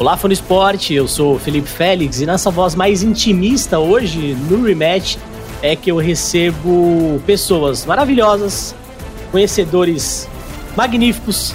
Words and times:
Olá, 0.00 0.14
do 0.14 0.32
Esporte, 0.32 0.94
eu 0.94 1.06
sou 1.06 1.34
o 1.34 1.38
Felipe 1.38 1.68
Félix 1.68 2.22
e 2.22 2.26
nessa 2.26 2.50
voz 2.50 2.74
mais 2.74 3.02
intimista 3.02 3.78
hoje 3.78 4.34
no 4.48 4.64
Rematch 4.64 5.18
é 5.60 5.76
que 5.76 5.90
eu 5.90 5.98
recebo 5.98 7.20
pessoas 7.26 7.84
maravilhosas, 7.84 8.74
conhecedores 9.30 10.26
magníficos 10.74 11.54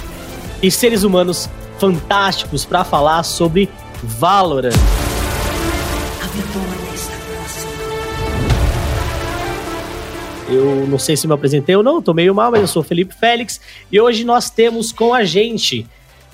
e 0.62 0.70
seres 0.70 1.02
humanos 1.02 1.50
fantásticos 1.79 2.63
para 2.66 2.84
falar 2.84 3.23
sobre 3.23 3.68
Valorant. 4.04 4.76
Eu 10.48 10.86
não 10.88 11.00
sei 11.00 11.18
se 11.18 11.26
me 11.26 11.34
apresentei 11.34 11.76
ou 11.76 11.82
não, 11.82 12.00
tô 12.00 12.14
meio 12.14 12.36
mal, 12.36 12.52
mas 12.52 12.62
eu 12.62 12.68
sou 12.68 12.84
o 12.84 12.86
Felipe 12.86 13.16
Félix 13.16 13.60
e 13.92 14.00
hoje 14.00 14.24
nós 14.24 14.52
temos 14.52 14.92
com 14.92 15.16
a 15.16 15.24
gente 15.24 15.88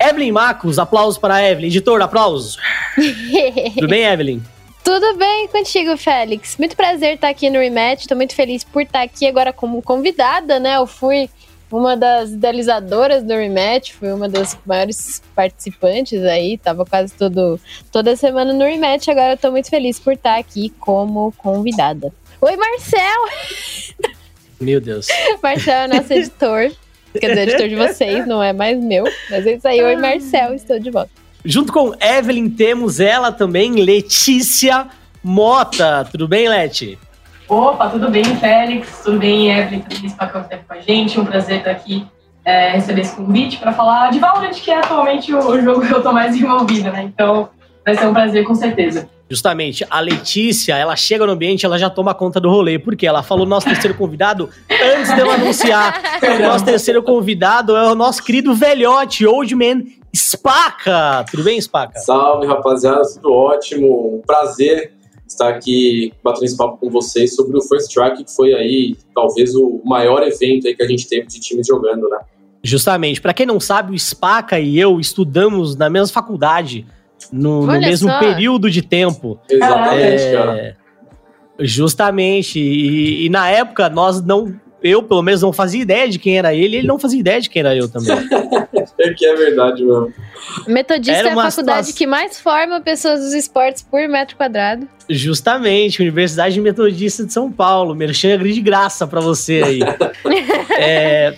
Evelyn 0.08 0.32
Marcos, 0.32 0.78
aplausos 0.78 1.18
para 1.18 1.36
a 1.36 1.50
Evelyn. 1.50 1.68
Editor, 1.68 2.02
aplausos. 2.02 2.56
Tudo 3.74 3.88
bem, 3.88 4.04
Evelyn? 4.04 4.42
Tudo 4.82 5.16
bem 5.16 5.46
contigo, 5.46 5.96
Félix? 5.96 6.56
Muito 6.56 6.76
prazer 6.76 7.14
estar 7.14 7.28
aqui 7.28 7.48
no 7.48 7.60
Rematch. 7.60 8.00
Estou 8.00 8.16
muito 8.16 8.34
feliz 8.34 8.64
por 8.64 8.82
estar 8.82 9.02
aqui 9.02 9.26
agora 9.26 9.52
como 9.52 9.80
convidada, 9.80 10.58
né? 10.58 10.76
Eu 10.76 10.86
fui 10.88 11.30
uma 11.70 11.96
das 11.96 12.30
idealizadoras 12.30 13.22
do 13.22 13.32
Rematch, 13.32 13.92
fui 13.92 14.12
uma 14.12 14.28
das 14.28 14.58
maiores 14.66 15.22
participantes 15.34 16.22
aí, 16.24 16.58
tava 16.58 16.84
quase 16.84 17.14
todo, 17.14 17.58
toda 17.90 18.14
semana 18.16 18.52
no 18.52 18.64
Rematch, 18.64 19.08
agora 19.08 19.32
eu 19.32 19.38
tô 19.38 19.50
muito 19.50 19.70
feliz 19.70 19.98
por 19.98 20.12
estar 20.12 20.38
aqui 20.38 20.70
como 20.80 21.32
convidada. 21.38 22.12
Oi, 22.40 22.56
Marcel! 22.56 24.10
Meu 24.60 24.80
Deus. 24.80 25.06
Marcel 25.42 25.82
é 25.82 25.88
nosso 25.88 26.12
editor. 26.12 26.70
Quer 27.18 27.28
dizer, 27.28 27.48
editor 27.48 27.68
de 27.68 27.76
vocês, 27.76 28.26
não 28.26 28.42
é 28.42 28.52
mais 28.52 28.78
meu. 28.82 29.04
Mas 29.30 29.46
é 29.46 29.54
isso 29.54 29.68
aí, 29.68 29.82
oi 29.82 29.96
Marcel, 29.96 30.54
estou 30.54 30.78
de 30.78 30.90
volta. 30.90 31.10
Junto 31.44 31.72
com 31.72 31.92
Evelyn 32.00 32.48
temos 32.48 33.00
ela 33.00 33.32
também, 33.32 33.72
Letícia 33.72 34.86
Mota. 35.22 36.06
Tudo 36.10 36.28
bem, 36.28 36.48
Leti? 36.48 36.98
Opa, 37.48 37.88
tudo 37.90 38.10
bem, 38.10 38.24
Félix? 38.24 39.02
Tudo 39.04 39.18
bem, 39.18 39.50
Evelyn? 39.50 39.80
Tudo 39.80 40.00
bem, 40.00 40.10
Spacão, 40.10 40.42
tá 40.44 40.56
com 40.56 40.74
a 40.74 40.80
gente. 40.80 41.18
Um 41.18 41.24
prazer 41.24 41.58
estar 41.58 41.70
aqui, 41.72 42.06
é, 42.44 42.70
receber 42.70 43.02
esse 43.02 43.14
convite 43.14 43.58
para 43.58 43.72
falar 43.72 44.10
de 44.10 44.18
Valorant, 44.18 44.52
que 44.52 44.70
é 44.70 44.78
atualmente 44.78 45.34
o 45.34 45.60
jogo 45.60 45.86
que 45.86 45.92
eu 45.92 45.98
estou 45.98 46.12
mais 46.12 46.34
envolvida, 46.36 46.90
né? 46.90 47.02
Então, 47.02 47.50
vai 47.84 47.96
ser 47.96 48.06
um 48.06 48.12
prazer, 48.12 48.44
com 48.44 48.54
certeza. 48.54 49.08
Justamente, 49.28 49.86
a 49.88 49.98
Letícia, 50.00 50.76
ela 50.76 50.94
chega 50.94 51.24
no 51.24 51.32
ambiente, 51.32 51.64
ela 51.64 51.78
já 51.78 51.88
toma 51.88 52.12
conta 52.14 52.38
do 52.38 52.50
rolê, 52.50 52.78
porque 52.78 53.06
ela 53.06 53.22
falou 53.22 53.46
nosso 53.46 53.66
terceiro 53.66 53.96
convidado 53.96 54.50
antes 54.70 55.14
de 55.14 55.20
eu 55.20 55.30
anunciar. 55.30 56.02
o 56.22 56.42
nosso 56.42 56.64
terceiro 56.64 57.02
convidado 57.02 57.74
é 57.74 57.90
o 57.90 57.94
nosso 57.94 58.22
querido 58.22 58.54
velhote, 58.54 59.26
Old 59.26 59.54
Man 59.54 59.84
Spaca. 60.14 61.24
Tudo 61.30 61.44
bem, 61.44 61.58
Spaca? 61.58 61.98
Salve, 62.00 62.46
rapaziada, 62.46 63.02
tudo 63.14 63.32
ótimo. 63.32 64.16
Um 64.16 64.20
prazer 64.20 64.92
estar 65.26 65.48
aqui 65.48 66.12
batendo 66.22 66.44
esse 66.44 66.56
papo 66.56 66.76
com 66.76 66.90
vocês 66.90 67.34
sobre 67.34 67.56
o 67.56 67.62
First 67.62 67.90
Track, 67.92 68.24
que 68.24 68.34
foi 68.34 68.52
aí 68.52 68.94
talvez 69.14 69.54
o 69.54 69.80
maior 69.82 70.22
evento 70.22 70.66
aí 70.66 70.76
que 70.76 70.82
a 70.82 70.86
gente 70.86 71.08
teve 71.08 71.26
de 71.26 71.40
times 71.40 71.66
jogando, 71.66 72.06
né? 72.08 72.18
Justamente. 72.62 73.20
Para 73.20 73.32
quem 73.32 73.46
não 73.46 73.58
sabe, 73.58 73.94
o 73.94 73.98
Spaca 73.98 74.60
e 74.60 74.78
eu 74.78 75.00
estudamos 75.00 75.74
na 75.74 75.88
mesma 75.88 76.12
faculdade 76.12 76.86
no, 77.30 77.66
no 77.66 77.80
mesmo 77.80 78.08
só. 78.08 78.18
período 78.18 78.70
de 78.70 78.82
tempo. 78.82 79.38
Exatamente, 79.48 80.22
é, 80.22 80.32
cara. 80.32 80.76
Justamente. 81.58 82.58
E, 82.58 83.26
e, 83.26 83.28
na 83.28 83.48
época 83.48 83.88
nós 83.88 84.20
não. 84.22 84.60
Eu, 84.82 85.00
pelo 85.00 85.22
menos, 85.22 85.42
não 85.42 85.52
fazia 85.52 85.80
ideia 85.80 86.08
de 86.08 86.18
quem 86.18 86.36
era 86.36 86.52
ele, 86.52 86.78
ele 86.78 86.88
não 86.88 86.98
fazia 86.98 87.20
ideia 87.20 87.40
de 87.40 87.48
quem 87.48 87.60
era 87.60 87.76
eu 87.76 87.88
também. 87.88 88.10
é 88.98 89.14
que 89.14 89.24
é 89.24 89.36
verdade, 89.36 89.84
mano. 89.84 90.12
Metodista 90.66 91.28
é 91.28 91.30
a 91.30 91.34
faculdade 91.36 91.52
situação... 91.52 91.94
que 91.94 92.04
mais 92.04 92.40
forma 92.40 92.80
pessoas 92.80 93.20
dos 93.20 93.32
esportes 93.32 93.80
por 93.80 94.08
metro 94.08 94.36
quadrado. 94.36 94.88
Justamente, 95.08 96.02
Universidade 96.02 96.60
Metodista 96.60 97.24
de 97.24 97.32
São 97.32 97.52
Paulo. 97.52 97.94
Merchan 97.94 98.36
de 98.38 98.60
graça 98.60 99.06
para 99.06 99.20
você 99.20 99.62
aí. 99.64 99.80
é, 100.76 101.34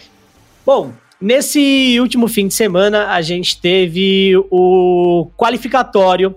bom, 0.65 0.93
Nesse 1.25 1.99
último 2.01 2.29
fim 2.29 2.47
de 2.47 2.53
semana, 2.53 3.09
a 3.09 3.23
gente 3.23 3.59
teve 3.59 4.37
o 4.51 5.31
qualificatório 5.39 6.37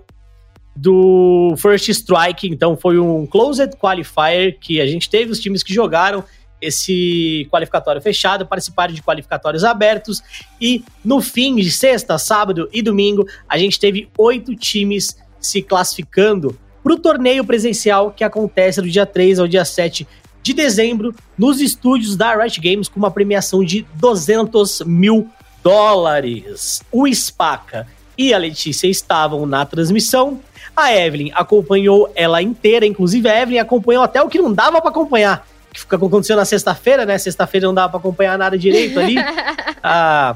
do 0.74 1.52
First 1.58 1.90
Strike, 1.90 2.48
então 2.48 2.74
foi 2.74 2.98
um 2.98 3.26
Closed 3.26 3.76
Qualifier 3.76 4.58
que 4.58 4.80
a 4.80 4.86
gente 4.86 5.10
teve. 5.10 5.30
Os 5.30 5.40
times 5.40 5.62
que 5.62 5.74
jogaram 5.74 6.24
esse 6.58 7.46
qualificatório 7.50 8.00
fechado, 8.00 8.46
participaram 8.46 8.94
de 8.94 9.02
qualificatórios 9.02 9.62
abertos. 9.62 10.22
E 10.58 10.82
no 11.04 11.20
fim 11.20 11.56
de 11.56 11.70
sexta, 11.70 12.16
sábado 12.16 12.66
e 12.72 12.80
domingo, 12.80 13.26
a 13.46 13.58
gente 13.58 13.78
teve 13.78 14.08
oito 14.16 14.56
times 14.56 15.18
se 15.38 15.60
classificando 15.60 16.58
para 16.82 16.94
o 16.94 16.98
torneio 16.98 17.44
presencial 17.44 18.10
que 18.10 18.24
acontece 18.24 18.80
do 18.80 18.88
dia 18.88 19.04
3 19.04 19.38
ao 19.38 19.46
dia 19.46 19.66
7 19.66 20.08
de 20.48 20.54
dezembro 20.54 21.14
nos 21.36 21.60
estúdios 21.60 22.16
da 22.16 22.34
Riot 22.34 22.58
Games 22.58 22.88
com 22.88 22.98
uma 22.98 23.10
premiação 23.10 23.62
de 23.62 23.86
200 23.96 24.80
mil 24.86 25.28
dólares. 25.62 26.82
O 26.90 27.06
Spaca 27.12 27.86
e 28.16 28.32
a 28.32 28.38
Letícia 28.38 28.86
estavam 28.86 29.44
na 29.44 29.66
transmissão. 29.66 30.40
A 30.74 30.94
Evelyn 30.94 31.30
acompanhou 31.34 32.10
ela 32.14 32.40
inteira, 32.40 32.86
inclusive 32.86 33.28
a 33.28 33.42
Evelyn 33.42 33.58
acompanhou 33.58 34.02
até 34.02 34.22
o 34.22 34.28
que 34.28 34.38
não 34.38 34.50
dava 34.50 34.80
para 34.80 34.90
acompanhar, 34.90 35.46
que 35.70 35.94
aconteceu 35.94 36.36
na 36.36 36.46
sexta-feira, 36.46 37.04
né? 37.04 37.18
Sexta-feira 37.18 37.66
não 37.66 37.74
dava 37.74 37.90
para 37.90 37.98
acompanhar 37.98 38.38
nada 38.38 38.56
direito 38.56 38.98
ali. 38.98 39.16
a, 39.82 40.34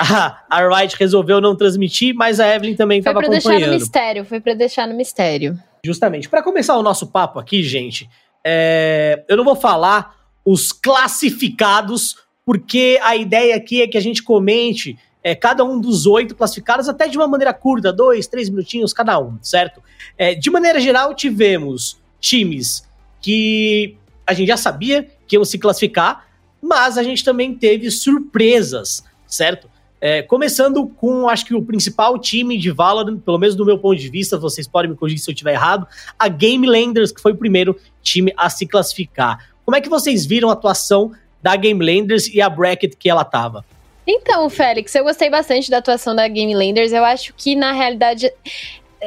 a, 0.00 0.38
a 0.50 0.68
Riot 0.68 0.96
resolveu 0.98 1.40
não 1.40 1.54
transmitir, 1.54 2.12
mas 2.12 2.40
a 2.40 2.54
Evelyn 2.56 2.74
também 2.74 2.98
estava 2.98 3.20
acompanhando. 3.20 3.42
Foi 3.42 3.52
para 3.52 3.60
deixar 3.60 3.72
no 3.72 3.78
mistério, 3.78 4.24
foi 4.24 4.40
para 4.40 4.54
deixar 4.54 4.88
no 4.88 4.94
mistério. 4.94 5.58
Justamente. 5.84 6.28
Para 6.28 6.42
começar 6.42 6.76
o 6.76 6.82
nosso 6.82 7.06
papo 7.06 7.38
aqui, 7.38 7.62
gente, 7.62 8.08
é, 8.44 9.24
eu 9.28 9.36
não 9.36 9.44
vou 9.44 9.56
falar 9.56 10.14
os 10.44 10.72
classificados, 10.72 12.16
porque 12.44 12.98
a 13.02 13.16
ideia 13.16 13.56
aqui 13.56 13.80
é 13.80 13.88
que 13.88 13.96
a 13.96 14.00
gente 14.00 14.22
comente 14.22 14.98
é, 15.22 15.34
cada 15.34 15.64
um 15.64 15.80
dos 15.80 16.06
oito 16.06 16.34
classificados, 16.34 16.86
até 16.86 17.08
de 17.08 17.16
uma 17.16 17.26
maneira 17.26 17.54
curta, 17.54 17.90
dois, 17.90 18.26
três 18.26 18.50
minutinhos 18.50 18.92
cada 18.92 19.18
um, 19.18 19.38
certo? 19.40 19.82
É, 20.18 20.34
de 20.34 20.50
maneira 20.50 20.78
geral, 20.78 21.14
tivemos 21.14 21.98
times 22.20 22.86
que 23.22 23.96
a 24.26 24.34
gente 24.34 24.48
já 24.48 24.56
sabia 24.58 25.08
que 25.26 25.36
iam 25.36 25.44
se 25.44 25.58
classificar, 25.58 26.28
mas 26.60 26.98
a 26.98 27.02
gente 27.02 27.24
também 27.24 27.54
teve 27.54 27.90
surpresas, 27.90 29.02
certo? 29.26 29.70
É, 30.06 30.20
começando 30.20 30.86
com, 30.86 31.30
acho 31.30 31.46
que 31.46 31.54
o 31.54 31.62
principal 31.62 32.18
time 32.18 32.58
de 32.58 32.70
Valorant, 32.70 33.18
pelo 33.20 33.38
menos 33.38 33.56
do 33.56 33.64
meu 33.64 33.78
ponto 33.78 33.98
de 33.98 34.10
vista, 34.10 34.36
vocês 34.36 34.68
podem 34.68 34.90
me 34.90 34.96
corrigir 34.98 35.18
se 35.18 35.30
eu 35.30 35.32
estiver 35.32 35.54
errado, 35.54 35.86
a 36.18 36.28
Game 36.28 36.66
Landers, 36.66 37.10
que 37.10 37.22
foi 37.22 37.32
o 37.32 37.36
primeiro 37.36 37.74
time 38.02 38.30
a 38.36 38.50
se 38.50 38.66
classificar. 38.66 39.38
Como 39.64 39.74
é 39.74 39.80
que 39.80 39.88
vocês 39.88 40.26
viram 40.26 40.50
a 40.50 40.52
atuação 40.52 41.12
da 41.42 41.56
Game 41.56 41.82
Landers 41.82 42.26
e 42.28 42.42
a 42.42 42.50
bracket 42.50 42.96
que 42.98 43.08
ela 43.08 43.24
tava? 43.24 43.64
Então, 44.06 44.50
Félix, 44.50 44.94
eu 44.94 45.04
gostei 45.04 45.30
bastante 45.30 45.70
da 45.70 45.78
atuação 45.78 46.14
da 46.14 46.28
Game 46.28 46.54
Landers. 46.54 46.92
Eu 46.92 47.02
acho 47.02 47.32
que, 47.34 47.56
na 47.56 47.72
realidade, 47.72 48.30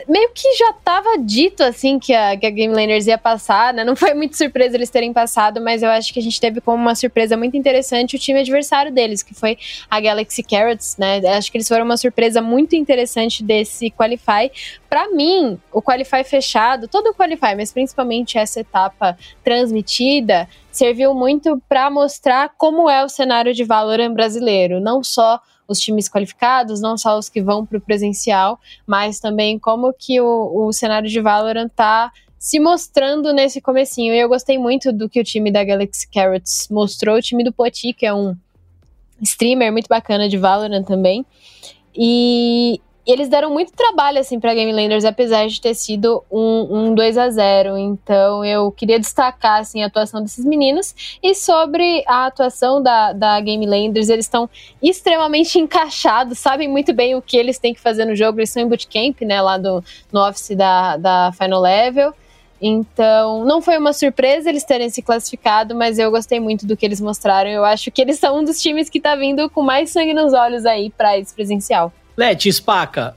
meio 0.08 0.30
que 0.34 0.56
já 0.56 0.72
estava 0.72 1.18
dito, 1.18 1.64
assim, 1.64 2.00
que 2.00 2.14
a, 2.14 2.36
que 2.38 2.46
a 2.46 2.50
Game 2.50 2.76
ia 3.06 3.18
passar, 3.18 3.74
né? 3.74 3.84
Não 3.84 3.96
foi 3.96 4.14
muito 4.14 4.36
surpresa 4.36 4.76
eles 4.76 4.90
terem 4.90 5.14
passado, 5.14 5.62
mas 5.62 5.84
eu 5.84 5.90
acho 5.90 6.14
que 6.14 6.20
a 6.20 6.24
gente 6.24 6.40
teve 6.40 6.62
como 6.62 6.82
uma 6.82 6.96
surpresa 6.96 7.38
muito 7.38 7.56
interessante 7.56 8.16
o 8.16 8.20
time 8.20 8.40
adversário 8.40 8.92
deles, 8.92 9.24
que 9.24 9.34
foi 9.34 9.58
a 9.90 10.00
Galaxy 10.00 10.44
Carrots, 10.44 10.98
né? 10.98 11.20
Acho 11.38 11.52
que 11.52 11.58
eles 11.58 11.68
foram 11.68 11.86
uma 11.86 11.98
surpresa 11.98 12.42
muito 12.42 12.76
interessante 12.76 13.44
desse 13.44 13.92
Qualify. 13.92 14.52
Para 14.90 15.10
mim, 15.10 15.60
o 15.72 15.82
Qualify 15.82 16.24
fechado, 16.24 16.88
todo 16.88 17.08
o 17.10 17.14
Qualify, 17.14 17.56
mas 17.56 17.74
principalmente 17.74 18.38
essa 18.38 18.62
etapa 18.62 19.18
transmitida, 19.44 20.48
serviu 20.72 21.14
muito 21.14 21.62
para 21.68 21.90
mostrar 21.90 22.54
como 22.58 22.90
é 22.90 23.04
o 23.04 23.10
cenário 23.10 23.54
de 23.54 23.64
Valorant 23.64 24.14
brasileiro, 24.14 24.80
não 24.80 25.04
só 25.04 25.42
os 25.68 25.80
times 25.80 26.08
qualificados, 26.08 26.80
não 26.80 26.98
só 26.98 27.18
os 27.18 27.28
que 27.28 27.42
vão 27.42 27.66
para 27.66 27.78
o 27.78 27.82
presencial, 27.82 28.60
mas 28.86 29.20
também 29.20 29.60
como 29.60 29.94
que 29.94 30.22
o, 30.22 30.68
o 30.68 30.72
cenário 30.72 31.10
de 31.10 31.20
Valorant 31.20 31.68
está 31.68 32.12
se 32.40 32.60
mostrando 32.60 33.34
nesse 33.34 33.60
comecinho. 33.60 34.14
E 34.14 34.20
eu 34.20 34.30
gostei 34.30 34.58
muito 34.58 34.94
do 34.94 35.10
que 35.10 35.20
o 35.20 35.24
time 35.24 35.52
da 35.52 35.64
Galaxy 35.64 36.08
Carrots 36.10 36.68
mostrou, 36.72 37.18
o 37.18 37.22
time 37.22 37.44
do 37.44 37.52
Poti, 37.52 37.94
que 37.94 38.06
é 38.06 38.14
um 38.14 38.36
streamer 39.22 39.72
muito 39.72 39.88
bacana 39.88 40.30
de 40.30 40.38
Valorant 40.38 40.86
também. 40.86 41.26
E 41.94 42.80
e 43.08 43.12
eles 43.14 43.30
deram 43.30 43.50
muito 43.50 43.72
trabalho, 43.72 44.20
assim, 44.20 44.38
pra 44.38 44.54
Game 44.54 44.74
Landers, 44.74 45.06
apesar 45.06 45.48
de 45.48 45.62
ter 45.62 45.74
sido 45.74 46.22
um, 46.30 46.90
um 46.90 46.94
2 46.94 47.18
a 47.18 47.30
0 47.30 47.78
Então, 47.78 48.44
eu 48.44 48.70
queria 48.70 49.00
destacar, 49.00 49.62
assim, 49.62 49.82
a 49.82 49.88
atuação 49.88 50.22
desses 50.22 50.44
meninos. 50.44 51.18
E 51.24 51.34
sobre 51.34 52.04
a 52.06 52.26
atuação 52.26 52.84
da, 52.84 53.14
da 53.14 53.40
Game 53.40 53.66
Landers, 53.66 54.10
eles 54.10 54.26
estão 54.26 54.50
extremamente 54.84 55.56
encaixados, 55.58 56.38
sabem 56.38 56.68
muito 56.68 56.94
bem 56.94 57.16
o 57.16 57.22
que 57.22 57.38
eles 57.38 57.58
têm 57.58 57.74
que 57.74 57.80
fazer 57.80 58.04
no 58.04 58.14
jogo. 58.14 58.40
Eles 58.40 58.50
estão 58.50 58.64
em 58.64 58.68
bootcamp, 58.68 59.22
né, 59.22 59.42
lá 59.42 59.58
do, 59.58 59.82
no 60.12 60.28
office 60.28 60.54
da, 60.58 60.98
da 60.98 61.32
Final 61.32 61.62
Level. 61.62 62.14
Então, 62.62 63.46
não 63.46 63.62
foi 63.62 63.78
uma 63.78 63.94
surpresa 63.94 64.50
eles 64.50 64.66
terem 64.66 64.90
se 64.90 65.02
classificado, 65.02 65.74
mas 65.74 65.98
eu 65.98 66.12
gostei 66.12 66.42
muito 66.42 66.66
do 66.66 66.76
que 66.76 66.86
eles 66.86 67.00
mostraram. 67.00 67.50
Eu 67.50 67.64
acho 67.64 67.90
que 67.90 68.02
eles 68.02 68.20
são 68.20 68.40
um 68.40 68.44
dos 68.44 68.62
times 68.62 68.90
que 68.90 69.00
tá 69.00 69.16
vindo 69.16 69.50
com 69.50 69.62
mais 69.62 69.92
sangue 69.92 70.14
nos 70.14 70.34
olhos 70.34 70.66
aí 70.66 70.90
para 70.90 71.18
esse 71.18 71.34
presencial. 71.34 71.94
Leti, 72.18 72.52
Spaca, 72.52 73.16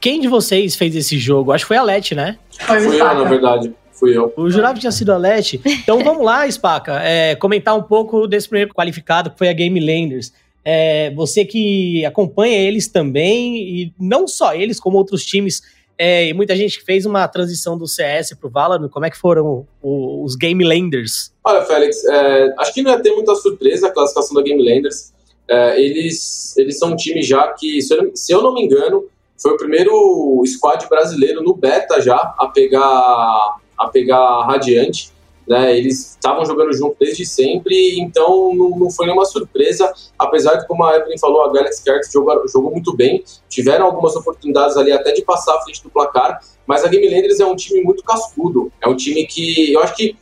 quem 0.00 0.20
de 0.20 0.26
vocês 0.26 0.74
fez 0.74 0.96
esse 0.96 1.18
jogo? 1.18 1.52
Acho 1.52 1.64
que 1.64 1.68
foi 1.68 1.76
a 1.76 1.82
Leti, 1.82 2.14
né? 2.14 2.38
Foi 2.58 2.80
Fui 2.80 3.00
eu, 3.00 3.04
na 3.04 3.24
verdade. 3.24 3.74
Fui 3.92 4.16
eu. 4.16 4.32
O 4.36 4.48
jurava 4.48 4.74
que 4.74 4.80
tinha 4.80 4.92
sido 4.92 5.12
a 5.12 5.18
Leti. 5.18 5.60
Então 5.66 6.02
vamos 6.02 6.24
lá, 6.24 6.50
Spaca, 6.50 6.98
é, 7.02 7.34
comentar 7.34 7.76
um 7.76 7.82
pouco 7.82 8.26
desse 8.26 8.48
primeiro 8.48 8.72
qualificado, 8.72 9.30
que 9.30 9.36
foi 9.36 9.48
a 9.48 9.52
Game 9.52 9.78
Landers. 9.78 10.32
É, 10.64 11.10
você 11.10 11.44
que 11.44 12.04
acompanha 12.06 12.58
eles 12.58 12.88
também, 12.88 13.56
e 13.58 13.92
não 14.00 14.26
só 14.26 14.54
eles, 14.54 14.80
como 14.80 14.96
outros 14.96 15.26
times, 15.26 15.62
é, 15.98 16.28
e 16.28 16.32
muita 16.32 16.56
gente 16.56 16.80
fez 16.82 17.04
uma 17.04 17.26
transição 17.28 17.76
do 17.76 17.86
CS 17.86 18.34
pro 18.40 18.48
Valorant, 18.48 18.88
como 18.88 19.04
é 19.04 19.10
que 19.10 19.18
foram 19.18 19.66
os 19.82 20.36
Game 20.36 20.64
Landers? 20.64 21.32
Olha, 21.44 21.64
Félix, 21.64 22.04
é, 22.04 22.54
acho 22.58 22.72
que 22.72 22.82
não 22.82 22.92
ia 22.92 23.00
ter 23.00 23.12
muita 23.12 23.34
surpresa 23.34 23.88
a 23.88 23.90
classificação 23.90 24.34
da 24.34 24.42
Game 24.42 24.62
Landers. 24.62 25.12
É, 25.48 25.80
eles, 25.80 26.56
eles 26.56 26.78
são 26.78 26.92
um 26.92 26.96
time 26.96 27.22
já 27.22 27.48
que, 27.54 27.80
se 27.80 27.94
eu, 27.94 28.10
se 28.14 28.32
eu 28.32 28.42
não 28.42 28.52
me 28.52 28.64
engano, 28.64 29.06
foi 29.40 29.52
o 29.52 29.56
primeiro 29.56 30.42
squad 30.46 30.86
brasileiro 30.88 31.42
no 31.42 31.54
beta 31.54 32.00
já 32.00 32.16
a 32.16 32.48
pegar 32.48 33.56
a 33.78 33.88
pegar 33.88 34.44
Radiante. 34.46 35.16
Né, 35.46 35.78
eles 35.78 36.10
estavam 36.10 36.44
jogando 36.44 36.74
junto 36.74 36.94
desde 37.00 37.24
sempre, 37.24 37.98
então 37.98 38.54
não, 38.54 38.68
não, 38.78 38.90
foi 38.90 39.06
nenhuma 39.06 39.24
surpresa, 39.24 39.90
apesar 40.18 40.56
de, 40.56 40.66
como 40.66 40.84
a 40.84 40.94
Evelyn 40.94 41.16
falou, 41.16 41.40
a 41.40 41.50
Galaxy 41.50 41.82
Cards 41.82 42.12
jogou, 42.12 42.46
jogou, 42.46 42.70
muito 42.70 42.94
bem, 42.94 43.24
tiveram 43.48 43.86
algumas 43.86 44.14
oportunidades 44.14 44.76
ali 44.76 44.92
até 44.92 45.10
de 45.10 45.22
passar 45.22 45.56
à 45.56 45.62
frente 45.62 45.82
do 45.82 45.88
placar, 45.88 46.38
mas 46.66 46.84
a 46.84 46.88
Game 46.88 47.08
Landers 47.08 47.40
é 47.40 47.46
um 47.46 47.56
time 47.56 47.80
muito 47.80 48.04
cascudo, 48.04 48.70
é 48.78 48.86
um 48.86 48.94
time 48.94 49.26
que, 49.26 49.72
eu 49.72 49.80
acho 49.80 49.96
que 49.96 50.14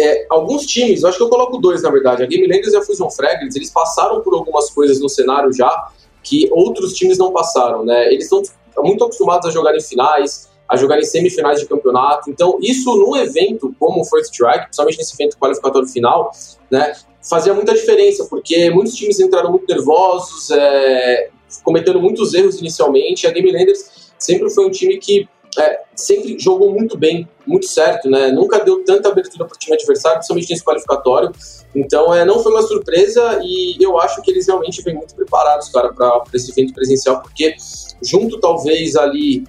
é, 0.00 0.26
alguns 0.30 0.64
times, 0.66 1.02
eu 1.02 1.08
acho 1.08 1.18
que 1.18 1.24
eu 1.24 1.28
coloco 1.28 1.58
dois 1.58 1.82
na 1.82 1.90
verdade, 1.90 2.22
a 2.22 2.26
Game 2.26 2.46
Landers 2.46 2.72
e 2.72 2.76
a 2.76 2.82
Fusion 2.82 3.10
Fragments, 3.10 3.56
eles 3.56 3.70
passaram 3.70 4.20
por 4.20 4.34
algumas 4.34 4.70
coisas 4.70 5.00
no 5.00 5.08
cenário 5.08 5.52
já, 5.52 5.90
que 6.22 6.48
outros 6.52 6.94
times 6.94 7.18
não 7.18 7.32
passaram, 7.32 7.84
né, 7.84 8.12
eles 8.12 8.24
estão 8.24 8.42
muito 8.78 9.04
acostumados 9.04 9.48
a 9.48 9.50
jogar 9.50 9.74
em 9.74 9.80
finais, 9.80 10.48
a 10.68 10.76
jogar 10.76 10.98
em 10.98 11.04
semifinais 11.04 11.60
de 11.60 11.66
campeonato. 11.66 12.28
Então, 12.30 12.58
isso 12.60 12.94
num 12.94 13.16
evento 13.16 13.74
como 13.80 14.02
o 14.02 14.04
First 14.04 14.32
Strike, 14.32 14.64
principalmente 14.64 14.98
nesse 14.98 15.14
evento 15.14 15.38
qualificatório 15.38 15.88
final, 15.88 16.30
né, 16.70 16.92
fazia 17.28 17.54
muita 17.54 17.74
diferença, 17.74 18.26
porque 18.28 18.70
muitos 18.70 18.94
times 18.94 19.18
entraram 19.18 19.50
muito 19.50 19.66
nervosos, 19.66 20.50
é, 20.50 21.30
cometendo 21.64 22.00
muitos 22.00 22.34
erros 22.34 22.58
inicialmente. 22.60 23.26
A 23.26 23.30
Game 23.30 23.50
Landers 23.50 24.12
sempre 24.18 24.50
foi 24.50 24.66
um 24.66 24.70
time 24.70 24.98
que 24.98 25.28
é, 25.58 25.80
sempre 25.94 26.38
jogou 26.38 26.72
muito 26.72 26.96
bem, 26.96 27.28
muito 27.46 27.66
certo, 27.66 28.10
né? 28.10 28.30
Nunca 28.30 28.58
deu 28.64 28.84
tanta 28.84 29.08
abertura 29.08 29.44
para 29.44 29.54
o 29.54 29.58
time 29.58 29.74
adversário, 29.76 30.18
principalmente 30.18 30.50
nesse 30.50 30.64
qualificatório. 30.64 31.32
Então, 31.74 32.14
é, 32.14 32.24
não 32.24 32.42
foi 32.42 32.52
uma 32.52 32.62
surpresa 32.62 33.40
e 33.42 33.76
eu 33.80 33.98
acho 33.98 34.20
que 34.22 34.30
eles 34.30 34.46
realmente 34.46 34.82
vêm 34.82 34.94
muito 34.94 35.14
preparados, 35.14 35.68
cara, 35.68 35.92
para 35.92 36.22
esse 36.34 36.50
evento 36.50 36.74
presencial, 36.74 37.22
porque 37.22 37.54
junto 38.02 38.38
talvez 38.40 38.96
ali 38.96 39.44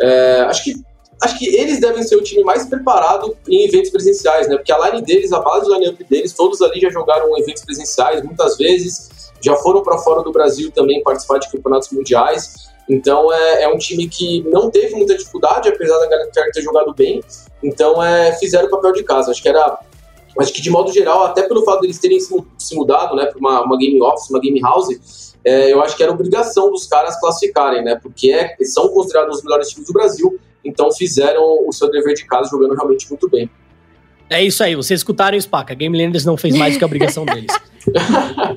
é, 0.00 0.40
acho 0.48 0.64
que 0.64 0.74
acho 1.22 1.38
que 1.38 1.46
eles 1.56 1.80
devem 1.80 2.02
ser 2.02 2.16
o 2.16 2.22
time 2.22 2.42
mais 2.42 2.66
preparado 2.66 3.36
em 3.48 3.64
eventos 3.66 3.90
presenciais, 3.90 4.48
né? 4.48 4.56
Porque 4.56 4.72
a 4.72 4.90
line 4.90 5.02
deles, 5.02 5.32
a 5.32 5.40
base 5.40 5.66
do 5.66 5.74
line-up 5.74 6.04
deles, 6.04 6.32
todos 6.32 6.60
ali 6.60 6.80
já 6.80 6.90
jogaram 6.90 7.36
eventos 7.38 7.64
presenciais 7.64 8.22
muitas 8.22 8.56
vezes, 8.56 9.32
já 9.40 9.56
foram 9.56 9.82
para 9.82 9.98
fora 9.98 10.22
do 10.22 10.32
Brasil 10.32 10.70
também 10.72 11.02
participar 11.02 11.38
de 11.38 11.50
campeonatos 11.50 11.90
mundiais. 11.90 12.68
Então 12.88 13.32
é, 13.32 13.62
é 13.62 13.68
um 13.68 13.78
time 13.78 14.08
que 14.08 14.42
não 14.42 14.70
teve 14.70 14.94
muita 14.94 15.16
dificuldade, 15.16 15.68
apesar 15.68 15.98
da 15.98 16.06
galera 16.06 16.30
ter 16.30 16.62
jogado 16.62 16.92
bem. 16.94 17.22
Então 17.62 18.02
é, 18.02 18.32
fizeram 18.32 18.66
o 18.66 18.70
papel 18.70 18.92
de 18.92 19.02
casa. 19.02 19.30
Acho 19.30 19.42
que 19.42 19.48
era. 19.48 19.78
Acho 20.38 20.52
que 20.52 20.60
de 20.60 20.68
modo 20.68 20.92
geral, 20.92 21.24
até 21.24 21.42
pelo 21.46 21.64
fato 21.64 21.82
deles 21.82 21.98
terem 21.98 22.18
se 22.18 22.74
mudado 22.74 23.14
né, 23.14 23.26
para 23.26 23.38
uma, 23.38 23.62
uma 23.62 23.78
game 23.78 24.02
office, 24.02 24.28
uma 24.30 24.40
game 24.40 24.60
house, 24.60 25.34
é, 25.44 25.72
eu 25.72 25.80
acho 25.80 25.96
que 25.96 26.02
era 26.02 26.10
obrigação 26.10 26.72
dos 26.72 26.88
caras 26.88 27.18
classificarem, 27.20 27.84
né? 27.84 27.96
Porque 28.02 28.32
é, 28.32 28.56
são 28.64 28.88
considerados 28.88 29.38
os 29.38 29.44
melhores 29.44 29.68
times 29.68 29.86
do 29.86 29.92
Brasil, 29.92 30.38
então 30.64 30.90
fizeram 30.90 31.68
o 31.68 31.72
seu 31.72 31.88
dever 31.88 32.14
de 32.14 32.26
casa 32.26 32.50
jogando 32.50 32.74
realmente 32.74 33.08
muito 33.08 33.28
bem. 33.28 33.48
É 34.28 34.42
isso 34.42 34.62
aí, 34.62 34.74
vocês 34.74 35.00
escutaram 35.00 35.36
o 35.36 35.40
Spaca. 35.40 35.74
Game 35.74 35.96
Landers 35.96 36.24
não 36.24 36.36
fez 36.36 36.56
mais 36.56 36.74
do 36.74 36.78
que 36.78 36.84
a 36.84 36.86
obrigação 36.86 37.24
deles. 37.24 37.52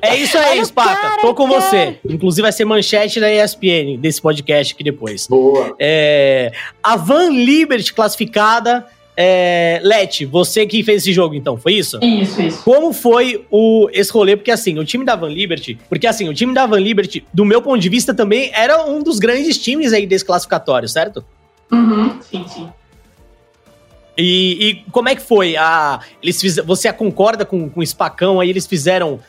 é 0.02 0.16
isso 0.16 0.38
aí, 0.38 0.64
Spaca. 0.64 1.20
Tô 1.20 1.34
com 1.34 1.46
você. 1.46 1.98
Inclusive 2.08 2.42
vai 2.42 2.52
ser 2.52 2.64
manchete 2.64 3.20
da 3.20 3.32
ESPN 3.32 3.98
desse 3.98 4.20
podcast 4.20 4.74
aqui 4.74 4.82
depois. 4.82 5.26
Boa. 5.26 5.74
É, 5.78 6.52
a 6.82 6.96
Van 6.96 7.28
Liberty 7.30 7.92
classificada 7.92 8.86
é, 9.20 9.80
Leti, 9.82 10.24
você 10.24 10.64
que 10.64 10.80
fez 10.84 11.02
esse 11.02 11.12
jogo, 11.12 11.34
então, 11.34 11.56
foi 11.56 11.72
isso? 11.72 11.98
Isso, 12.00 12.40
isso. 12.40 12.62
Como 12.62 12.92
foi 12.92 13.44
o, 13.50 13.88
esse 13.92 14.12
rolê? 14.12 14.36
Porque 14.36 14.52
assim, 14.52 14.78
o 14.78 14.84
time 14.84 15.04
da 15.04 15.16
Van 15.16 15.28
Liberty, 15.28 15.76
porque 15.88 16.06
assim, 16.06 16.28
o 16.28 16.34
time 16.34 16.54
da 16.54 16.66
Van 16.66 16.78
Liberty, 16.78 17.26
do 17.34 17.44
meu 17.44 17.60
ponto 17.60 17.80
de 17.80 17.88
vista, 17.88 18.14
também 18.14 18.52
era 18.54 18.84
um 18.86 19.02
dos 19.02 19.18
grandes 19.18 19.58
times 19.58 19.92
aí 19.92 20.06
desse 20.06 20.24
classificatório, 20.24 20.88
certo? 20.88 21.24
Uhum, 21.72 22.16
sim, 22.22 22.46
sim. 22.46 22.68
E, 24.18 24.68
e 24.68 24.74
como 24.90 25.08
é 25.08 25.14
que 25.14 25.22
foi? 25.22 25.56
A, 25.56 26.00
eles 26.20 26.40
fiz, 26.40 26.56
você 26.56 26.92
concorda 26.92 27.44
com, 27.44 27.70
com 27.70 27.80
o 27.80 27.86
Spacão 27.86 28.40
aí? 28.40 28.50
Eles 28.50 28.66
fizeram 28.66 29.20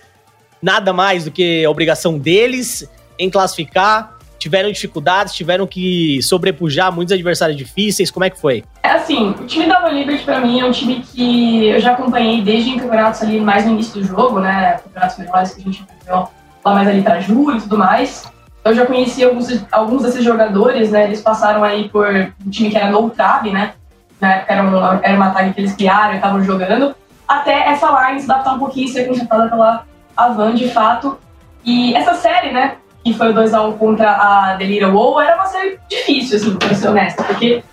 nada 0.59 0.91
mais 0.91 1.25
do 1.25 1.31
que 1.31 1.63
a 1.63 1.69
obrigação 1.69 2.17
deles 2.17 2.89
em 3.17 3.29
classificar 3.29 4.17
tiveram 4.39 4.71
dificuldades, 4.71 5.33
tiveram 5.33 5.67
que 5.67 6.21
sobrepujar 6.23 6.91
muitos 6.91 7.11
adversários 7.11 7.57
difíceis? 7.57 8.09
Como 8.09 8.23
é 8.23 8.29
que 8.29 8.39
foi? 8.39 8.63
É 8.81 8.91
assim, 8.91 9.31
o 9.31 9.45
time 9.45 9.67
da 9.67 9.87
Liberty 9.89 10.23
pra 10.23 10.39
mim 10.39 10.61
é 10.61 10.65
um 10.65 10.71
time 10.71 11.01
que 11.01 11.67
eu 11.67 11.79
já 11.81 11.91
acompanhei 11.91 12.41
desde 12.41 12.69
em 12.69 12.79
campeonatos 12.79 13.21
ali 13.21 13.39
mais 13.39 13.65
no 13.65 13.73
início 13.73 14.01
do 14.01 14.07
jogo, 14.07 14.39
né? 14.39 14.79
Campeonatos 14.83 15.17
menores 15.17 15.53
que 15.53 15.61
a 15.61 15.63
gente 15.65 15.83
acompanhou 15.83 16.31
lá 16.63 16.73
mais 16.73 16.87
ali 16.87 17.01
pra 17.01 17.19
julho 17.19 17.57
e 17.57 17.61
tudo 17.61 17.77
mais. 17.77 18.31
Eu 18.63 18.73
já 18.73 18.85
conheci 18.85 19.23
alguns, 19.23 19.65
alguns 19.71 20.03
desses 20.03 20.23
jogadores, 20.23 20.91
né? 20.91 21.05
Eles 21.05 21.21
passaram 21.21 21.63
aí 21.63 21.89
por 21.89 22.07
um 22.45 22.49
time 22.49 22.69
que 22.69 22.77
era 22.77 22.89
no 22.89 23.13
né? 23.51 23.73
Época 24.21 24.53
era, 24.53 24.63
um, 24.63 24.99
era 25.01 25.15
uma 25.15 25.31
tag 25.31 25.53
que 25.53 25.61
eles 25.61 25.75
criaram 25.75 26.13
e 26.13 26.15
estavam 26.17 26.43
jogando. 26.43 26.95
Até 27.27 27.69
essa 27.69 28.09
line 28.09 28.19
se 28.19 28.29
adaptar 28.29 28.55
um 28.55 28.59
pouquinho 28.59 28.87
ser 28.87 29.07
consertada 29.07 29.47
pela 29.47 29.85
Avan, 30.17 30.55
de 30.55 30.69
fato. 30.69 31.17
E 31.63 31.93
essa 31.95 32.15
série, 32.15 32.51
né? 32.51 32.77
que 33.03 33.13
foi 33.13 33.31
o 33.31 33.33
2x1 33.33 33.77
contra 33.77 34.11
a 34.11 34.55
Delira 34.55 34.89
WoW, 34.89 35.19
era 35.21 35.35
uma 35.35 35.45
série 35.45 35.79
difícil, 35.89 36.37
assim, 36.37 36.55
pra 36.55 36.73
ser 36.73 36.89
honesta, 36.89 37.23
porque 37.23 37.63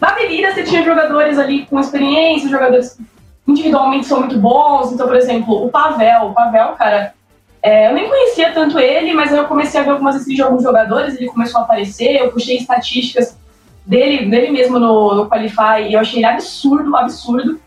na 0.00 0.12
Delira 0.12 0.52
você 0.52 0.64
tinha 0.64 0.82
jogadores 0.82 1.38
ali 1.38 1.66
com 1.66 1.78
experiência, 1.78 2.48
jogadores 2.48 2.94
que 2.94 3.04
individualmente 3.46 4.06
são 4.06 4.20
muito 4.20 4.38
bons, 4.38 4.92
então, 4.92 5.06
por 5.06 5.16
exemplo, 5.16 5.64
o 5.64 5.70
Pavel, 5.70 6.26
o 6.26 6.34
Pavel, 6.34 6.68
cara, 6.70 7.14
é, 7.62 7.88
eu 7.88 7.94
nem 7.94 8.08
conhecia 8.08 8.52
tanto 8.52 8.78
ele, 8.78 9.14
mas 9.14 9.32
eu 9.32 9.44
comecei 9.44 9.80
a 9.80 9.84
ver 9.84 9.90
algumas 9.90 10.16
vezes 10.16 10.34
de 10.34 10.42
alguns 10.42 10.62
jogadores, 10.62 11.14
ele 11.14 11.26
começou 11.26 11.60
a 11.60 11.64
aparecer, 11.64 12.16
eu 12.16 12.32
puxei 12.32 12.56
estatísticas 12.56 13.36
dele, 13.84 14.26
dele 14.30 14.50
mesmo 14.50 14.78
no, 14.78 15.14
no 15.14 15.28
Qualify, 15.28 15.88
e 15.88 15.94
eu 15.94 16.00
achei 16.00 16.18
ele 16.18 16.26
absurdo, 16.26 16.96
absurdo, 16.96 17.60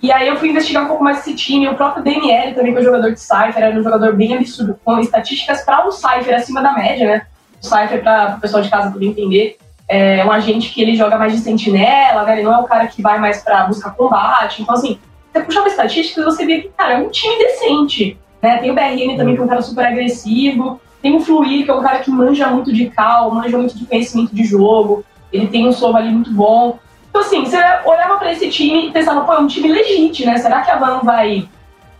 e 0.00 0.12
aí 0.12 0.28
eu 0.28 0.36
fui 0.36 0.50
investigar 0.50 0.84
um 0.84 0.88
pouco 0.88 1.02
mais 1.02 1.18
esse 1.18 1.34
time. 1.34 1.68
O 1.68 1.74
próprio 1.74 2.04
DNL 2.04 2.54
também, 2.54 2.72
que 2.72 2.78
é 2.78 2.80
um 2.80 2.84
jogador 2.84 3.12
de 3.12 3.20
Cypher, 3.20 3.62
era 3.62 3.78
um 3.78 3.82
jogador 3.82 4.14
bem 4.14 4.34
absurdo, 4.34 4.78
com 4.84 4.98
estatísticas 5.00 5.62
para 5.62 5.86
o 5.86 5.90
Cypher 5.90 6.36
acima 6.36 6.62
da 6.62 6.72
média, 6.72 7.06
né? 7.06 7.26
O 7.60 7.66
Cypher, 7.66 8.00
para 8.02 8.36
o 8.36 8.40
pessoal 8.40 8.62
de 8.62 8.70
casa 8.70 8.92
poder 8.92 9.06
entender, 9.06 9.56
é 9.88 10.24
um 10.24 10.30
agente 10.30 10.72
que 10.72 10.82
ele 10.82 10.94
joga 10.94 11.18
mais 11.18 11.32
de 11.32 11.38
sentinela, 11.38 12.22
né? 12.22 12.34
Ele 12.34 12.42
não 12.42 12.54
é 12.54 12.58
o 12.58 12.64
cara 12.64 12.86
que 12.86 13.02
vai 13.02 13.18
mais 13.18 13.42
para 13.42 13.64
buscar 13.64 13.90
combate. 13.90 14.62
Então, 14.62 14.74
assim, 14.74 15.00
você 15.32 15.42
puxava 15.42 15.68
estatísticas 15.68 16.24
você 16.24 16.46
via 16.46 16.62
que, 16.62 16.68
cara, 16.68 16.94
é 16.94 16.98
um 16.98 17.08
time 17.08 17.36
decente. 17.38 18.18
Né? 18.40 18.58
Tem 18.58 18.70
o 18.70 18.74
BRN 18.74 19.16
também, 19.16 19.34
que 19.34 19.40
é 19.40 19.44
um 19.44 19.48
cara 19.48 19.62
super 19.62 19.84
agressivo. 19.84 20.80
Tem 21.02 21.16
o 21.16 21.20
Fluir, 21.20 21.64
que 21.64 21.70
é 21.70 21.74
um 21.74 21.82
cara 21.82 22.00
que 22.00 22.10
manja 22.10 22.48
muito 22.48 22.72
de 22.72 22.88
cal, 22.90 23.32
manja 23.32 23.56
muito 23.56 23.76
de 23.76 23.86
conhecimento 23.86 24.34
de 24.34 24.44
jogo. 24.44 25.04
Ele 25.32 25.46
tem 25.46 25.66
um 25.66 25.72
solo 25.72 25.96
ali 25.96 26.10
muito 26.10 26.32
bom. 26.32 26.78
Então, 27.10 27.20
assim, 27.20 27.44
você 27.44 27.56
olhava 27.84 28.16
para 28.18 28.32
esse 28.32 28.48
time 28.50 28.88
e 28.88 28.92
pensava, 28.92 29.22
pô, 29.22 29.32
é 29.32 29.38
um 29.38 29.46
time 29.46 29.68
legítimo, 29.68 30.30
né? 30.30 30.38
Será 30.38 30.62
que 30.62 30.70
a 30.70 30.76
Van 30.76 31.00
vai, 31.00 31.48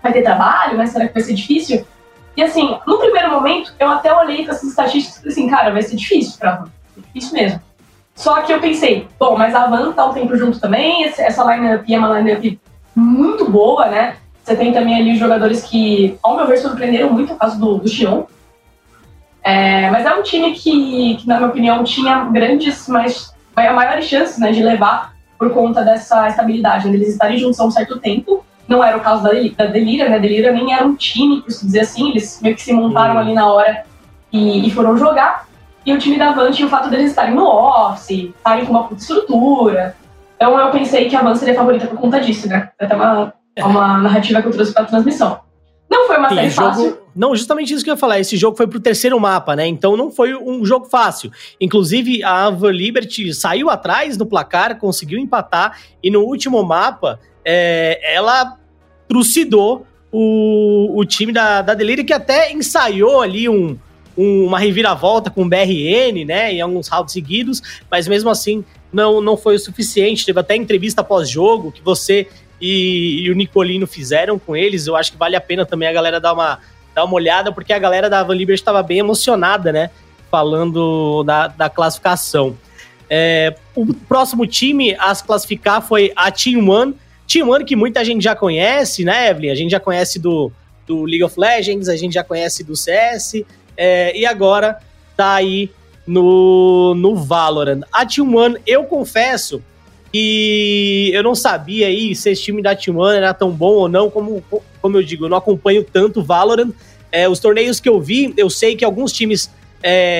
vai 0.03 0.13
ter 0.13 0.23
trabalho, 0.23 0.77
né? 0.77 0.87
Será 0.87 1.07
que 1.07 1.15
vai 1.15 1.23
ser 1.23 1.35
difícil? 1.35 1.87
E, 2.37 2.43
assim, 2.43 2.79
no 2.87 2.99
primeiro 2.99 3.31
momento, 3.31 3.73
eu 3.79 3.89
até 3.91 4.15
olhei 4.15 4.45
para 4.45 4.55
essas 4.55 4.71
estatísticas 4.71 5.25
e 5.25 5.29
assim, 5.29 5.49
cara, 5.49 5.73
vai 5.73 5.83
ser 5.83 5.97
difícil 5.97 6.39
pra 6.39 6.57
Van. 6.57 6.69
Difícil 6.97 7.33
mesmo. 7.33 7.61
Só 8.15 8.43
que 8.43 8.53
eu 8.53 8.61
pensei, 8.61 9.07
bom, 9.19 9.37
mas 9.37 9.55
a 9.55 9.67
Van 9.67 9.93
tá 9.93 10.07
um 10.07 10.13
tempo 10.13 10.37
junto 10.37 10.61
também, 10.61 11.05
essa 11.05 11.45
lineup 11.45 11.85
é 11.89 11.99
uma 11.99 12.19
lineup 12.19 12.59
muito 12.95 13.49
boa, 13.49 13.87
né? 13.87 14.17
Você 14.43 14.57
tem 14.57 14.73
também 14.73 14.97
ali 14.97 15.13
os 15.13 15.19
jogadores 15.19 15.63
que, 15.63 16.19
ao 16.23 16.37
meu 16.37 16.47
ver, 16.47 16.59
surpreenderam 16.59 17.13
muito, 17.13 17.33
no 17.33 17.39
caso 17.39 17.61
do, 17.61 17.79
do 17.79 17.89
Xion. 17.89 18.25
É, 19.49 19.91
mas 19.91 20.05
é 20.05 20.15
um 20.15 20.23
time 20.23 20.53
que, 20.53 21.17
que, 21.17 21.27
na 21.27 21.39
minha 21.39 21.49
opinião, 21.49 21.83
tinha 21.83 22.25
grandes, 22.25 22.87
mas 22.87 23.35
maiores 23.57 24.05
chances 24.05 24.39
né, 24.39 24.53
de 24.53 24.63
levar 24.63 25.15
por 25.39 25.51
conta 25.55 25.83
dessa 25.83 26.29
estabilidade, 26.29 26.87
né, 26.87 26.95
eles 26.95 27.09
estarem 27.09 27.39
juntos 27.39 27.59
há 27.59 27.65
um 27.65 27.71
certo 27.71 27.99
tempo. 27.99 28.45
Não 28.69 28.85
era 28.85 28.99
o 28.99 29.01
caso 29.01 29.23
da, 29.23 29.31
da 29.31 29.71
Delira, 29.73 30.11
né? 30.11 30.19
Delira 30.19 30.53
nem 30.53 30.75
era 30.75 30.85
um 30.85 30.95
time, 30.95 31.41
por 31.41 31.49
dizer 31.49 31.81
assim, 31.81 32.11
eles 32.11 32.39
meio 32.43 32.55
que 32.55 32.61
se 32.61 32.75
montaram 32.75 33.15
uhum. 33.15 33.21
ali 33.21 33.33
na 33.33 33.51
hora 33.51 33.85
e, 34.31 34.69
e, 34.69 34.71
foram 34.71 34.99
jogar. 34.99 35.47
E 35.87 35.95
o 35.95 35.99
time 35.99 36.19
da 36.19 36.29
Avante, 36.29 36.63
o 36.63 36.69
fato 36.69 36.91
deles 36.91 37.09
estarem 37.09 37.35
no 37.35 37.47
office, 37.47 38.35
estarem 38.37 38.67
com 38.67 38.73
uma 38.73 38.85
puta 38.85 39.01
estrutura. 39.01 39.97
Então 40.37 40.61
eu 40.61 40.71
pensei 40.71 41.09
que 41.09 41.17
a 41.17 41.23
Van 41.23 41.35
seria 41.35 41.55
favorita 41.55 41.87
por 41.87 41.99
conta 41.99 42.21
disso, 42.21 42.47
né? 42.47 42.69
Até 42.79 42.95
uma, 42.95 43.33
uma 43.57 43.97
narrativa 43.97 44.43
que 44.43 44.49
eu 44.49 44.53
trouxe 44.53 44.75
pra 44.75 44.85
transmissão. 44.85 45.41
Não 45.91 46.07
foi 46.07 46.19
uma 46.19 46.29
série 46.29 46.51
fácil. 46.51 46.99
Não, 47.19 47.35
justamente 47.35 47.75
isso 47.75 47.83
que 47.83 47.91
eu 47.91 47.95
ia 47.95 47.99
falar. 47.99 48.21
Esse 48.21 48.37
jogo 48.37 48.57
foi 48.57 48.69
pro 48.69 48.79
terceiro 48.79 49.19
mapa, 49.19 49.57
né? 49.57 49.67
Então 49.67 49.97
não 49.97 50.09
foi 50.09 50.37
um 50.37 50.65
jogo 50.65 50.87
fácil. 50.87 51.33
Inclusive, 51.61 52.23
a 52.23 52.47
Ava 52.47 52.71
Liberty 52.71 53.35
saiu 53.35 53.69
atrás 53.69 54.17
no 54.17 54.25
placar, 54.25 54.79
conseguiu 54.79 55.19
empatar, 55.19 55.81
e 56.01 56.13
no 56.13 56.21
último 56.21 56.63
mapa, 56.63 57.19
é, 57.45 58.15
ela 58.15 58.57
trucidou 59.09 59.85
o, 60.13 60.97
o 60.97 61.05
time 61.05 61.33
da, 61.33 61.61
da 61.61 61.75
Delírio, 61.75 62.05
que 62.05 62.13
até 62.13 62.53
ensaiou 62.53 63.21
ali 63.21 63.49
um, 63.49 63.77
um, 64.17 64.45
uma 64.45 64.61
reviravolta 64.61 65.29
com 65.29 65.43
o 65.43 65.49
BRN, 65.49 66.25
né? 66.25 66.53
Em 66.53 66.61
alguns 66.61 66.87
rounds 66.87 67.13
seguidos, 67.13 67.61
mas 67.91 68.07
mesmo 68.07 68.31
assim 68.31 68.65
não, 68.93 69.21
não 69.21 69.37
foi 69.37 69.57
o 69.57 69.59
suficiente. 69.59 70.25
Teve 70.25 70.39
até 70.39 70.55
entrevista 70.55 71.03
pós-jogo 71.03 71.73
que 71.73 71.83
você 71.83 72.29
e, 72.61 73.25
e, 73.25 73.31
o 73.31 73.35
Nicolino 73.35 73.89
fizeram 73.89 74.39
com 74.39 74.57
eles. 74.57 74.87
Eu 74.87 74.95
acho 74.95 75.11
que 75.11 75.19
vale 75.19 75.35
a 75.35 75.41
pena 75.41 75.67
também 75.67 75.89
a 75.89 75.93
galera 75.93 76.21
dar 76.21 76.33
uma 76.33 76.61
dar 76.99 77.05
uma 77.05 77.15
olhada, 77.15 77.53
porque 77.53 77.73
a 77.73 77.79
galera 77.79 78.11
da 78.11 78.23
Van 78.23 78.35
Liberty 78.35 78.61
estava 78.61 78.83
bem 78.83 78.99
emocionada, 78.99 79.73
né? 79.73 79.91
Falando 80.31 81.23
da, 81.23 81.47
da 81.47 81.71
classificação. 81.71 82.57
É, 83.09 83.55
o 83.75 83.95
próximo 83.95 84.47
time 84.47 84.97
a 84.99 85.15
se 85.15 85.25
classificar 85.25 85.81
foi 85.81 86.13
a 86.17 86.31
Team 86.31 86.69
One. 86.69 86.95
Team 87.27 87.49
One 87.49 87.65
que 87.65 87.77
muita 87.77 88.05
gente 88.05 88.23
já 88.23 88.35
conhece, 88.35 89.05
né, 89.05 89.31
Evelyn? 89.31 89.51
A 89.51 89.55
gente 89.55 89.71
já 89.71 89.81
conhece 89.81 90.19
do, 90.19 90.51
do 90.87 91.05
League 91.05 91.23
of 91.23 91.39
Legends, 91.39 91.89
a 91.89 91.97
gente 91.97 92.15
já 92.15 92.25
conhece 92.25 92.65
do 92.65 92.75
CS, 92.75 93.45
é, 93.77 94.17
e 94.19 94.27
agora 94.27 94.81
tá 95.17 95.35
aí 95.35 95.71
no, 96.07 96.95
no 96.97 97.15
Valorant. 97.15 97.83
A 97.93 98.05
Team 98.05 98.35
One, 98.35 98.59
eu 98.67 98.85
confesso 98.85 99.63
que 100.13 101.11
eu 101.13 101.23
não 101.23 101.35
sabia 101.35 101.87
aí 101.87 102.15
se 102.15 102.31
esse 102.31 102.43
time 102.43 102.63
da 102.63 102.77
One 102.89 103.17
era 103.17 103.35
tão 103.35 103.51
bom 103.51 103.73
ou 103.73 103.89
não, 103.89 104.11
como, 104.11 104.43
como 104.81 104.97
eu 104.97 105.03
digo, 105.03 105.27
eu 105.27 105.29
não 105.29 105.37
acompanho 105.37 105.85
tanto 105.85 106.23
Valorant, 106.23 106.73
é, 107.11 107.29
os 107.29 107.39
torneios 107.39 107.81
que 107.81 107.89
eu 107.89 108.01
vi, 108.01 108.33
eu 108.37 108.51
sei 108.51 108.77
que 108.77 108.85
alguns 108.85 109.13
times 109.13 109.51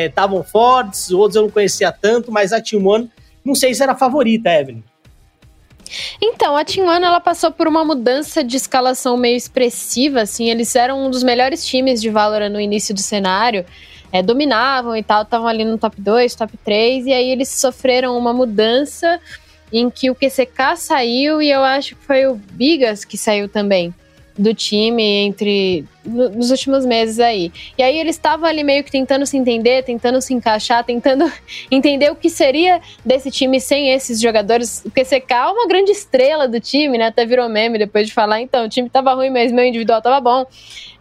estavam 0.07 0.41
é, 0.41 0.45
fortes, 0.45 1.11
outros 1.11 1.37
eu 1.37 1.43
não 1.43 1.51
conhecia 1.51 1.91
tanto, 1.91 2.31
mas 2.31 2.53
a 2.53 2.63
One, 2.75 3.11
não 3.45 3.55
sei 3.55 3.75
se 3.75 3.83
era 3.83 3.93
a 3.93 3.97
favorita, 3.97 4.51
Evelyn. 4.51 4.83
Então, 6.21 6.55
a 6.55 6.61
One 6.61 7.05
ela 7.05 7.21
passou 7.21 7.51
por 7.51 7.67
uma 7.67 7.85
mudança 7.85 8.45
de 8.45 8.57
escalação 8.57 9.17
meio 9.17 9.37
expressiva, 9.37 10.21
assim, 10.21 10.51
eles 10.51 10.77
eram 10.77 11.07
um 11.07 11.11
dos 11.11 11.23
melhores 11.23 11.67
times 11.67 12.01
de 12.01 12.11
Valorant 12.11 12.51
no 12.51 12.61
início 12.61 12.95
do 12.95 13.01
cenário, 13.01 13.65
é, 14.13 14.23
dominavam 14.23 14.97
e 14.97 15.03
tal, 15.03 15.23
estavam 15.23 15.47
ali 15.47 15.65
no 15.65 15.79
top 15.79 16.01
2, 16.01 16.35
top 16.35 16.57
3, 16.65 17.07
e 17.07 17.13
aí 17.13 17.31
eles 17.31 17.49
sofreram 17.49 18.17
uma 18.17 18.33
mudança 18.33 19.21
em 19.73 19.91
que 19.91 20.11
o 20.11 20.15
QCK 20.15 20.77
saiu 20.77 21.41
e 21.43 21.51
eu 21.51 21.63
acho 21.63 21.95
que 21.97 22.05
foi 22.05 22.27
o 22.27 22.35
Bigas 22.35 23.05
que 23.05 23.17
saiu 23.17 23.49
também 23.49 23.95
do 24.39 24.55
time 24.55 25.03
entre 25.03 25.85
nos 26.05 26.51
últimos 26.51 26.87
meses 26.87 27.19
aí. 27.19 27.53
E 27.77 27.83
aí 27.83 27.99
ele 27.99 28.11
estava 28.11 28.47
ali 28.47 28.63
meio 28.63 28.85
que 28.85 28.91
tentando 28.91 29.27
se 29.27 29.37
entender, 29.37 29.83
tentando 29.83 30.23
se 30.23 30.33
encaixar, 30.33 30.85
tentando 30.85 31.31
entender 31.69 32.11
o 32.11 32.15
que 32.15 32.31
seria 32.31 32.81
desse 33.05 33.31
time 33.31 33.61
sem 33.61 33.91
esses 33.91 34.21
jogadores. 34.21 34.85
O 34.85 34.91
QCK 34.91 35.33
é 35.35 35.47
uma 35.47 35.67
grande 35.67 35.91
estrela 35.91 36.47
do 36.47 36.61
time, 36.61 36.97
né? 36.97 37.07
Até 37.07 37.27
virou 37.27 37.49
meme 37.49 37.79
depois 37.79 38.07
de 38.07 38.15
falar, 38.15 38.41
então, 38.41 38.65
o 38.65 38.69
time 38.69 38.89
tava 38.89 39.13
ruim, 39.13 39.31
mas 39.31 39.51
meu 39.51 39.65
individual 39.65 40.01
tava 40.01 40.21
bom. 40.21 40.47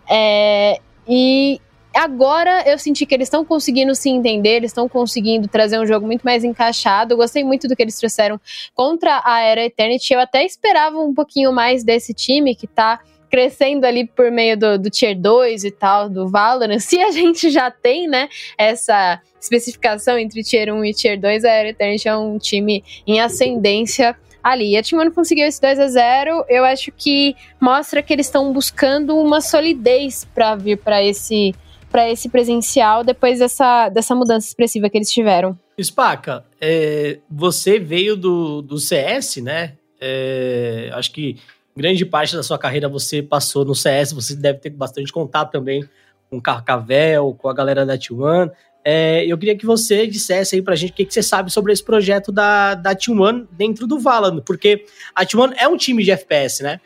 É, 0.10 0.80
e 1.08 1.62
agora 1.94 2.64
eu 2.68 2.78
senti 2.78 3.06
que 3.06 3.14
eles 3.14 3.28
estão 3.28 3.44
conseguindo 3.44 3.94
se 3.96 4.10
entender, 4.10 4.58
eles 4.58 4.72
estão 4.72 4.88
conseguindo 4.88 5.48
trazer 5.48 5.80
um 5.80 5.86
jogo 5.86 6.06
muito 6.06 6.24
mais 6.24 6.44
encaixado. 6.44 7.14
Eu 7.14 7.18
gostei 7.18 7.44
muito 7.44 7.68
do 7.68 7.76
que 7.76 7.82
eles 7.82 7.98
trouxeram 7.98 8.40
contra 8.74 9.22
a 9.24 9.42
Era 9.42 9.66
Eternity. 9.66 10.14
Eu 10.14 10.20
até 10.20 10.46
esperava 10.46 10.98
um 11.00 11.14
pouquinho 11.14 11.52
mais 11.52 11.84
desse 11.84 12.14
time 12.14 12.56
que 12.56 12.68
tá 12.68 13.00
crescendo 13.30 13.86
ali 13.86 14.08
por 14.08 14.32
meio 14.32 14.58
do, 14.58 14.80
do 14.80 14.90
Tier 14.90 15.20
2 15.20 15.64
e 15.66 15.72
tal, 15.72 16.10
do 16.10 16.28
Valorant, 16.30 16.80
se 16.82 17.00
a 17.00 17.12
gente 17.12 17.50
já 17.50 17.70
tem, 17.70 18.08
né, 18.08 18.30
essa 18.58 19.22
especificação 19.40 20.18
entre 20.18 20.44
Tier 20.44 20.74
1 20.74 20.86
e 20.86 20.94
Tier 20.94 21.20
2, 21.20 21.46
a 21.46 21.52
Air 21.52 21.68
Eternity 21.68 22.08
é 22.08 22.18
um 22.18 22.38
time 22.38 22.84
em 23.06 23.20
ascendência 23.20 24.16
ali. 24.44 24.72
E 24.72 24.78
a 24.78 24.84
Team 24.84 25.02
One 25.02 25.12
conseguiu 25.12 25.46
esse 25.46 25.62
2 25.62 25.80
a 25.80 25.88
0 25.88 26.46
eu 26.48 26.64
acho 26.64 26.92
que 26.92 27.36
mostra 27.60 28.02
que 28.02 28.14
eles 28.14 28.28
estão 28.28 28.52
buscando 28.52 29.18
uma 29.18 29.42
solidez 29.42 30.26
para 30.34 30.56
vir 30.56 30.78
para 30.78 31.04
esse 31.04 31.54
para 31.90 32.10
esse 32.10 32.30
presencial 32.30 33.04
depois 33.04 33.40
dessa, 33.40 33.90
dessa 33.90 34.14
mudança 34.14 34.48
expressiva 34.48 34.90
que 34.90 34.98
eles 34.98 35.12
tiveram. 35.12 35.58
Spaca, 35.82 36.44
é, 36.60 37.20
você 37.30 37.80
veio 37.80 38.16
do, 38.16 38.62
do 38.62 38.78
CS, 38.78 39.38
né? 39.38 39.74
É, 40.00 40.90
acho 40.94 41.12
que 41.12 41.38
grande 41.76 42.06
parte 42.06 42.36
da 42.36 42.44
sua 42.44 42.58
carreira 42.58 42.90
você 42.90 43.22
passou 43.22 43.64
no 43.64 43.76
CS, 43.76 44.12
você 44.12 44.36
deve 44.36 44.60
ter 44.60 44.72
bastante 44.72 45.12
contato 45.12 45.52
também 45.52 45.88
com 46.30 46.38
o 46.38 46.42
Carcavel, 46.42 47.34
com 47.38 47.48
a 47.48 47.54
galera 47.54 47.86
da 47.86 47.98
T1. 47.98 48.52
É, 48.84 49.26
eu 49.26 49.38
queria 49.38 49.58
que 49.58 49.66
você 49.66 50.08
dissesse 50.08 50.56
aí 50.56 50.62
pra 50.62 50.76
gente 50.76 50.92
o 50.92 50.94
que, 50.94 51.06
que 51.06 51.14
você 51.14 51.22
sabe 51.22 51.52
sobre 51.52 51.74
esse 51.74 51.84
projeto 51.84 52.32
da, 52.32 52.74
da 52.74 52.96
T1 52.96 53.48
dentro 53.52 53.86
do 53.86 54.00
Valorant, 54.00 54.42
porque 54.42 54.86
a 55.14 55.26
T1 55.26 55.54
é 55.58 55.68
um 55.68 55.78
time 55.78 56.04
de 56.04 56.12
FPS, 56.12 56.64
né? 56.64 56.80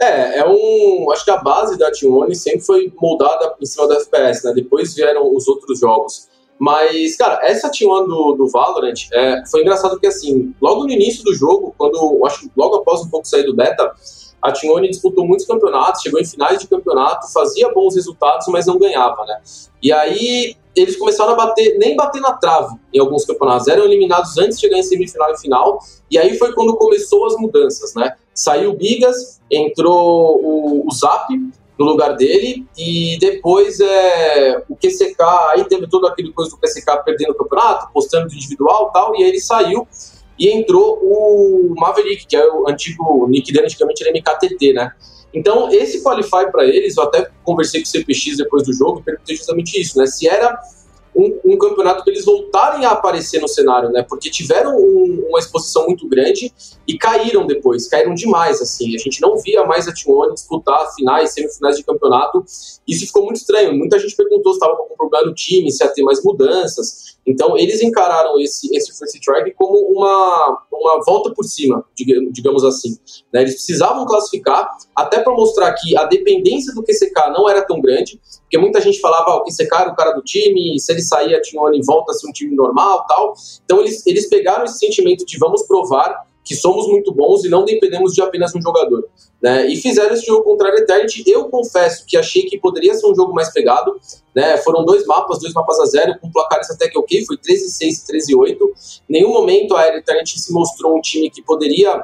É, 0.00 0.38
é 0.38 0.48
um. 0.48 1.10
Acho 1.10 1.24
que 1.24 1.30
a 1.30 1.38
base 1.38 1.76
da 1.76 1.90
T1 1.90 2.34
sempre 2.34 2.60
foi 2.60 2.92
moldada 3.00 3.54
em 3.60 3.66
cima 3.66 3.88
da 3.88 3.96
FPS, 3.96 4.44
né? 4.44 4.52
Depois 4.54 4.94
vieram 4.94 5.34
os 5.34 5.48
outros 5.48 5.80
jogos. 5.80 6.28
Mas, 6.58 7.16
cara, 7.16 7.40
essa 7.42 7.70
T1 7.70 8.06
do, 8.06 8.32
do 8.32 8.48
Valorant 8.48 9.08
é, 9.12 9.44
foi 9.48 9.62
engraçado 9.62 9.92
porque, 9.92 10.08
assim, 10.08 10.54
logo 10.60 10.84
no 10.84 10.90
início 10.90 11.22
do 11.22 11.32
jogo, 11.32 11.74
quando, 11.78 12.24
acho 12.26 12.40
que 12.40 12.50
logo 12.56 12.76
após 12.76 13.00
um 13.00 13.08
pouco 13.08 13.28
sair 13.28 13.44
do 13.44 13.54
beta, 13.54 13.92
a 14.40 14.52
Tione 14.52 14.88
disputou 14.88 15.26
muitos 15.26 15.46
campeonatos, 15.46 16.02
chegou 16.02 16.20
em 16.20 16.24
finais 16.24 16.58
de 16.60 16.68
campeonato, 16.68 17.32
fazia 17.32 17.72
bons 17.72 17.96
resultados, 17.96 18.46
mas 18.48 18.66
não 18.66 18.78
ganhava, 18.78 19.24
né? 19.24 19.40
E 19.82 19.92
aí 19.92 20.56
eles 20.76 20.96
começaram 20.96 21.32
a 21.32 21.36
bater, 21.36 21.76
nem 21.76 21.96
bater 21.96 22.20
na 22.20 22.32
trave 22.32 22.76
em 22.92 23.00
alguns 23.00 23.24
campeonatos, 23.24 23.66
eram 23.66 23.84
eliminados 23.84 24.38
antes 24.38 24.58
de 24.58 24.60
chegar 24.60 24.78
em 24.78 24.82
semifinal 24.82 25.32
e 25.32 25.40
final, 25.40 25.78
e 26.08 26.16
aí 26.16 26.38
foi 26.38 26.52
quando 26.52 26.76
começou 26.76 27.26
as 27.26 27.34
mudanças, 27.36 27.94
né? 27.94 28.14
Saiu 28.38 28.70
o 28.70 28.76
Bigas, 28.76 29.40
entrou 29.50 30.38
o, 30.40 30.86
o 30.86 30.94
Zap 30.94 31.28
no 31.76 31.84
lugar 31.84 32.16
dele, 32.16 32.64
e 32.76 33.18
depois 33.18 33.80
é, 33.80 34.62
o 34.68 34.76
QCK, 34.76 35.20
aí 35.50 35.64
teve 35.64 35.88
toda 35.88 36.08
aquele 36.08 36.32
coisa 36.32 36.52
do 36.52 36.56
QCK 36.56 37.02
perdendo 37.04 37.32
o 37.32 37.34
campeonato, 37.34 37.88
postando 37.92 38.32
individual 38.32 38.90
e 38.90 38.92
tal, 38.92 39.16
e 39.16 39.24
aí 39.24 39.30
ele 39.30 39.40
saiu, 39.40 39.88
e 40.38 40.50
entrou 40.50 41.00
o 41.02 41.74
Maverick, 41.76 42.26
que 42.26 42.36
é 42.36 42.48
o 42.48 42.68
antigo 42.68 43.26
nick 43.28 43.52
dele, 43.52 43.66
antigamente 43.66 44.04
era 44.04 44.12
MKTT, 44.12 44.72
né? 44.72 44.92
Então, 45.34 45.68
esse 45.72 46.00
Qualify 46.00 46.50
para 46.52 46.64
eles, 46.64 46.96
eu 46.96 47.02
até 47.02 47.28
conversei 47.42 47.82
com 47.82 47.88
o 47.88 47.90
CPX 47.90 48.36
depois 48.36 48.62
do 48.62 48.72
jogo 48.72 49.00
e 49.00 49.02
perguntei 49.02 49.34
justamente 49.34 49.80
isso, 49.80 49.98
né? 49.98 50.06
Se 50.06 50.28
era 50.28 50.56
um, 51.18 51.40
um, 51.44 51.58
campeonato 51.58 52.04
para 52.04 52.12
eles 52.12 52.24
voltarem 52.24 52.84
a 52.84 52.92
aparecer 52.92 53.40
no 53.40 53.48
cenário, 53.48 53.90
né? 53.90 54.06
Porque 54.08 54.30
tiveram 54.30 54.76
um, 54.76 55.26
uma 55.28 55.40
exposição 55.40 55.84
muito 55.86 56.08
grande 56.08 56.52
e 56.86 56.96
caíram 56.96 57.44
depois, 57.44 57.88
caíram 57.88 58.14
demais, 58.14 58.62
assim. 58.62 58.94
A 58.94 58.98
gente 58.98 59.20
não 59.20 59.36
via 59.36 59.64
mais 59.64 59.88
a 59.88 59.92
T1 59.92 60.34
disputar 60.34 60.94
finais, 60.94 61.34
semifinais 61.34 61.76
de 61.76 61.82
campeonato. 61.82 62.44
Isso 62.86 63.04
ficou 63.04 63.24
muito 63.24 63.38
estranho. 63.38 63.76
Muita 63.76 63.98
gente 63.98 64.14
perguntou 64.14 64.52
se 64.52 64.58
estava 64.58 64.76
com 64.76 64.94
problema 64.96 65.26
no 65.26 65.34
time, 65.34 65.72
se 65.72 65.82
ia 65.82 65.90
ter 65.90 66.02
mais 66.02 66.22
mudanças. 66.22 67.17
Então, 67.28 67.56
eles 67.58 67.82
encararam 67.82 68.40
esse, 68.40 68.74
esse 68.74 68.96
First 68.98 69.14
Strike 69.16 69.52
como 69.54 69.78
uma, 69.92 70.64
uma 70.72 71.04
volta 71.04 71.32
por 71.34 71.44
cima, 71.44 71.84
digamos 71.94 72.64
assim. 72.64 72.96
Né? 73.32 73.42
Eles 73.42 73.54
precisavam 73.54 74.06
classificar, 74.06 74.68
até 74.96 75.20
para 75.20 75.32
mostrar 75.34 75.72
que 75.74 75.96
a 75.96 76.04
dependência 76.04 76.74
do 76.74 76.82
QCK 76.82 77.30
não 77.32 77.48
era 77.48 77.62
tão 77.62 77.80
grande, 77.80 78.20
porque 78.42 78.56
muita 78.56 78.80
gente 78.80 78.98
falava, 79.00 79.32
ah, 79.32 79.36
o 79.36 79.44
QCK 79.44 79.74
era 79.74 79.90
o 79.90 79.96
cara 79.96 80.12
do 80.12 80.22
time, 80.22 80.78
se 80.80 80.90
ele 80.90 81.02
sair, 81.02 81.34
a 81.34 81.42
Tione 81.42 81.80
volta 81.84 82.12
a 82.12 82.14
ser 82.14 82.28
um 82.28 82.32
time 82.32 82.56
normal 82.56 83.04
tal. 83.06 83.34
Então, 83.64 83.80
eles, 83.80 84.06
eles 84.06 84.28
pegaram 84.28 84.64
esse 84.64 84.78
sentimento 84.78 85.26
de 85.26 85.38
vamos 85.38 85.66
provar 85.66 86.27
que 86.48 86.56
somos 86.56 86.88
muito 86.88 87.12
bons 87.12 87.44
e 87.44 87.50
não 87.50 87.62
dependemos 87.62 88.14
de 88.14 88.22
apenas 88.22 88.54
um 88.54 88.62
jogador. 88.62 89.06
Né? 89.40 89.66
E 89.66 89.76
fizeram 89.76 90.14
esse 90.14 90.24
jogo 90.24 90.44
contra 90.44 90.70
a 90.70 90.76
Eternity. 90.76 91.22
Eu 91.30 91.44
confesso 91.50 92.06
que 92.06 92.16
achei 92.16 92.44
que 92.44 92.58
poderia 92.58 92.94
ser 92.94 93.06
um 93.06 93.14
jogo 93.14 93.34
mais 93.34 93.52
pegado. 93.52 94.00
Né? 94.34 94.56
Foram 94.56 94.82
dois 94.82 95.04
mapas, 95.04 95.40
dois 95.40 95.52
mapas 95.52 95.78
a 95.78 95.84
zero, 95.84 96.18
com 96.18 96.32
placares 96.32 96.70
até 96.70 96.88
que 96.88 96.98
ok, 96.98 97.22
foi 97.26 97.36
13-6 97.36 97.82
e 97.82 98.56
13-8. 98.56 98.56
Nenhum 99.06 99.28
momento 99.28 99.76
a 99.76 99.88
Eternity 99.88 100.40
se 100.40 100.50
mostrou 100.50 100.96
um 100.96 101.02
time 101.02 101.28
que 101.28 101.42
poderia 101.42 102.02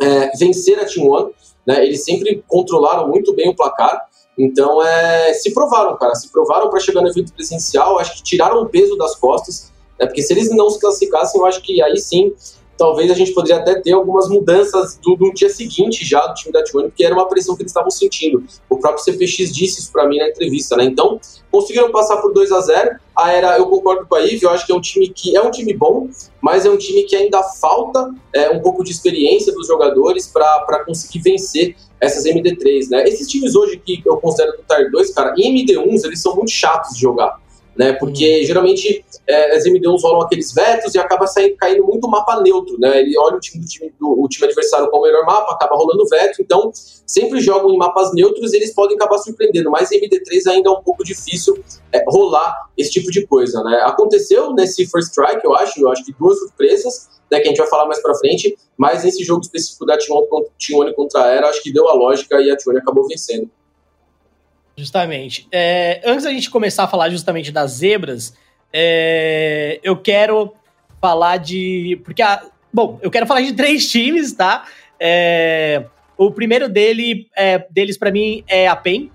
é, 0.00 0.36
vencer 0.36 0.76
a 0.80 0.84
Team 0.84 1.08
One. 1.08 1.30
Né? 1.64 1.86
Eles 1.86 2.04
sempre 2.04 2.42
controlaram 2.48 3.06
muito 3.06 3.32
bem 3.32 3.48
o 3.48 3.54
placar. 3.54 4.08
Então, 4.36 4.82
é, 4.82 5.32
se 5.34 5.54
provaram, 5.54 5.96
cara, 5.96 6.16
se 6.16 6.32
provaram 6.32 6.68
para 6.68 6.80
chegar 6.80 7.00
no 7.00 7.08
evento 7.08 7.32
presencial. 7.32 7.96
Acho 8.00 8.16
que 8.16 8.24
tiraram 8.24 8.60
o 8.60 8.68
peso 8.68 8.96
das 8.96 9.14
costas, 9.14 9.70
né? 10.00 10.06
porque 10.06 10.20
se 10.20 10.32
eles 10.32 10.50
não 10.50 10.68
se 10.68 10.80
classificassem, 10.80 11.40
eu 11.40 11.46
acho 11.46 11.62
que 11.62 11.80
aí 11.80 11.96
sim 11.96 12.34
talvez 12.78 13.10
a 13.10 13.14
gente 13.14 13.34
poderia 13.34 13.60
até 13.60 13.74
ter 13.80 13.92
algumas 13.92 14.28
mudanças 14.28 14.96
do, 15.02 15.16
do 15.16 15.32
dia 15.34 15.50
seguinte 15.50 16.04
já 16.04 16.24
do 16.24 16.34
time 16.34 16.52
da 16.52 16.62
Tijuana, 16.62 16.88
porque 16.88 17.04
era 17.04 17.12
uma 17.12 17.28
pressão 17.28 17.56
que 17.56 17.62
eles 17.62 17.70
estavam 17.70 17.90
sentindo. 17.90 18.44
O 18.70 18.78
próprio 18.78 19.04
CPX 19.04 19.52
disse 19.52 19.80
isso 19.80 19.92
para 19.92 20.06
mim 20.06 20.18
na 20.18 20.28
entrevista, 20.28 20.76
né? 20.76 20.84
Então, 20.84 21.20
conseguiram 21.50 21.90
passar 21.90 22.18
por 22.18 22.32
2 22.32 22.52
a 22.52 22.60
0 22.60 22.96
A 23.16 23.32
Era, 23.32 23.58
eu 23.58 23.66
concordo 23.66 24.06
com 24.06 24.14
a 24.14 24.20
Ive, 24.20 24.44
eu 24.44 24.50
acho 24.50 24.64
que 24.64 24.72
é 24.72 24.74
um 24.74 24.80
time 24.80 25.08
que 25.08 25.36
é 25.36 25.42
um 25.42 25.50
time 25.50 25.74
bom, 25.74 26.08
mas 26.40 26.64
é 26.64 26.70
um 26.70 26.78
time 26.78 27.02
que 27.02 27.16
ainda 27.16 27.42
falta 27.42 28.14
é, 28.32 28.50
um 28.50 28.60
pouco 28.60 28.84
de 28.84 28.92
experiência 28.92 29.52
dos 29.52 29.66
jogadores 29.66 30.28
para 30.28 30.84
conseguir 30.86 31.18
vencer 31.18 31.74
essas 32.00 32.24
MD3, 32.24 32.90
né? 32.90 33.02
Esses 33.04 33.26
times 33.26 33.56
hoje 33.56 33.76
que 33.84 34.00
eu 34.06 34.16
considero 34.18 34.52
do 34.52 34.62
Tier 34.62 34.88
2, 34.88 35.12
cara, 35.12 35.34
em 35.36 35.66
MD1s 35.66 36.04
eles 36.04 36.22
são 36.22 36.36
muito 36.36 36.52
chatos 36.52 36.94
de 36.94 37.00
jogar 37.00 37.40
né? 37.78 37.92
Porque 37.92 38.40
uhum. 38.40 38.44
geralmente 38.44 39.04
é, 39.26 39.54
as 39.54 39.64
MD1s 39.64 40.02
rolam 40.02 40.22
aqueles 40.22 40.52
vetos 40.52 40.94
e 40.94 40.98
acaba 40.98 41.28
saindo, 41.28 41.56
caindo 41.56 41.84
muito 41.84 42.08
mapa 42.08 42.40
neutro, 42.42 42.76
né? 42.80 43.00
Ele 43.00 43.16
olha 43.16 43.36
o 43.36 43.40
time, 43.40 43.62
do 43.62 43.68
time, 43.68 43.94
do, 43.98 44.20
o 44.20 44.28
time 44.28 44.46
adversário 44.46 44.90
com 44.90 44.98
o 44.98 45.02
melhor 45.02 45.24
mapa, 45.24 45.52
acaba 45.52 45.76
rolando 45.76 46.04
veto, 46.08 46.42
então 46.42 46.72
sempre 46.74 47.40
jogam 47.40 47.72
em 47.72 47.78
mapas 47.78 48.12
neutros 48.12 48.52
e 48.52 48.56
eles 48.56 48.74
podem 48.74 48.96
acabar 48.96 49.18
surpreendendo, 49.18 49.70
mas 49.70 49.90
MD3 49.90 50.50
ainda 50.50 50.70
é 50.70 50.72
um 50.72 50.82
pouco 50.82 51.04
difícil 51.04 51.62
é, 51.92 52.02
rolar 52.08 52.52
esse 52.76 52.90
tipo 52.90 53.12
de 53.12 53.24
coisa, 53.26 53.62
né? 53.62 53.80
Aconteceu 53.84 54.52
nesse 54.52 54.84
First 54.86 55.10
Strike, 55.10 55.44
eu 55.44 55.54
acho, 55.54 55.80
eu 55.80 55.90
acho 55.90 56.04
que 56.04 56.12
duas 56.18 56.36
surpresas, 56.40 57.08
né, 57.30 57.38
que 57.38 57.46
a 57.46 57.50
gente 57.50 57.58
vai 57.58 57.68
falar 57.68 57.86
mais 57.86 58.02
pra 58.02 58.14
frente, 58.14 58.56
mas 58.76 59.04
nesse 59.04 59.22
jogo 59.22 59.42
específico 59.42 59.86
da 59.86 59.96
Tione 59.98 60.94
contra 60.94 61.22
a 61.22 61.26
Era, 61.26 61.48
acho 61.48 61.62
que 61.62 61.72
deu 61.72 61.88
a 61.88 61.94
lógica 61.94 62.40
e 62.40 62.50
a 62.50 62.56
Tione 62.56 62.78
acabou 62.78 63.06
vencendo. 63.06 63.50
Justamente. 64.78 65.48
É, 65.50 66.00
antes 66.04 66.22
da 66.22 66.30
gente 66.30 66.48
começar 66.48 66.84
a 66.84 66.88
falar 66.88 67.10
justamente 67.10 67.50
das 67.50 67.72
zebras, 67.72 68.32
é, 68.72 69.80
eu 69.82 69.96
quero 69.96 70.54
falar 71.00 71.38
de. 71.38 72.00
Porque, 72.04 72.22
a, 72.22 72.46
bom, 72.72 72.96
eu 73.02 73.10
quero 73.10 73.26
falar 73.26 73.40
de 73.40 73.54
três 73.54 73.90
times, 73.90 74.32
tá? 74.32 74.66
É, 75.00 75.84
o 76.16 76.30
primeiro 76.30 76.68
dele, 76.68 77.28
é, 77.36 77.66
deles, 77.68 77.98
para 77.98 78.12
mim, 78.12 78.44
é 78.46 78.68
a 78.68 78.76
PEN, 78.76 79.10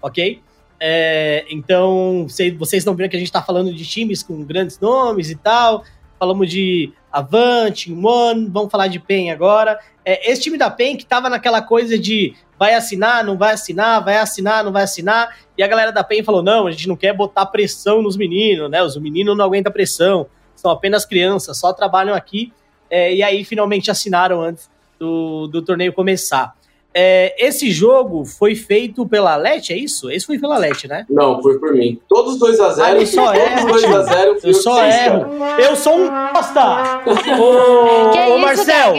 ok? 0.00 0.40
É, 0.80 1.44
então, 1.50 2.26
vocês 2.26 2.80
estão 2.80 2.94
vendo 2.94 3.10
que 3.10 3.16
a 3.16 3.18
gente 3.18 3.30
tá 3.30 3.42
falando 3.42 3.74
de 3.74 3.84
times 3.84 4.22
com 4.22 4.42
grandes 4.42 4.80
nomes 4.80 5.28
e 5.28 5.36
tal. 5.36 5.84
Falamos 6.18 6.50
de 6.50 6.92
Avante, 7.12 7.92
One, 7.92 8.48
vamos 8.48 8.70
falar 8.70 8.88
de 8.88 8.98
PEN 8.98 9.30
agora. 9.30 9.78
É, 10.04 10.30
esse 10.30 10.42
time 10.42 10.58
da 10.58 10.70
PEN 10.70 10.96
que 10.96 11.06
tava 11.06 11.30
naquela 11.30 11.62
coisa 11.62 11.98
de 11.98 12.34
vai 12.58 12.74
assinar, 12.74 13.24
não 13.24 13.38
vai 13.38 13.52
assinar, 13.52 14.04
vai 14.04 14.16
assinar, 14.16 14.64
não 14.64 14.72
vai 14.72 14.82
assinar. 14.82 15.36
E 15.56 15.62
a 15.62 15.66
galera 15.66 15.92
da 15.92 16.02
PEN 16.02 16.24
falou: 16.24 16.42
não, 16.42 16.66
a 16.66 16.70
gente 16.70 16.88
não 16.88 16.96
quer 16.96 17.14
botar 17.14 17.46
pressão 17.46 18.02
nos 18.02 18.16
meninos, 18.16 18.70
né? 18.70 18.82
Os 18.82 18.96
meninos 18.96 19.36
não 19.36 19.44
aguentam 19.44 19.72
pressão, 19.72 20.26
são 20.54 20.70
apenas 20.70 21.06
crianças, 21.06 21.58
só 21.58 21.72
trabalham 21.72 22.14
aqui. 22.14 22.52
É, 22.90 23.14
e 23.14 23.22
aí 23.22 23.44
finalmente 23.44 23.90
assinaram 23.90 24.40
antes 24.40 24.68
do, 24.98 25.46
do 25.46 25.62
torneio 25.62 25.92
começar. 25.92 26.57
É, 26.94 27.34
esse 27.38 27.70
jogo 27.70 28.24
foi 28.24 28.54
feito 28.54 29.06
pela 29.06 29.36
Lete, 29.36 29.72
é 29.72 29.76
isso? 29.76 30.10
Esse 30.10 30.26
foi 30.26 30.38
pela 30.38 30.56
Lete, 30.56 30.88
né? 30.88 31.04
Não, 31.08 31.40
foi 31.42 31.58
por 31.58 31.72
mim. 31.74 32.00
Todos 32.08 32.38
2x0. 32.38 32.80
Ah, 32.80 32.92
eu 32.92 33.06
só 33.06 33.34
erro. 33.34 33.68
2x0. 33.68 34.38
Eu 34.42 34.54
só 34.54 34.84
erro. 34.84 35.44
Eu 35.58 35.76
sou 35.76 35.96
um 35.96 36.08
bosta! 36.32 37.02
ô, 37.06 38.10
que 38.10 38.20
ô, 38.20 38.38
Marcel! 38.38 38.94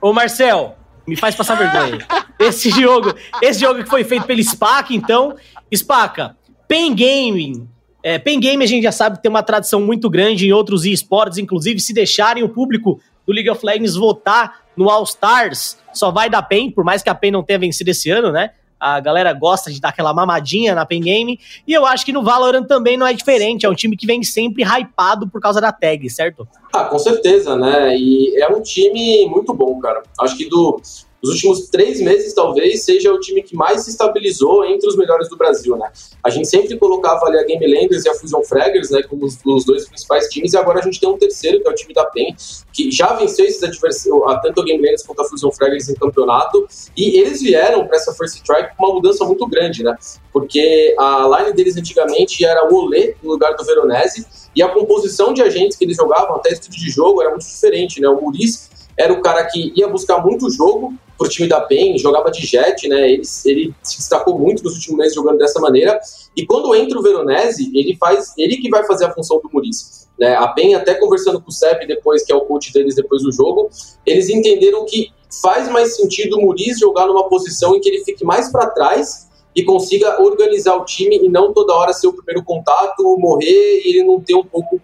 Ô, 0.00 0.12
Marcel, 0.12 0.76
me 1.06 1.16
faz 1.16 1.34
passar 1.34 1.56
vergonha. 1.56 2.06
Esse 2.38 2.70
jogo, 2.70 3.14
esse 3.40 3.60
jogo 3.60 3.84
que 3.84 3.88
foi 3.88 4.02
feito 4.02 4.26
pelo 4.26 4.42
SPAC, 4.42 4.96
então, 4.96 5.36
SPACA, 5.72 6.36
Pen 6.66 6.92
Gaming. 6.92 7.68
É, 8.02 8.18
Pen 8.18 8.40
Game 8.40 8.64
a 8.64 8.66
gente 8.66 8.82
já 8.82 8.90
sabe 8.90 9.16
que 9.16 9.22
tem 9.22 9.30
uma 9.30 9.44
tradição 9.44 9.80
muito 9.80 10.10
grande 10.10 10.48
em 10.48 10.52
outros 10.52 10.84
esportes, 10.84 11.38
inclusive 11.38 11.78
se 11.78 11.92
deixarem 11.92 12.42
o 12.42 12.48
público 12.48 13.00
do 13.24 13.32
League 13.32 13.48
of 13.48 13.64
Legends 13.64 13.94
votar 13.94 14.61
no 14.76 14.90
All 14.90 15.04
Stars, 15.04 15.78
só 15.92 16.10
vai 16.10 16.30
dar 16.30 16.42
PEN, 16.42 16.70
por 16.70 16.84
mais 16.84 17.02
que 17.02 17.10
a 17.10 17.14
PEN 17.14 17.30
não 17.30 17.42
tenha 17.42 17.58
vencido 17.58 17.90
esse 17.90 18.10
ano, 18.10 18.32
né? 18.32 18.50
A 18.78 18.98
galera 18.98 19.32
gosta 19.32 19.70
de 19.70 19.80
dar 19.80 19.90
aquela 19.90 20.12
mamadinha 20.12 20.74
na 20.74 20.84
Pen 20.84 21.00
Game. 21.00 21.38
E 21.64 21.72
eu 21.72 21.86
acho 21.86 22.04
que 22.04 22.12
no 22.12 22.24
Valorant 22.24 22.66
também 22.66 22.96
não 22.96 23.06
é 23.06 23.12
diferente. 23.12 23.64
É 23.64 23.68
um 23.68 23.74
time 23.76 23.96
que 23.96 24.04
vem 24.04 24.24
sempre 24.24 24.64
hypado 24.64 25.28
por 25.28 25.40
causa 25.40 25.60
da 25.60 25.70
tag, 25.70 26.10
certo? 26.10 26.48
Ah, 26.72 26.86
com 26.86 26.98
certeza, 26.98 27.54
né? 27.56 27.96
E 27.96 28.42
é 28.42 28.48
um 28.48 28.60
time 28.60 29.24
muito 29.26 29.54
bom, 29.54 29.78
cara. 29.78 30.02
Acho 30.20 30.36
que 30.36 30.48
do, 30.48 30.82
nos 31.22 31.34
últimos 31.34 31.68
três 31.68 32.00
meses, 32.00 32.34
talvez, 32.34 32.82
seja 32.82 33.12
o 33.12 33.20
time 33.20 33.42
que 33.42 33.54
mais 33.54 33.82
se 33.82 33.90
estabilizou 33.90 34.64
entre 34.64 34.88
os 34.88 34.96
melhores 34.96 35.28
do 35.28 35.36
Brasil, 35.36 35.76
né? 35.76 35.88
A 36.22 36.28
gente 36.28 36.48
sempre 36.48 36.76
colocava 36.76 37.26
ali 37.26 37.38
a 37.38 37.44
Game 37.44 37.64
Landers 37.64 38.04
e 38.04 38.08
a 38.08 38.14
Fusion 38.14 38.42
Fraggers, 38.42 38.90
né, 38.90 39.02
como 39.04 39.24
os, 39.24 39.38
os, 39.44 39.64
dois 39.64 39.86
principais 39.86 40.28
times, 40.28 40.52
e 40.52 40.56
agora 40.56 40.80
a 40.80 40.82
gente 40.82 40.98
tem 40.98 41.08
um 41.08 41.16
terceiro, 41.16 41.60
que 41.60 41.68
é 41.68 41.70
o 41.70 41.74
time 41.74 41.94
da 41.94 42.04
PEN, 42.06 42.34
que 42.72 42.90
já 42.90 43.12
venceu 43.12 43.44
esses 43.44 43.62
adversários, 43.62 44.20
tanto 44.42 44.60
a 44.60 44.64
Game 44.64 44.82
Landers 44.82 45.04
quanto 45.04 45.22
a 45.22 45.24
Fusion 45.24 45.52
Fraggers 45.52 45.88
em 45.88 45.94
campeonato, 45.94 46.66
e 46.96 47.20
eles 47.20 47.40
vieram 47.40 47.86
para 47.86 47.96
essa 47.96 48.12
First 48.14 48.38
Strike 48.38 48.76
com 48.76 48.84
uma 48.84 48.94
mudança 48.94 49.24
muito 49.24 49.46
grande, 49.46 49.84
né? 49.84 49.96
Porque 50.32 50.94
a 50.98 51.38
line 51.38 51.52
deles 51.52 51.76
antigamente 51.76 52.44
era 52.44 52.68
o 52.68 52.74
Olê 52.74 53.14
no 53.22 53.30
lugar 53.30 53.54
do 53.54 53.64
Veronese, 53.64 54.26
e 54.54 54.62
a 54.62 54.68
composição 54.68 55.32
de 55.32 55.40
agentes 55.40 55.76
que 55.76 55.84
eles 55.84 55.96
jogavam, 55.96 56.36
até 56.36 56.52
estilo 56.52 56.74
de 56.74 56.90
jogo, 56.90 57.22
era 57.22 57.30
muito 57.30 57.46
diferente, 57.46 58.00
né? 58.00 58.08
O 58.08 58.20
Muris 58.20 58.71
era 59.02 59.12
o 59.12 59.20
cara 59.20 59.44
que 59.46 59.72
ia 59.74 59.88
buscar 59.88 60.18
muito 60.18 60.48
jogo, 60.50 60.94
pro 61.22 61.28
time 61.28 61.48
da 61.48 61.60
PEN, 61.60 61.98
jogava 61.98 62.30
de 62.30 62.44
jet, 62.44 62.88
né? 62.88 63.10
Ele, 63.10 63.22
ele 63.44 63.74
se 63.82 63.96
destacou 63.96 64.38
muito 64.38 64.62
nos 64.64 64.74
últimos 64.74 64.98
meses 64.98 65.14
jogando 65.14 65.38
dessa 65.38 65.60
maneira. 65.60 65.98
E 66.36 66.44
quando 66.44 66.74
entra 66.74 66.98
o 66.98 67.02
Veronese, 67.02 67.70
ele 67.74 67.96
faz, 67.96 68.32
ele 68.36 68.56
que 68.56 68.68
vai 68.68 68.84
fazer 68.86 69.06
a 69.06 69.12
função 69.12 69.40
do 69.40 69.48
Murici. 69.52 70.06
Né? 70.18 70.34
A 70.34 70.48
PEN, 70.48 70.74
até 70.74 70.94
conversando 70.94 71.40
com 71.40 71.48
o 71.48 71.52
Sep 71.52 71.86
depois, 71.86 72.24
que 72.24 72.32
é 72.32 72.36
o 72.36 72.42
coach 72.42 72.72
deles 72.72 72.94
depois 72.94 73.22
do 73.22 73.32
jogo, 73.32 73.70
eles 74.04 74.28
entenderam 74.28 74.84
que 74.84 75.10
faz 75.40 75.68
mais 75.68 75.96
sentido 75.96 76.38
o 76.38 76.42
Murici 76.42 76.80
jogar 76.80 77.06
numa 77.06 77.28
posição 77.28 77.74
em 77.74 77.80
que 77.80 77.88
ele 77.88 78.04
fique 78.04 78.24
mais 78.24 78.50
para 78.50 78.66
trás 78.66 79.28
e 79.54 79.62
consiga 79.62 80.20
organizar 80.22 80.76
o 80.76 80.84
time 80.84 81.18
e 81.18 81.28
não 81.28 81.52
toda 81.52 81.74
hora 81.74 81.92
ser 81.92 82.06
o 82.06 82.12
primeiro 82.12 82.42
contato, 82.42 83.16
morrer 83.18 83.82
e 83.84 83.88
ele 83.90 84.04
não 84.04 84.20
ter 84.20 84.34
um 84.34 84.44
pouco 84.44 84.80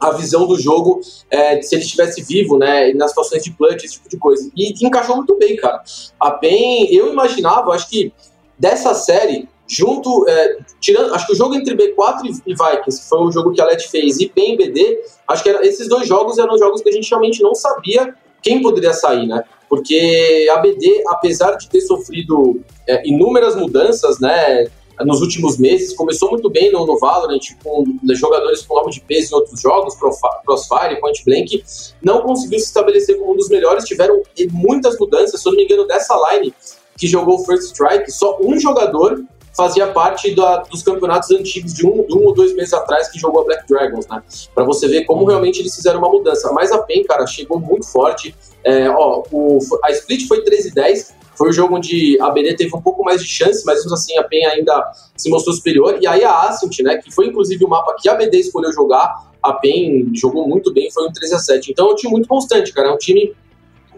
a 0.00 0.10
visão 0.12 0.46
do 0.46 0.58
jogo 0.58 1.00
é, 1.30 1.60
se 1.62 1.74
ele 1.74 1.84
estivesse 1.84 2.22
vivo, 2.22 2.58
né, 2.58 2.92
nas 2.94 3.10
situações 3.10 3.42
de 3.42 3.52
clutch, 3.52 3.84
esse 3.84 3.94
tipo 3.94 4.08
de 4.08 4.16
coisa. 4.16 4.50
E 4.56 4.72
encaixou 4.86 5.16
muito 5.16 5.36
bem, 5.36 5.56
cara. 5.56 5.82
A 6.20 6.30
PEN, 6.30 6.88
eu 6.90 7.12
imaginava, 7.12 7.72
acho 7.72 7.88
que 7.88 8.12
dessa 8.58 8.94
série, 8.94 9.48
junto, 9.66 10.28
é, 10.28 10.58
tirando, 10.80 11.14
acho 11.14 11.26
que 11.26 11.32
o 11.32 11.36
jogo 11.36 11.54
entre 11.54 11.74
B4 11.74 12.24
e 12.46 12.54
Vikings, 12.54 13.02
que 13.02 13.08
foi 13.08 13.18
o 13.20 13.32
jogo 13.32 13.52
que 13.52 13.60
a 13.60 13.64
LET 13.64 13.88
fez, 13.88 14.18
e 14.20 14.28
PEN 14.28 14.54
e 14.54 14.56
BD, 14.56 15.00
acho 15.28 15.42
que 15.42 15.48
era, 15.48 15.66
esses 15.66 15.88
dois 15.88 16.06
jogos 16.06 16.38
eram 16.38 16.58
jogos 16.58 16.82
que 16.82 16.88
a 16.88 16.92
gente 16.92 17.08
realmente 17.08 17.42
não 17.42 17.54
sabia 17.54 18.14
quem 18.42 18.62
poderia 18.62 18.92
sair, 18.92 19.26
né? 19.26 19.42
Porque 19.68 20.46
a 20.52 20.58
BD, 20.58 21.02
apesar 21.08 21.56
de 21.56 21.68
ter 21.68 21.80
sofrido 21.80 22.60
é, 22.86 23.06
inúmeras 23.08 23.56
mudanças, 23.56 24.20
né, 24.20 24.68
nos 25.04 25.20
últimos 25.20 25.58
meses. 25.58 25.94
Começou 25.94 26.30
muito 26.30 26.48
bem 26.48 26.70
no, 26.72 26.86
no 26.86 26.98
Valorant, 26.98 27.40
com 27.62 27.84
jogadores 28.14 28.62
com 28.62 28.74
nome 28.74 28.92
de 28.92 29.00
peso 29.00 29.34
em 29.34 29.36
outros 29.36 29.60
jogos, 29.60 29.94
Crossfire, 29.96 31.00
Point 31.00 31.24
Blank. 31.24 31.64
Não 32.02 32.22
conseguiu 32.22 32.58
se 32.58 32.66
estabelecer 32.66 33.18
como 33.18 33.32
um 33.32 33.36
dos 33.36 33.48
melhores. 33.48 33.84
Tiveram 33.84 34.22
muitas 34.52 34.98
mudanças. 34.98 35.40
Se 35.40 35.48
eu 35.48 35.52
não 35.52 35.58
me 35.58 35.64
engano, 35.64 35.86
dessa 35.86 36.14
line 36.30 36.54
que 36.96 37.06
jogou 37.06 37.44
First 37.44 37.74
Strike, 37.74 38.10
só 38.10 38.38
um 38.40 38.58
jogador 38.58 39.22
fazia 39.56 39.86
parte 39.86 40.34
da, 40.34 40.58
dos 40.58 40.82
campeonatos 40.82 41.30
antigos 41.30 41.72
de 41.72 41.86
um, 41.86 42.04
de 42.06 42.14
um 42.14 42.26
ou 42.26 42.34
dois 42.34 42.54
meses 42.54 42.74
atrás 42.74 43.08
que 43.08 43.18
jogou 43.18 43.40
a 43.40 43.44
Black 43.44 43.66
Dragons, 43.66 44.06
né? 44.06 44.22
Para 44.54 44.64
você 44.64 44.86
ver 44.86 45.06
como 45.06 45.24
realmente 45.24 45.60
eles 45.60 45.74
fizeram 45.74 45.98
uma 45.98 46.10
mudança. 46.10 46.52
Mas 46.52 46.70
a 46.70 46.78
PEN, 46.78 47.04
cara, 47.04 47.26
chegou 47.26 47.58
muito 47.58 47.86
forte. 47.86 48.34
É, 48.62 48.88
ó, 48.90 49.22
o, 49.32 49.58
a 49.82 49.90
split 49.92 50.28
foi 50.28 50.42
13 50.44 50.74
10, 50.74 51.14
foi 51.36 51.50
o 51.50 51.52
jogo 51.52 51.76
onde 51.76 52.18
a 52.20 52.30
BD 52.30 52.54
teve 52.54 52.74
um 52.74 52.80
pouco 52.80 53.04
mais 53.04 53.22
de 53.22 53.28
chance, 53.28 53.64
mas 53.64 53.78
mesmo 53.78 53.94
assim 53.94 54.16
a 54.18 54.24
PEN 54.24 54.46
ainda 54.46 54.90
se 55.16 55.28
mostrou 55.28 55.54
superior. 55.54 55.98
E 56.00 56.06
aí 56.06 56.24
a 56.24 56.42
Ascent, 56.42 56.80
né, 56.80 56.96
que 56.96 57.14
foi 57.14 57.26
inclusive 57.26 57.64
o 57.64 57.68
mapa 57.68 57.94
que 58.00 58.08
a 58.08 58.14
BD 58.14 58.38
escolheu 58.38 58.72
jogar, 58.72 59.32
a 59.42 59.52
PEN 59.52 60.10
jogou 60.14 60.48
muito 60.48 60.72
bem, 60.72 60.90
foi 60.90 61.06
um 61.06 61.12
3 61.12 61.32
a 61.32 61.38
7 61.38 61.70
Então 61.70 61.88
é 61.88 61.92
um 61.92 61.94
time 61.94 62.12
muito 62.12 62.28
constante, 62.28 62.72
cara. 62.72 62.88
É 62.88 62.92
um 62.92 62.98
time 62.98 63.34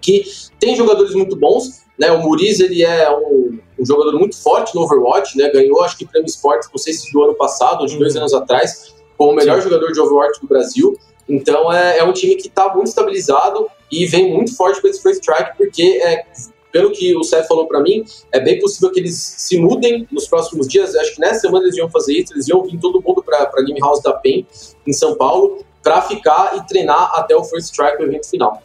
que 0.01 0.24
tem 0.59 0.77
jogadores 0.77 1.14
muito 1.14 1.37
bons. 1.37 1.87
Né, 1.98 2.12
o 2.12 2.22
Muriz 2.22 2.61
ele 2.61 2.85
é 2.85 3.11
um, 3.11 3.59
um, 3.77 3.85
jogador 3.85 4.16
muito 4.16 4.40
forte 4.40 4.72
no 4.72 4.83
Overwatch, 4.83 5.37
né, 5.37 5.51
ganhou 5.51 5.83
acho 5.83 5.98
que 5.98 6.07
prêmio 6.07 6.29
Esportes, 6.29 6.68
não 6.70 6.79
sei 6.79 6.92
se 6.92 7.12
do 7.12 7.24
ano 7.24 7.35
passado 7.35 7.81
ou 7.81 7.87
de 7.87 7.98
dois 7.98 8.14
uhum. 8.14 8.20
anos 8.20 8.35
atrás, 8.35 8.94
como 9.16 9.33
o 9.33 9.35
melhor 9.35 9.57
Sim. 9.57 9.64
jogador 9.68 9.90
de 9.90 10.01
Overwatch 10.01 10.40
do 10.40 10.46
Brasil. 10.46 10.96
Então 11.29 11.72
é, 11.72 11.98
é 11.98 12.05
um 12.05 12.12
time 12.12 12.37
que 12.37 12.46
está 12.46 12.72
muito 12.72 12.87
estabilizado 12.87 13.66
e 13.90 14.07
vem 14.07 14.33
muito 14.33 14.57
forte 14.57 14.81
com 14.81 14.87
esse 14.87 15.03
first 15.03 15.20
strike, 15.20 15.57
porque 15.57 16.01
é, 16.01 16.24
pelo 16.72 16.92
que 16.92 17.16
o 17.16 17.22
Seth 17.22 17.46
falou 17.46 17.66
para 17.66 17.81
mim, 17.81 18.04
é 18.33 18.40
bem 18.40 18.59
possível 18.59 18.90
que 18.92 19.00
eles 19.00 19.16
se 19.16 19.59
mudem 19.59 20.07
nos 20.11 20.26
próximos 20.26 20.68
dias. 20.68 20.94
Acho 20.94 21.14
que 21.14 21.20
nessa 21.20 21.40
semana 21.40 21.64
eles 21.64 21.76
iam 21.76 21.88
fazer 21.90 22.14
isso, 22.14 22.35
eles 22.35 22.48
iam 22.48 22.62
vir 22.62 22.78
todo 22.78 23.02
mundo 23.02 23.22
para 23.22 23.42
a 23.42 23.62
Game 23.62 23.81
House 23.81 24.02
da 24.02 24.12
PEN 24.12 24.46
em 24.87 24.92
São 24.92 25.16
Paulo 25.16 25.64
para 25.83 26.02
ficar 26.02 26.57
e 26.57 26.66
treinar 26.66 27.12
até 27.14 27.35
o 27.35 27.42
First 27.44 27.68
Strike, 27.68 28.02
o 28.02 28.07
evento 28.07 28.28
final. 28.28 28.62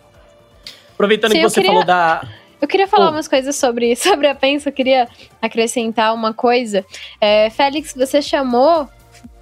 Aproveitando 0.94 1.32
Sim, 1.32 1.38
que 1.38 1.50
você 1.50 1.62
queria... 1.62 1.72
falou 1.72 1.86
da. 1.86 2.28
Eu 2.62 2.68
queria 2.68 2.88
falar 2.88 3.08
oh. 3.08 3.12
umas 3.12 3.28
coisas 3.28 3.56
sobre, 3.56 3.96
sobre 3.98 4.28
a 4.28 4.36
PEN, 4.36 4.60
só 4.60 4.72
queria 4.72 5.08
acrescentar 5.42 6.14
uma 6.14 6.34
coisa. 6.34 6.86
É, 7.20 7.50
Félix, 7.50 7.94
você 7.96 8.22
chamou 8.22 8.88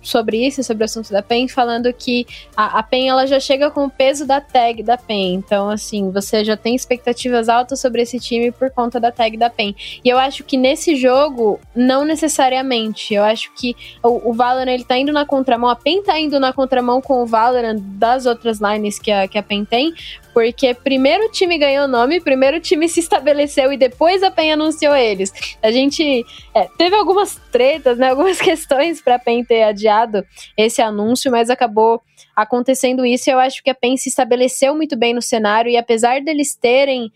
sobre 0.02 0.46
isso, 0.46 0.64
sobre 0.64 0.84
o 0.84 0.86
assunto 0.86 1.12
da 1.12 1.22
PEN, 1.22 1.48
falando 1.48 1.92
que 1.94 2.26
a, 2.56 2.80
a 2.80 2.84
PEN 2.84 3.10
ela 3.10 3.26
já 3.26 3.40
chega 3.40 3.70
com 3.70 3.86
o 3.86 3.90
peso 3.90 4.26
da 4.26 4.42
tag 4.42 4.82
da 4.84 4.98
PEN. 4.98 5.36
Então, 5.36 5.70
assim, 5.70 6.12
você 6.12 6.44
já 6.44 6.58
tem 6.58 6.76
expectativas 6.76 7.50
altas 7.50 7.80
sobre 7.80 8.02
esse 8.02 8.20
time 8.20 8.52
por 8.52 8.70
conta 8.72 9.00
da 9.00 9.12
tag 9.12 9.38
da 9.38 9.50
PEN. 9.50 9.76
E 10.04 10.10
eu 10.10 10.18
acho 10.18 10.44
que 10.44 10.58
nesse 10.58 10.96
jogo, 10.96 11.60
não 11.76 12.04
necessariamente. 12.06 13.14
Eu 13.14 13.24
acho 13.24 13.52
que 13.54 13.76
o, 14.04 14.32
o 14.32 14.34
Valorant 14.34 14.74
ele 14.74 14.84
tá 14.84 14.98
indo 14.98 15.12
na 15.12 15.26
contramão, 15.26 15.70
a 15.70 15.76
PEN 15.76 16.04
tá 16.04 16.20
indo 16.20 16.40
na 16.40 16.54
contramão 16.54 17.02
com 17.02 17.22
o 17.22 17.26
Valorant 17.26 17.80
das 17.80 18.26
outras 18.26 18.60
lines 18.60 19.00
que 19.00 19.12
a, 19.12 19.28
que 19.28 19.38
a 19.38 19.44
PEN 19.44 19.66
tem, 19.66 19.94
porque 20.34 20.74
primeiro 20.74 21.26
o 21.26 21.32
time 21.32 21.58
ganhou 21.58 21.88
nome, 21.88 22.22
primeiro 22.22 22.58
o 22.58 22.62
time 22.62 22.88
se 22.88 23.00
estabeleceu 23.00 23.72
e 23.72 23.78
depois 23.78 24.24
a 24.24 24.32
PEN 24.32 24.54
anunciou 24.54 24.96
eles. 24.96 25.32
A 25.62 25.72
gente 25.72 26.26
é, 26.54 26.68
teve 26.78 26.96
algumas 26.96 27.40
tretas, 27.52 27.98
né, 27.98 28.10
algumas 28.10 28.40
questões 28.42 29.02
para 29.02 29.16
a 29.16 29.20
PEN 29.20 29.44
ter 29.44 29.64
adiado 29.64 30.26
esse 30.58 30.82
anúncio, 30.82 31.32
mas 31.32 31.50
acabou 31.50 32.02
acontecendo 32.36 33.06
isso. 33.06 33.30
Eu 33.30 33.40
acho 33.40 33.64
que 33.64 33.70
a 33.70 33.76
PEN 33.76 33.98
se 33.98 34.10
estabeleceu 34.10 34.76
muito 34.76 34.98
bem 34.98 35.14
no 35.14 35.22
cenário 35.22 35.70
e 35.70 35.78
apesar 35.78 36.22
deles 36.22 36.56
terem 36.56 37.12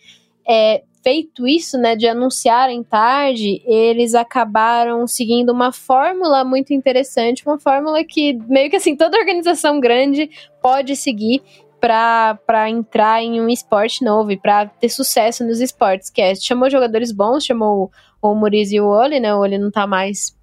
é, 0.48 0.84
feito 1.06 1.48
isso, 1.48 1.78
né, 1.78 1.96
de 1.96 2.08
anunciarem 2.08 2.82
tarde, 2.82 3.62
eles 3.64 4.16
acabaram 4.16 5.06
seguindo 5.06 5.52
uma 5.52 5.72
fórmula 5.72 6.44
muito 6.44 6.74
interessante, 6.74 7.46
uma 7.46 7.60
fórmula 7.60 8.04
que 8.04 8.34
meio 8.48 8.72
que 8.72 8.76
assim 8.76 8.96
toda 8.96 9.20
organização 9.20 9.80
grande 9.80 10.28
pode 10.64 10.96
seguir 10.96 11.44
para 11.86 12.68
entrar 12.68 13.22
em 13.22 13.40
um 13.40 13.48
esporte 13.48 14.04
novo 14.04 14.32
e 14.32 14.38
para 14.38 14.66
ter 14.66 14.90
sucesso 14.90 15.46
nos 15.46 15.62
esportes, 15.62 16.10
que 16.10 16.20
é, 16.20 16.34
chamou 16.34 16.68
jogadores 16.68 17.12
bons, 17.12 17.46
chamou 17.46 17.92
o, 18.20 18.34
Muriz 18.34 18.72
e 18.72 18.80
o 18.80 18.88
Oli, 18.88 19.20
né, 19.20 19.36
o 19.36 19.40
Oli 19.40 19.60
não 19.60 19.70
tá 19.70 19.86
mais 19.86 20.36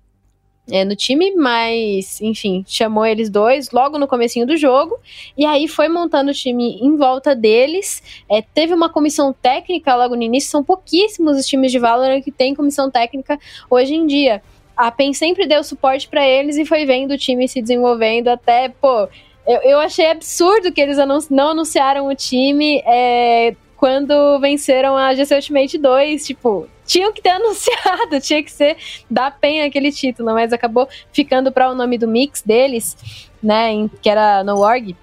é, 0.70 0.85
no 0.85 0.94
time, 0.94 1.35
mas, 1.35 2.20
enfim, 2.20 2.64
chamou 2.64 3.05
eles 3.05 3.28
dois 3.28 3.72
logo 3.72 3.98
no 3.98 4.07
comecinho 4.07 4.46
do 4.46 4.57
jogo, 4.57 4.96
e 5.37 5.44
aí 5.44 5.66
foi 5.66 5.88
montando 5.88 6.31
o 6.31 6.35
time 6.35 6.78
em 6.81 6.96
volta 6.96 7.35
deles, 7.35 8.00
é, 8.31 8.40
teve 8.40 8.72
uma 8.72 8.88
comissão 8.88 9.33
técnica 9.33 9.96
logo 9.96 10.14
no 10.14 10.22
início, 10.22 10.48
são 10.48 10.62
pouquíssimos 10.62 11.37
os 11.37 11.46
times 11.46 11.72
de 11.72 11.81
Valorant 11.81 12.22
que 12.22 12.31
tem 12.31 12.55
comissão 12.55 12.88
técnica 12.88 13.37
hoje 13.68 13.94
em 13.94 14.07
dia. 14.07 14.40
A 14.76 14.90
PEN 14.90 15.12
sempre 15.12 15.46
deu 15.46 15.62
suporte 15.64 16.09
para 16.09 16.26
eles 16.26 16.57
e 16.57 16.64
foi 16.64 16.87
vendo 16.87 17.12
o 17.12 17.18
time 17.18 17.46
se 17.46 17.61
desenvolvendo 17.61 18.28
até, 18.28 18.68
pô, 18.68 19.09
eu, 19.46 19.61
eu 19.62 19.78
achei 19.81 20.11
absurdo 20.11 20.72
que 20.72 20.81
eles 20.81 20.96
não 21.31 21.50
anunciaram 21.50 22.09
o 22.09 22.14
time 22.14 22.83
é, 22.87 23.55
quando 23.76 24.38
venceram 24.38 24.96
a 24.96 25.12
GC 25.14 25.35
Ultimate 25.35 25.78
2. 25.78 26.26
Tipo, 26.26 26.68
tinham 26.87 27.12
que 27.12 27.20
ter 27.20 27.31
anunciado, 27.35 28.20
tinha 28.20 28.42
que 28.42 28.52
ser 28.52 28.76
da 29.11 29.31
PEN 29.31 29.62
aquele 29.62 29.90
título, 29.90 30.33
mas 30.33 30.52
acabou 30.52 30.88
ficando 31.12 31.50
para 31.50 31.70
o 31.70 31.74
nome 31.74 31.98
do 31.98 32.07
mix 32.07 32.42
deles, 32.42 32.96
né, 33.42 33.88
que 34.00 34.09
era 34.09 34.44
no 34.44 34.59
org. 34.59 34.94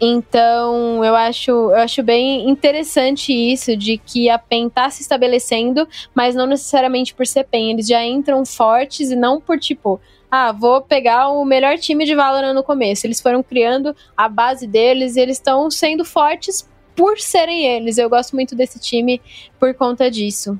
Então, 0.00 1.04
eu 1.04 1.16
acho, 1.16 1.50
eu 1.50 1.76
acho 1.76 2.04
bem 2.04 2.48
interessante 2.48 3.32
isso 3.32 3.76
de 3.76 3.98
que 3.98 4.30
a 4.30 4.38
PEN 4.38 4.68
tá 4.68 4.88
se 4.90 5.02
estabelecendo, 5.02 5.88
mas 6.14 6.36
não 6.36 6.46
necessariamente 6.46 7.12
por 7.12 7.26
ser 7.26 7.44
PEN, 7.44 7.72
eles 7.72 7.88
já 7.88 8.04
entram 8.04 8.44
fortes 8.46 9.10
e 9.10 9.16
não 9.16 9.40
por 9.40 9.58
tipo, 9.58 10.00
ah, 10.30 10.52
vou 10.52 10.82
pegar 10.82 11.28
o 11.28 11.44
melhor 11.44 11.78
time 11.78 12.04
de 12.04 12.14
Valorant 12.14 12.54
no 12.54 12.62
começo. 12.62 13.06
Eles 13.06 13.20
foram 13.20 13.42
criando 13.42 13.96
a 14.16 14.28
base 14.28 14.66
deles 14.66 15.16
e 15.16 15.20
eles 15.20 15.38
estão 15.38 15.70
sendo 15.70 16.04
fortes 16.04 16.68
por 16.94 17.18
serem 17.18 17.64
eles. 17.64 17.96
Eu 17.96 18.10
gosto 18.10 18.34
muito 18.34 18.54
desse 18.54 18.78
time 18.78 19.22
por 19.58 19.74
conta 19.74 20.10
disso. 20.10 20.58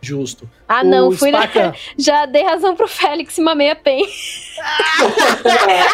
Justo. 0.00 0.48
Ah, 0.68 0.84
não, 0.84 1.08
o 1.08 1.12
fui 1.12 1.30
Spaca... 1.30 1.74
Já 1.98 2.24
dei 2.26 2.44
razão 2.44 2.76
pro 2.76 2.86
Félix 2.86 3.36
e 3.36 3.40
mamei 3.40 3.70
a 3.70 3.76
PEN. 3.76 4.04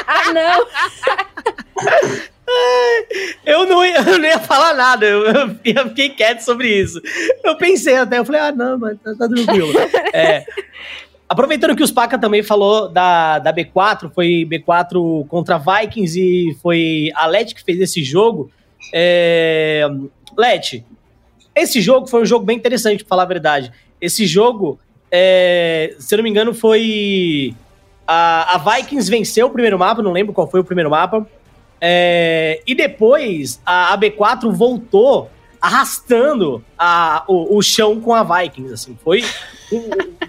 ah, 0.07 0.33
não! 0.33 0.67
Eu 3.47 3.67
não, 3.67 3.85
ia, 3.85 3.99
eu 3.99 4.19
não 4.19 4.29
ia 4.29 4.39
falar 4.39 4.75
nada, 4.75 5.07
eu, 5.07 5.25
eu, 5.25 5.89
fiquei 5.89 6.11
quieto 6.11 6.41
sobre 6.41 6.69
isso. 6.69 7.01
Eu 7.43 7.57
pensei 7.57 7.97
até, 7.97 8.19
eu 8.19 8.25
falei, 8.25 8.41
ah, 8.43 8.53
não, 8.53 8.79
mas 8.79 8.99
tá, 9.01 9.15
tá 9.19 9.27
tranquilo. 9.27 9.73
É, 10.13 10.45
Aproveitando 11.29 11.75
que 11.75 11.83
o 11.83 11.87
Spaca 11.87 12.19
também 12.19 12.43
falou 12.43 12.89
da, 12.89 13.39
da 13.39 13.53
B4, 13.53 14.11
foi 14.15 14.47
B4 14.49 15.27
contra 15.27 15.59
Vikings 15.59 16.21
e 16.21 16.55
foi 16.63 17.11
a 17.15 17.27
Let 17.27 17.55
que 17.55 17.65
fez 17.65 17.81
esse 17.81 18.05
jogo. 18.05 18.51
É... 18.93 19.87
Let, 20.37 20.85
esse 21.55 21.81
jogo 21.81 22.07
foi 22.07 22.23
um 22.23 22.27
jogo 22.27 22.45
bem 22.45 22.57
interessante, 22.57 23.05
pra 23.05 23.09
falar 23.09 23.23
a 23.23 23.27
verdade. 23.27 23.73
Esse 24.01 24.27
jogo, 24.27 24.79
é... 25.11 25.95
se 25.99 26.15
eu 26.15 26.19
não 26.19 26.25
me 26.25 26.31
engano, 26.31 26.53
foi. 26.53 27.55
A, 28.07 28.57
a 28.57 28.59
Vikings 28.59 29.11
venceu 29.11 29.47
o 29.47 29.51
primeiro 29.51 29.79
mapa, 29.79 30.03
não 30.03 30.13
lembro 30.13 30.35
qual 30.35 30.51
foi 30.51 30.61
o 30.61 30.65
primeiro 30.65 30.91
mapa. 30.91 31.27
É... 31.81 32.61
E 32.67 32.75
depois 32.75 33.63
a, 33.65 33.95
a 33.95 33.99
B4 33.99 34.53
voltou 34.53 35.31
arrastando 35.59 36.63
a, 36.79 37.25
o, 37.27 37.57
o 37.57 37.63
chão 37.63 37.99
com 37.99 38.13
a 38.13 38.23
Vikings, 38.23 38.75
assim. 38.75 38.99
Foi. 39.03 39.25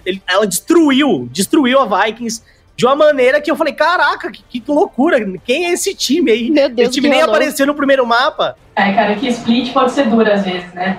Ele, 0.04 0.22
ela 0.26 0.46
destruiu, 0.46 1.28
destruiu 1.30 1.80
a 1.80 2.04
Vikings 2.04 2.42
de 2.76 2.84
uma 2.84 2.94
maneira 2.94 3.40
que 3.40 3.50
eu 3.50 3.56
falei: 3.56 3.72
caraca, 3.72 4.30
que, 4.30 4.60
que 4.60 4.70
loucura! 4.70 5.18
Quem 5.44 5.66
é 5.66 5.72
esse 5.72 5.94
time 5.94 6.30
aí? 6.30 6.50
Meu 6.50 6.68
Deus, 6.68 6.88
esse 6.88 7.00
time 7.00 7.08
nem 7.08 7.22
apareceu 7.22 7.66
no 7.66 7.74
primeiro 7.74 8.06
mapa. 8.06 8.56
É, 8.74 8.92
cara, 8.92 9.14
que 9.16 9.28
split 9.28 9.72
pode 9.72 9.92
ser 9.92 10.08
dura 10.08 10.34
às 10.34 10.44
vezes, 10.44 10.72
né? 10.74 10.98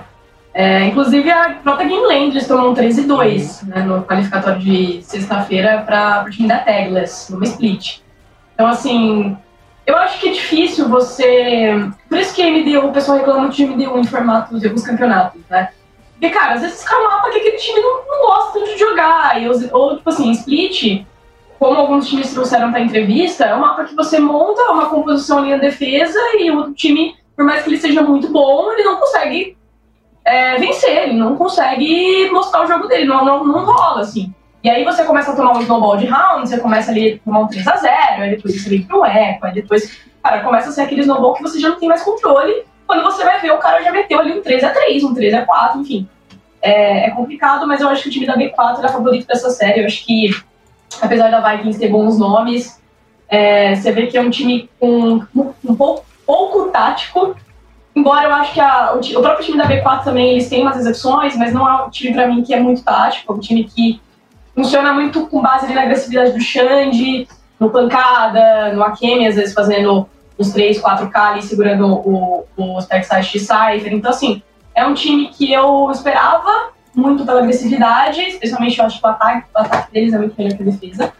É, 0.52 0.86
inclusive 0.86 1.30
a 1.30 1.50
própria 1.62 1.86
Game 1.86 2.04
Land 2.04 2.44
tomou 2.48 2.72
um 2.72 2.74
3 2.74 2.98
e 2.98 3.02
2 3.02 3.62
né, 3.62 3.82
no 3.82 4.02
qualificatório 4.02 4.58
de 4.58 5.00
sexta-feira 5.04 5.82
para 5.86 6.24
o 6.26 6.30
time 6.30 6.48
da 6.48 6.58
Tagless, 6.58 7.30
numa 7.30 7.44
split. 7.44 8.00
Então, 8.54 8.66
assim, 8.66 9.36
eu 9.86 9.96
acho 9.96 10.18
que 10.18 10.30
é 10.30 10.32
difícil 10.32 10.88
você. 10.88 11.88
Por 12.08 12.18
isso 12.18 12.34
que 12.34 12.42
a 12.42 12.46
MD1, 12.46 12.84
o 12.84 12.92
pessoal 12.92 13.18
reclama 13.18 13.42
muito 13.42 13.54
de 13.54 13.64
MD1 13.64 14.00
em 14.00 14.04
formatos 14.04 14.60
de 14.60 14.66
alguns 14.66 14.84
campeonatos, 14.84 15.40
né? 15.48 15.68
Porque, 16.20 16.30
cara, 16.30 16.54
às 16.54 16.62
vezes 16.62 16.82
fica 16.82 16.98
um 16.98 17.04
mapa 17.04 17.30
que 17.30 17.38
aquele 17.38 17.56
time 17.56 17.80
não, 17.80 18.06
não 18.06 18.26
gosta 18.26 18.60
de 18.64 18.76
jogar. 18.76 19.40
E, 19.40 19.48
ou, 19.72 19.96
tipo 19.96 20.08
assim, 20.08 20.32
split, 20.32 21.04
como 21.58 21.78
alguns 21.78 22.08
times 22.08 22.32
trouxeram 22.32 22.72
pra 22.72 22.80
entrevista, 22.80 23.44
é 23.44 23.54
um 23.54 23.60
mapa 23.60 23.84
que 23.84 23.94
você 23.94 24.18
monta 24.18 24.70
uma 24.72 24.88
composição 24.88 25.44
linha 25.44 25.58
defesa 25.58 26.18
e 26.38 26.50
o 26.50 26.72
time, 26.72 27.16
por 27.36 27.44
mais 27.44 27.62
que 27.62 27.70
ele 27.70 27.78
seja 27.78 28.02
muito 28.02 28.28
bom, 28.32 28.72
ele 28.72 28.82
não 28.82 28.96
consegue 28.96 29.56
é, 30.24 30.56
vencer, 30.58 31.04
ele 31.04 31.14
não 31.14 31.36
consegue 31.36 32.28
mostrar 32.32 32.64
o 32.64 32.66
jogo 32.66 32.88
dele, 32.88 33.04
não, 33.04 33.24
não, 33.24 33.44
não 33.44 33.64
rola, 33.64 34.00
assim. 34.00 34.34
E 34.62 34.68
aí 34.68 34.84
você 34.84 35.04
começa 35.04 35.32
a 35.32 35.36
tomar 35.36 35.56
um 35.56 35.60
snowball 35.60 35.96
de 35.96 36.06
round, 36.06 36.48
você 36.48 36.58
começa 36.58 36.90
ali 36.90 37.14
a 37.14 37.24
tomar 37.24 37.40
um 37.40 37.48
3x0, 37.48 38.20
aí 38.20 38.30
depois 38.30 38.60
você 38.60 38.68
vem 38.68 38.82
pro 38.82 39.04
eco, 39.04 39.46
aí 39.46 39.54
depois, 39.54 40.00
cara, 40.22 40.42
começa 40.42 40.68
a 40.68 40.72
ser 40.72 40.82
aquele 40.82 41.02
snowball 41.02 41.34
que 41.34 41.42
você 41.42 41.60
já 41.60 41.70
não 41.70 41.78
tem 41.78 41.88
mais 41.88 42.02
controle. 42.02 42.64
Quando 42.88 43.02
você 43.02 43.22
vai 43.22 43.38
ver, 43.38 43.50
o 43.50 43.58
cara 43.58 43.82
já 43.82 43.92
meteu 43.92 44.18
ali 44.18 44.32
um 44.32 44.42
3x3, 44.42 45.04
um 45.04 45.14
3x4, 45.14 45.76
enfim. 45.76 46.08
É, 46.62 47.06
é, 47.06 47.10
complicado, 47.10 47.66
mas 47.66 47.82
eu 47.82 47.88
acho 47.90 48.04
que 48.04 48.08
o 48.08 48.12
time 48.12 48.26
da 48.26 48.34
B4 48.34 48.82
é 48.82 48.88
favorito 48.88 49.26
dessa 49.26 49.50
série. 49.50 49.80
Eu 49.80 49.84
acho 49.84 50.06
que, 50.06 50.30
apesar 51.02 51.30
da 51.30 51.38
Vikings 51.38 51.78
ter 51.78 51.90
bons 51.90 52.18
nomes, 52.18 52.82
é, 53.28 53.74
você 53.74 53.92
vê 53.92 54.06
que 54.06 54.16
é 54.16 54.22
um 54.22 54.30
time 54.30 54.70
com 54.80 55.22
um 55.34 55.76
pouco, 55.76 56.06
pouco 56.26 56.70
tático, 56.70 57.36
embora 57.94 58.26
eu 58.26 58.32
acho 58.32 58.54
que 58.54 58.60
a, 58.60 58.94
o, 58.94 59.00
o, 59.00 59.20
próprio 59.20 59.44
time 59.44 59.58
da 59.58 59.68
B4 59.68 60.04
também 60.04 60.30
eles 60.30 60.48
têm 60.48 60.62
umas 60.62 60.78
execuções, 60.78 61.36
mas 61.36 61.52
não 61.52 61.68
é 61.68 61.84
um 61.84 61.90
time 61.90 62.14
para 62.14 62.26
mim 62.26 62.42
que 62.42 62.54
é 62.54 62.58
muito 62.58 62.82
tático, 62.82 63.30
é 63.30 63.36
um 63.36 63.38
time 63.38 63.64
que 63.64 64.00
funciona 64.54 64.94
muito 64.94 65.26
com 65.26 65.42
base 65.42 65.66
ali 65.66 65.74
na 65.74 65.82
agressividade 65.82 66.32
do 66.32 66.40
Xande, 66.40 67.28
no 67.60 67.68
pancada, 67.68 68.72
no 68.72 68.82
Akemi, 68.82 69.26
às 69.26 69.36
vezes 69.36 69.52
fazendo 69.52 70.08
uns 70.38 70.50
3, 70.50 70.80
4K 70.80 71.16
ali, 71.16 71.42
segurando 71.42 71.86
o, 71.86 72.44
o 72.56 72.74
backside 72.88 73.32
de 73.32 73.40
Cypher. 73.40 73.92
Então, 73.92 74.10
assim, 74.10 74.42
é 74.74 74.86
um 74.86 74.94
time 74.94 75.28
que 75.28 75.52
eu 75.52 75.90
esperava 75.90 76.70
muito 76.94 77.24
pela 77.24 77.40
agressividade, 77.40 78.20
especialmente 78.20 78.78
eu 78.78 78.86
acho 78.86 79.00
que 79.00 79.06
o 79.06 79.10
ataque, 79.10 79.46
o 79.54 79.58
ataque 79.58 79.92
deles 79.92 80.12
é 80.12 80.18
muito 80.18 80.34
melhor 80.36 80.56
que 80.56 80.62
a 80.62 80.66
defesa. 80.66 81.12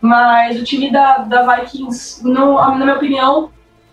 Mas 0.00 0.60
o 0.60 0.64
time 0.64 0.90
da, 0.90 1.18
da 1.18 1.54
Vikings, 1.54 2.26
no, 2.26 2.54
na 2.54 2.74
minha 2.74 2.96
opinião, 2.96 3.50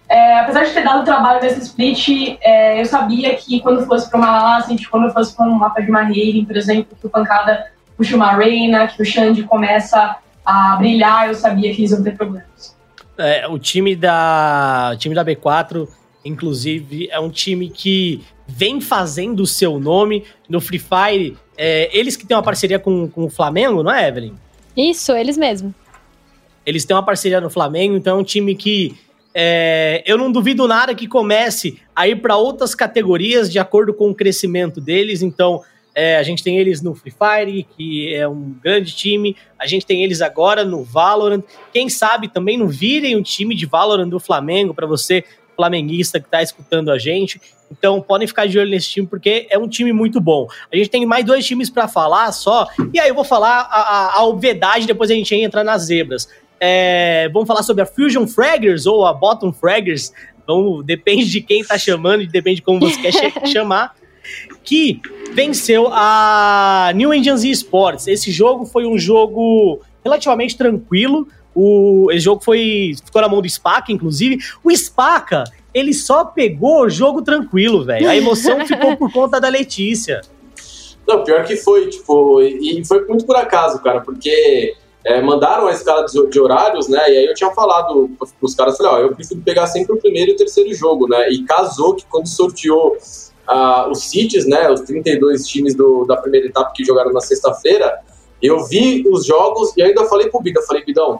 é, 0.07 0.39
apesar 0.39 0.63
de 0.63 0.71
ter 0.71 0.83
dado 0.83 1.05
trabalho 1.05 1.41
nesse 1.41 1.59
split, 1.59 2.37
é, 2.41 2.81
eu 2.81 2.85
sabia 2.85 3.35
que 3.35 3.59
quando 3.59 3.85
fosse 3.85 4.09
para 4.09 4.17
uma 4.17 4.57
Ascent, 4.57 4.87
quando 4.89 5.11
fosse 5.13 5.35
para 5.35 5.45
um 5.45 5.53
mapa 5.53 5.81
de 5.81 5.89
uma 5.89 6.05
por 6.47 6.57
exemplo, 6.57 6.97
que 6.99 7.05
o 7.05 7.09
Pancada 7.09 7.67
puxa 7.95 8.15
uma 8.15 8.33
Reina, 8.33 8.87
que 8.87 9.01
o 9.01 9.05
Xande 9.05 9.43
começa 9.43 10.17
a 10.43 10.75
brilhar, 10.77 11.27
eu 11.27 11.35
sabia 11.35 11.73
que 11.73 11.81
eles 11.81 11.91
iam 11.91 12.01
ter 12.01 12.17
problemas. 12.17 12.75
É, 13.19 13.47
o 13.47 13.59
time 13.59 13.95
da 13.97 14.91
o 14.93 14.97
time 14.97 15.13
da 15.13 15.25
B4, 15.25 15.87
inclusive, 16.23 17.09
é 17.11 17.19
um 17.19 17.29
time 17.29 17.69
que 17.69 18.23
vem 18.47 18.79
fazendo 18.79 19.41
o 19.41 19.47
seu 19.47 19.79
nome 19.79 20.23
no 20.47 20.61
Free 20.61 20.79
Fire. 20.79 21.37
É, 21.57 21.89
eles 21.95 22.15
que 22.15 22.25
têm 22.25 22.35
uma 22.35 22.43
parceria 22.43 22.79
com, 22.79 23.09
com 23.09 23.25
o 23.25 23.29
Flamengo, 23.29 23.83
não 23.83 23.91
é, 23.91 24.07
Evelyn? 24.07 24.33
Isso, 24.75 25.11
eles 25.11 25.37
mesmo. 25.37 25.75
Eles 26.65 26.85
têm 26.85 26.95
uma 26.95 27.03
parceria 27.03 27.41
no 27.41 27.49
Flamengo, 27.49 27.95
então 27.95 28.17
é 28.17 28.21
um 28.21 28.23
time 28.23 28.55
que 28.55 28.97
é, 29.33 30.01
eu 30.05 30.17
não 30.17 30.31
duvido 30.31 30.67
nada 30.67 30.95
que 30.95 31.07
comece 31.07 31.79
a 31.95 32.07
ir 32.07 32.21
para 32.21 32.37
outras 32.37 32.73
categorias 32.73 33.51
de 33.51 33.59
acordo 33.59 33.93
com 33.93 34.09
o 34.09 34.15
crescimento 34.15 34.79
deles. 34.79 35.21
Então, 35.21 35.61
É, 35.93 36.17
a 36.17 36.23
gente 36.23 36.43
tem 36.43 36.57
eles 36.57 36.81
no 36.81 36.93
Free 36.95 37.11
Fire, 37.11 37.67
que 37.75 38.13
é 38.13 38.27
um 38.27 38.55
grande 38.63 38.95
time. 38.95 39.35
A 39.57 39.65
gente 39.65 39.85
tem 39.85 40.03
eles 40.03 40.21
agora 40.21 40.63
no 40.63 40.83
Valorant. 40.83 41.43
Quem 41.73 41.89
sabe 41.89 42.27
também 42.27 42.57
não 42.57 42.67
virem 42.67 43.15
um 43.15 43.21
time 43.21 43.55
de 43.55 43.65
Valorant 43.65 44.07
do 44.07 44.19
Flamengo 44.19 44.73
para 44.73 44.87
você, 44.87 45.23
flamenguista 45.55 46.19
que 46.19 46.27
está 46.27 46.41
escutando 46.41 46.89
a 46.89 46.97
gente. 46.97 47.41
Então 47.69 48.01
podem 48.01 48.27
ficar 48.27 48.47
de 48.47 48.57
olho 48.57 48.69
nesse 48.69 48.89
time 48.89 49.05
porque 49.05 49.45
é 49.49 49.57
um 49.57 49.67
time 49.67 49.91
muito 49.91 50.21
bom. 50.21 50.47
A 50.71 50.75
gente 50.75 50.89
tem 50.89 51.05
mais 51.05 51.25
dois 51.25 51.45
times 51.45 51.69
para 51.69 51.87
falar 51.87 52.31
só. 52.31 52.67
E 52.93 52.99
aí 52.99 53.09
eu 53.09 53.15
vou 53.15 53.25
falar 53.25 53.67
a, 53.69 53.81
a, 53.81 54.19
a 54.19 54.23
obviedade, 54.25 54.87
depois 54.87 55.11
a 55.11 55.13
gente 55.13 55.35
entra 55.35 55.63
nas 55.63 55.83
zebras. 55.83 56.29
É, 56.61 57.29
vamos 57.33 57.47
falar 57.47 57.63
sobre 57.63 57.83
a 57.83 57.85
Fusion 57.85 58.27
Fraggers 58.27 58.85
ou 58.85 59.05
a 59.05 59.13
Bottom 59.13 59.51
Fraggers. 59.51 60.13
Então, 60.43 60.81
depende 60.83 61.29
de 61.29 61.41
quem 61.41 61.63
tá 61.63 61.77
chamando, 61.77 62.25
depende 62.25 62.57
de 62.57 62.61
como 62.63 62.79
você 62.79 62.99
quer 62.99 63.45
chamar. 63.47 63.95
Que 64.63 65.01
venceu 65.33 65.87
a 65.91 66.91
New 66.95 67.13
Engines 67.13 67.43
Esports. 67.43 68.07
Esse 68.07 68.31
jogo 68.31 68.65
foi 68.65 68.85
um 68.85 68.97
jogo 68.97 69.79
relativamente 70.03 70.57
tranquilo. 70.57 71.27
O, 71.55 72.09
esse 72.11 72.21
jogo 72.21 72.43
foi 72.43 72.93
ficou 73.03 73.21
na 73.21 73.27
mão 73.27 73.41
do 73.41 73.49
Spaca, 73.49 73.91
inclusive. 73.91 74.37
O 74.63 74.75
Spaca, 74.75 75.43
ele 75.73 75.93
só 75.93 76.25
pegou 76.25 76.83
o 76.83 76.89
jogo 76.89 77.21
tranquilo, 77.21 77.83
velho. 77.83 78.09
A 78.09 78.15
emoção 78.15 78.63
ficou 78.67 78.95
por 78.97 79.11
conta 79.11 79.39
da 79.39 79.49
Letícia. 79.49 80.21
Não, 81.07 81.23
pior 81.23 81.43
que 81.43 81.55
foi, 81.55 81.87
tipo, 81.89 82.41
e 82.41 82.85
foi 82.85 83.03
muito 83.07 83.25
por 83.25 83.35
acaso, 83.35 83.81
cara, 83.81 83.99
porque 83.99 84.75
é, 85.03 85.19
mandaram 85.21 85.67
a 85.67 85.71
escala 85.71 86.05
de, 86.05 86.29
de, 86.29 86.39
horários, 86.39 86.87
né? 86.87 86.99
E 86.99 87.17
aí 87.17 87.25
eu 87.25 87.33
tinha 87.33 87.49
falado 87.51 88.09
pros 88.39 88.53
caras, 88.53 88.77
falei, 88.77 88.91
ó, 88.91 88.99
eu 88.99 89.15
prefiro 89.15 89.41
pegar 89.41 89.65
sempre 89.65 89.93
o 89.93 89.97
primeiro 89.97 90.31
e 90.31 90.33
o 90.35 90.37
terceiro 90.37 90.71
jogo, 90.73 91.07
né? 91.07 91.29
E 91.31 91.43
casou 91.45 91.95
que 91.95 92.05
quando 92.05 92.27
sorteou 92.27 92.95
uh, 93.49 93.89
os 93.89 94.03
cities, 94.09 94.45
né? 94.45 94.69
Os 94.69 94.81
32 94.81 95.47
times 95.47 95.75
do, 95.75 96.05
da 96.05 96.17
primeira 96.17 96.47
etapa 96.47 96.71
que 96.73 96.83
jogaram 96.83 97.11
na 97.11 97.21
sexta-feira, 97.21 97.99
eu 98.41 98.63
vi 98.65 99.03
os 99.09 99.25
jogos 99.25 99.73
e 99.75 99.81
ainda 99.81 100.05
falei 100.05 100.29
pro 100.29 100.41
Bida, 100.41 100.61
falei, 100.61 100.83
Bidão, 100.83 101.19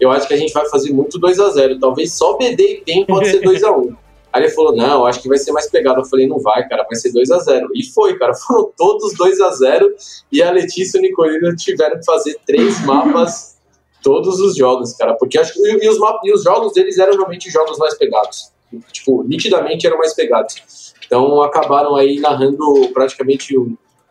eu 0.00 0.10
acho 0.10 0.26
que 0.26 0.34
a 0.34 0.36
gente 0.36 0.52
vai 0.52 0.68
fazer 0.68 0.92
muito 0.92 1.18
2 1.18 1.38
a 1.40 1.50
0 1.50 1.78
Talvez 1.78 2.12
só 2.12 2.36
BD 2.36 2.62
e 2.62 2.80
PEN 2.84 3.04
pode 3.04 3.28
ser 3.28 3.40
2 3.40 3.62
a 3.62 3.76
1 3.76 3.96
Aí 4.32 4.42
ele 4.42 4.50
falou, 4.50 4.74
não, 4.74 5.06
acho 5.06 5.22
que 5.22 5.28
vai 5.28 5.38
ser 5.38 5.52
mais 5.52 5.70
pegado. 5.70 6.00
Eu 6.00 6.04
falei, 6.06 6.26
não 6.26 6.40
vai, 6.40 6.66
cara, 6.68 6.82
vai 6.82 6.96
ser 6.96 7.12
2 7.12 7.30
a 7.30 7.38
0 7.38 7.68
E 7.72 7.84
foi, 7.92 8.18
cara, 8.18 8.34
foram 8.46 8.72
todos 8.76 9.14
2 9.16 9.40
a 9.40 9.50
0 9.50 9.94
E 10.32 10.42
a 10.42 10.50
Letícia 10.50 10.98
e 10.98 11.00
o 11.00 11.02
Nicolino 11.02 11.54
tiveram 11.54 12.00
que 12.00 12.04
fazer 12.04 12.36
três 12.44 12.80
mapas 12.84 13.54
todos 14.02 14.40
os 14.40 14.56
jogos, 14.56 14.92
cara. 14.94 15.14
Porque 15.14 15.38
acho 15.38 15.54
que 15.54 15.60
e 15.60 15.88
os, 15.88 15.98
mapas, 15.98 16.20
e 16.24 16.32
os 16.32 16.42
jogos 16.42 16.72
deles 16.72 16.98
eram 16.98 17.16
realmente 17.16 17.48
jogos 17.48 17.78
mais 17.78 17.94
pegados. 17.94 18.52
Tipo, 18.90 19.22
nitidamente 19.22 19.86
eram 19.86 19.98
mais 19.98 20.14
pegados. 20.14 20.93
Então 21.14 21.40
acabaram 21.42 21.94
aí 21.94 22.18
narrando 22.18 22.90
praticamente 22.92 23.54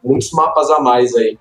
muitos 0.02 0.32
mapas 0.32 0.72
a 0.72 0.80
mais 0.80 1.14
aí. 1.14 1.38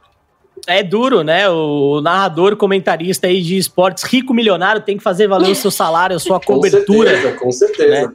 É 0.66 0.83
duro, 0.83 1.22
né? 1.22 1.48
O 1.48 2.01
narrador, 2.01 2.57
comentarista 2.57 3.29
aí 3.29 3.40
de 3.40 3.57
esportes 3.57 4.03
rico 4.03 4.35
milionário 4.35 4.83
tem 4.83 4.96
que 4.96 5.05
fazer 5.05 5.29
valer 5.29 5.53
o 5.53 5.55
seu 5.55 5.70
salário, 5.70 6.16
a 6.16 6.18
sua 6.18 6.40
cobertura. 6.42 7.11
Com 7.11 7.16
certeza, 7.16 7.38
com 7.38 7.53
certeza. 7.53 8.09
Né? 8.09 8.14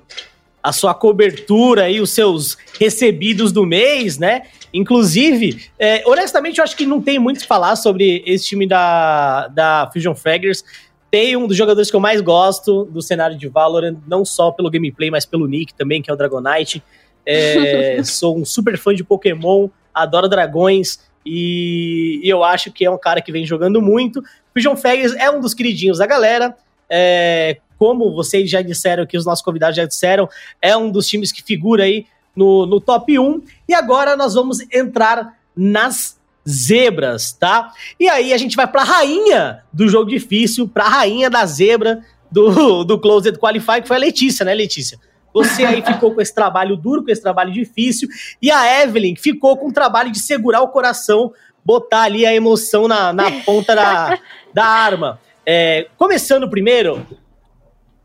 A 0.62 0.74
sua 0.74 0.94
cobertura 0.94 1.90
e 1.90 2.02
os 2.02 2.10
seus 2.10 2.58
recebidos 2.78 3.54
do 3.54 3.66
mês, 3.66 4.18
né? 4.18 4.42
Inclusive, 4.74 5.70
é, 5.80 6.04
honestamente, 6.06 6.58
eu 6.58 6.66
acho 6.66 6.76
que 6.76 6.86
não 6.86 7.02
tem 7.02 7.18
muito 7.18 7.38
o 7.38 7.40
que 7.40 7.48
falar 7.48 7.78
sobre 7.78 8.24
esse 8.26 8.46
time 8.46 8.68
da, 8.68 9.48
da 9.48 9.90
Fusion 9.94 10.16
Fraggers. 10.16 10.66
Tem 11.10 11.38
um 11.38 11.48
dos 11.48 11.56
jogadores 11.56 11.90
que 11.90 11.96
eu 11.96 12.02
mais 12.02 12.20
gosto 12.20 12.84
do 12.84 13.02
cenário 13.02 13.38
de 13.38 13.48
Valorant, 13.48 13.96
não 14.06 14.26
só 14.26 14.52
pelo 14.52 14.70
gameplay, 14.70 15.10
mas 15.10 15.26
pelo 15.26 15.48
nick 15.48 15.74
também, 15.74 16.02
que 16.02 16.12
é 16.12 16.14
o 16.14 16.18
Dragonite. 16.18 16.84
É, 17.28 18.02
sou 18.06 18.38
um 18.38 18.46
super 18.46 18.78
fã 18.78 18.96
de 18.96 19.04
Pokémon, 19.04 19.68
adoro 19.94 20.30
dragões. 20.30 21.00
E, 21.26 22.22
e, 22.24 22.30
eu 22.30 22.42
acho 22.42 22.72
que 22.72 22.86
é 22.86 22.90
um 22.90 22.98
cara 22.98 23.22
que 23.22 23.34
vem 23.34 23.46
jogando 23.46 23.82
muito. 23.82 24.24
O 24.56 24.60
João 24.60 24.78
é 25.20 25.30
um 25.30 25.42
dos 25.42 25.54
queridinhos 25.54 25.98
da 25.98 26.08
galera. 26.08 26.56
É, 26.90 27.58
como 27.78 28.14
vocês 28.14 28.50
já 28.50 28.62
disseram, 28.62 29.06
que 29.06 29.18
os 29.18 29.26
nossos 29.26 29.44
convidados 29.44 29.76
já 29.76 29.86
disseram, 29.86 30.30
é 30.62 30.76
um 30.78 30.90
dos 30.90 31.06
times 31.08 31.32
que 31.32 31.44
figura 31.44 31.84
aí 31.84 32.06
no, 32.34 32.66
no 32.66 32.80
top 32.80 33.20
1. 33.20 33.42
E 33.68 33.74
agora 33.74 34.16
nós 34.16 34.34
vamos 34.34 34.60
entrar 34.74 35.38
nas 35.56 36.18
zebras, 36.48 37.34
tá? 37.34 37.74
E 38.00 38.08
aí 38.08 38.34
a 38.34 38.38
gente 38.38 38.56
vai 38.56 38.66
para 38.66 38.82
a 38.82 38.86
rainha 38.86 39.64
do 39.74 39.88
jogo 39.90 40.10
difícil, 40.10 40.66
para 40.66 40.86
a 40.86 40.90
rainha 40.90 41.30
da 41.30 41.46
zebra 41.46 42.02
do, 42.32 42.86
do 42.86 42.98
Closed 42.98 43.38
Qualify, 43.38 43.82
que 43.82 43.88
foi 43.88 43.98
a 43.98 44.00
Letícia, 44.00 44.46
né, 44.46 44.54
Letícia? 44.54 44.98
Você 45.34 45.66
aí 45.66 45.82
ficou 45.82 46.14
com 46.14 46.22
esse 46.22 46.34
trabalho 46.34 46.76
duro, 46.76 47.04
com 47.04 47.12
esse 47.12 47.22
trabalho 47.22 47.52
difícil, 47.52 48.08
e 48.42 48.50
a 48.50 48.84
Evelyn 48.84 49.16
ficou 49.16 49.56
com 49.58 49.68
o 49.68 49.74
trabalho 49.74 50.12
de 50.12 50.20
segurar 50.20 50.62
o 50.62 50.70
coração, 50.70 51.32
botar 51.64 52.04
ali 52.04 52.26
a 52.26 52.34
emoção 52.34 52.88
na, 52.88 53.14
na 53.14 53.32
ponta 53.44 53.76
da, 53.76 54.20
da 54.54 54.66
arma. 54.66 55.20
É, 55.46 55.88
começando 55.98 56.50
primeiro, 56.50 57.06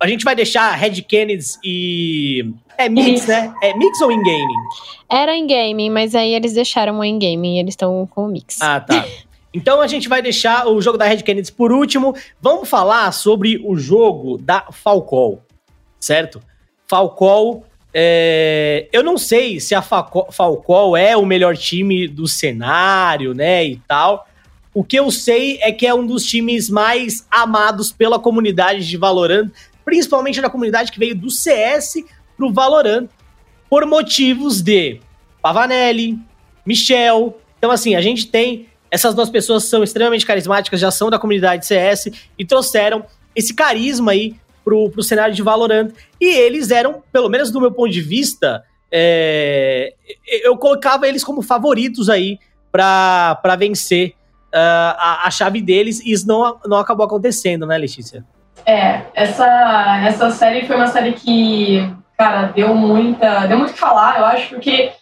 a 0.02 0.06
gente 0.08 0.24
vai 0.24 0.34
deixar 0.34 0.72
Red 0.72 1.02
Kennedy 1.02 1.44
e. 1.64 2.44
É 2.76 2.88
mix, 2.88 3.26
né? 3.26 3.54
É 3.62 3.72
mix 3.76 4.00
ou 4.00 4.10
in-gaming? 4.10 4.54
Era 5.08 5.36
in-gaming, 5.36 5.90
mas 5.90 6.14
aí 6.14 6.34
eles 6.34 6.54
deixaram 6.54 6.98
o 6.98 7.04
in-gaming, 7.04 7.58
eles 7.58 7.72
estão 7.72 8.06
com 8.06 8.24
o 8.24 8.28
mix. 8.28 8.60
Ah, 8.60 8.80
tá. 8.80 9.06
Então 9.54 9.80
a 9.80 9.86
gente 9.86 10.08
vai 10.08 10.20
deixar 10.20 10.66
o 10.66 10.80
jogo 10.80 10.98
da 10.98 11.04
Red 11.04 11.18
Kennedy 11.18 11.52
por 11.52 11.70
último. 11.70 12.16
Vamos 12.40 12.68
falar 12.68 13.12
sobre 13.12 13.62
o 13.64 13.76
jogo 13.76 14.38
da 14.38 14.66
Falcol, 14.72 15.42
certo? 16.00 16.42
Falcol, 16.92 17.64
é, 17.94 18.86
eu 18.92 19.02
não 19.02 19.16
sei 19.16 19.58
se 19.60 19.74
a 19.74 19.80
Falcol 19.80 20.94
é 20.94 21.16
o 21.16 21.24
melhor 21.24 21.56
time 21.56 22.06
do 22.06 22.28
cenário, 22.28 23.32
né, 23.32 23.64
e 23.64 23.76
tal. 23.88 24.28
O 24.74 24.84
que 24.84 24.96
eu 24.96 25.10
sei 25.10 25.58
é 25.62 25.72
que 25.72 25.86
é 25.86 25.94
um 25.94 26.06
dos 26.06 26.26
times 26.26 26.68
mais 26.68 27.26
amados 27.30 27.90
pela 27.90 28.18
comunidade 28.18 28.86
de 28.86 28.98
Valorant, 28.98 29.50
principalmente 29.86 30.38
na 30.42 30.50
comunidade 30.50 30.92
que 30.92 30.98
veio 30.98 31.14
do 31.14 31.30
CS 31.30 32.04
pro 32.36 32.52
Valorant, 32.52 33.08
por 33.70 33.86
motivos 33.86 34.60
de 34.60 35.00
Pavanelli, 35.40 36.18
Michel. 36.66 37.38
Então, 37.56 37.70
assim, 37.70 37.94
a 37.94 38.02
gente 38.02 38.26
tem. 38.26 38.66
Essas 38.90 39.14
duas 39.14 39.30
pessoas 39.30 39.64
são 39.64 39.82
extremamente 39.82 40.26
carismáticas, 40.26 40.78
já 40.78 40.90
são 40.90 41.08
da 41.08 41.18
comunidade 41.18 41.64
CS 41.64 42.10
e 42.38 42.44
trouxeram 42.44 43.02
esse 43.34 43.54
carisma 43.54 44.12
aí 44.12 44.36
pro, 44.64 44.90
pro 44.90 45.02
cenário 45.02 45.34
de 45.34 45.42
Valorant. 45.42 45.90
E 46.20 46.26
eles 46.26 46.70
eram, 46.70 47.02
pelo 47.12 47.28
menos 47.28 47.50
do 47.50 47.60
meu 47.60 47.72
ponto 47.72 47.90
de 47.90 48.00
vista, 48.00 48.64
é, 48.90 49.94
eu 50.44 50.56
colocava 50.56 51.08
eles 51.08 51.24
como 51.24 51.40
favoritos 51.42 52.10
aí 52.10 52.38
para 52.70 53.56
vencer 53.58 54.14
uh, 54.52 54.96
a, 54.98 55.26
a, 55.26 55.30
chave 55.30 55.60
deles, 55.60 56.00
e 56.00 56.12
isso 56.12 56.26
não, 56.26 56.58
não 56.66 56.76
acabou 56.76 57.04
acontecendo, 57.04 57.66
né, 57.66 57.76
Letícia? 57.76 58.24
É, 58.66 59.02
essa, 59.14 59.46
essa 60.06 60.30
série 60.30 60.66
foi 60.66 60.76
uma 60.76 60.86
série 60.86 61.12
que, 61.12 61.90
cara, 62.16 62.52
deu 62.54 62.74
muita. 62.74 63.46
Deu 63.46 63.58
muito 63.58 63.70
o 63.70 63.74
que 63.74 63.80
falar, 63.80 64.18
eu 64.18 64.24
acho, 64.26 64.50
porque 64.50 64.92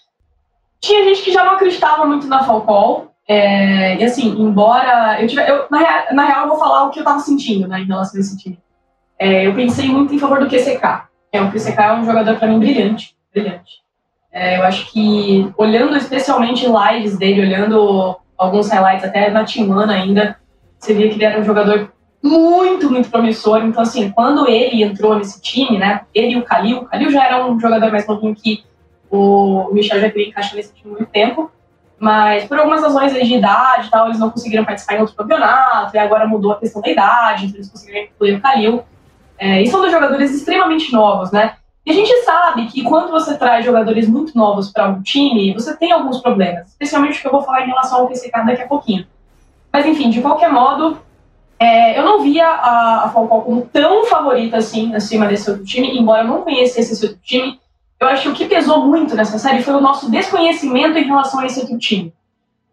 tinha 0.81 1.05
gente 1.05 1.23
que 1.23 1.33
já 1.33 1.45
não 1.45 1.53
acreditava 1.53 2.07
muito 2.07 2.27
na 2.27 2.45
Falcol. 2.45 3.11
É, 3.29 3.97
e 3.97 4.05
assim, 4.05 4.29
embora 4.41 5.21
eu 5.21 5.29
tiver. 5.29 5.49
Eu, 5.49 5.67
na, 5.71 5.79
real, 5.79 6.05
na 6.13 6.25
real, 6.25 6.43
eu 6.43 6.49
vou 6.49 6.59
falar 6.59 6.85
o 6.85 6.91
que 6.91 6.99
eu 6.99 7.05
tava 7.05 7.21
sentindo, 7.21 7.69
né, 7.69 7.81
em 7.81 7.87
relação 7.87 8.17
a 8.17 8.21
esse 8.21 8.37
time. 8.39 8.59
É, 9.21 9.47
eu 9.47 9.55
pensei 9.55 9.87
muito 9.87 10.15
em 10.15 10.19
favor 10.19 10.41
do 10.41 10.49
QCK. 10.49 11.03
É, 11.31 11.43
o 11.43 11.51
QCK 11.51 11.79
é 11.79 11.93
um 11.93 12.07
jogador, 12.07 12.37
para 12.37 12.49
mim, 12.49 12.59
brilhante. 12.59 13.15
Brilhante. 13.31 13.83
É, 14.33 14.57
eu 14.57 14.63
acho 14.63 14.91
que, 14.91 15.53
olhando 15.59 15.95
especialmente 15.95 16.65
lives 16.67 17.19
dele, 17.19 17.43
olhando 17.43 18.17
alguns 18.39 18.71
highlights, 18.71 19.05
até 19.05 19.29
na 19.31 19.45
Timana 19.45 19.93
ainda, 19.93 20.39
você 20.79 20.95
via 20.95 21.11
que 21.11 21.17
ele 21.17 21.25
era 21.25 21.39
um 21.39 21.45
jogador 21.45 21.93
muito, 22.23 22.91
muito 22.91 23.11
promissor. 23.11 23.63
Então, 23.63 23.83
assim, 23.83 24.11
quando 24.11 24.49
ele 24.49 24.83
entrou 24.83 25.15
nesse 25.15 25.39
time, 25.43 25.77
né, 25.77 26.01
ele 26.15 26.33
e 26.33 26.37
o 26.39 26.43
Kalil, 26.43 26.79
o 26.79 26.85
Kalil 26.87 27.11
já 27.11 27.27
era 27.27 27.45
um 27.45 27.61
jogador 27.61 27.93
mais 27.93 28.07
novinho 28.07 28.35
que 28.35 28.65
o 29.11 29.69
Michel 29.73 30.01
já 30.01 30.09
queria 30.09 30.29
encaixar 30.29 30.55
nesse 30.55 30.73
time 30.73 30.95
há 30.95 30.97
muito 30.97 31.11
tempo, 31.11 31.51
mas 31.99 32.45
por 32.45 32.59
algumas 32.59 32.81
razões 32.83 33.13
de 33.13 33.35
idade 33.35 33.89
e 33.89 33.91
tal, 33.91 34.07
eles 34.07 34.19
não 34.19 34.31
conseguiram 34.31 34.65
participar 34.65 34.95
em 34.95 35.01
outro 35.01 35.15
campeonato, 35.15 35.95
e 35.95 35.99
agora 35.99 36.27
mudou 36.27 36.53
a 36.53 36.59
questão 36.59 36.81
da 36.81 36.89
idade, 36.89 37.45
então 37.45 37.57
eles 37.57 37.69
conseguiram 37.69 38.05
incluir 38.05 38.37
o 38.37 38.41
Kalil. 38.41 38.83
É, 39.41 39.63
e 39.63 39.67
são 39.69 39.81
dois 39.81 39.91
jogadores 39.91 40.35
extremamente 40.35 40.93
novos, 40.93 41.33
né? 41.33 41.55
E 41.87 41.91
a 41.91 41.95
gente 41.95 42.15
sabe 42.25 42.67
que 42.67 42.83
quando 42.83 43.11
você 43.11 43.39
traz 43.39 43.65
jogadores 43.65 44.07
muito 44.07 44.37
novos 44.37 44.71
para 44.71 44.87
um 44.87 45.01
time, 45.01 45.55
você 45.55 45.75
tem 45.75 45.91
alguns 45.91 46.21
problemas, 46.21 46.69
especialmente 46.69 47.19
o 47.19 47.23
que 47.23 47.27
eu 47.27 47.33
vou 47.33 47.43
falar 47.43 47.63
em 47.63 47.69
relação 47.69 48.01
ao 48.01 48.07
PCK 48.07 48.45
daqui 48.45 48.63
a 48.63 48.69
pouquinho. 48.69 49.07
Mas 49.73 49.87
enfim, 49.87 50.11
de 50.11 50.21
qualquer 50.21 50.53
modo, 50.53 50.99
é, 51.59 51.99
eu 51.99 52.05
não 52.05 52.21
via 52.21 52.47
a, 52.47 53.05
a 53.05 53.09
Falcão 53.09 53.41
como 53.41 53.63
tão 53.63 54.05
favorita 54.05 54.59
assim 54.59 54.95
acima 54.95 55.27
desse 55.27 55.51
outro 55.51 55.65
time, 55.65 55.99
embora 55.99 56.23
eu 56.23 56.29
não 56.29 56.43
conhecesse 56.43 56.93
esse 56.93 57.07
outro 57.07 57.21
time. 57.23 57.59
Eu 57.99 58.09
acho 58.09 58.25
que 58.25 58.29
o 58.29 58.35
que 58.35 58.45
pesou 58.45 58.87
muito 58.87 59.17
nessa 59.17 59.39
série 59.39 59.63
foi 59.63 59.73
o 59.73 59.81
nosso 59.81 60.11
desconhecimento 60.11 60.99
em 60.99 61.05
relação 61.05 61.41
a 61.41 61.47
esse 61.47 61.61
outro 61.61 61.79
time. 61.79 62.13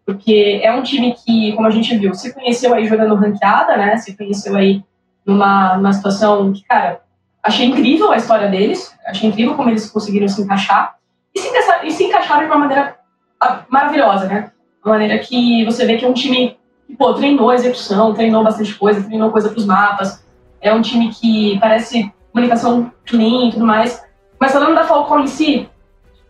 Porque 0.04 0.60
é 0.62 0.70
um 0.72 0.82
time 0.82 1.14
que, 1.14 1.52
como 1.52 1.66
a 1.66 1.70
gente 1.70 1.96
viu, 1.96 2.14
se 2.14 2.32
conheceu 2.34 2.74
aí 2.74 2.84
jogando 2.86 3.14
ranqueada, 3.14 3.76
né? 3.76 3.96
Se 3.96 4.14
conheceu 4.14 4.54
aí 4.54 4.82
numa, 5.28 5.76
numa 5.76 5.92
situação 5.92 6.50
que, 6.52 6.64
cara, 6.64 7.02
achei 7.42 7.66
incrível 7.66 8.10
a 8.10 8.16
história 8.16 8.48
deles, 8.48 8.96
achei 9.06 9.28
incrível 9.28 9.54
como 9.54 9.68
eles 9.68 9.90
conseguiram 9.90 10.26
se 10.26 10.40
encaixar 10.40 10.96
e 11.34 11.38
se, 11.38 11.50
e 11.84 11.90
se 11.90 12.04
encaixaram 12.04 12.40
de 12.40 12.46
uma 12.46 12.58
maneira 12.58 12.96
ah, 13.38 13.60
maravilhosa, 13.68 14.26
né? 14.26 14.50
A 14.82 14.88
maneira 14.88 15.18
que 15.18 15.64
você 15.66 15.84
vê 15.84 15.98
que 15.98 16.04
é 16.04 16.08
um 16.08 16.14
time 16.14 16.56
que, 16.86 16.96
pô, 16.96 17.12
treinou 17.12 17.50
a 17.50 17.54
execução, 17.54 18.14
treinou 18.14 18.42
bastante 18.42 18.74
coisa, 18.74 19.02
treinou 19.02 19.30
coisa 19.30 19.50
pros 19.50 19.66
mapas. 19.66 20.24
É 20.60 20.72
um 20.72 20.80
time 20.80 21.10
que 21.10 21.58
parece 21.60 22.10
comunicação 22.32 22.90
clean 23.04 23.48
e 23.48 23.52
tudo 23.52 23.66
mais. 23.66 24.02
Mas 24.40 24.52
falando 24.52 24.74
da 24.74 24.84
Falcon 24.84 25.20
em 25.20 25.26
si, 25.26 25.68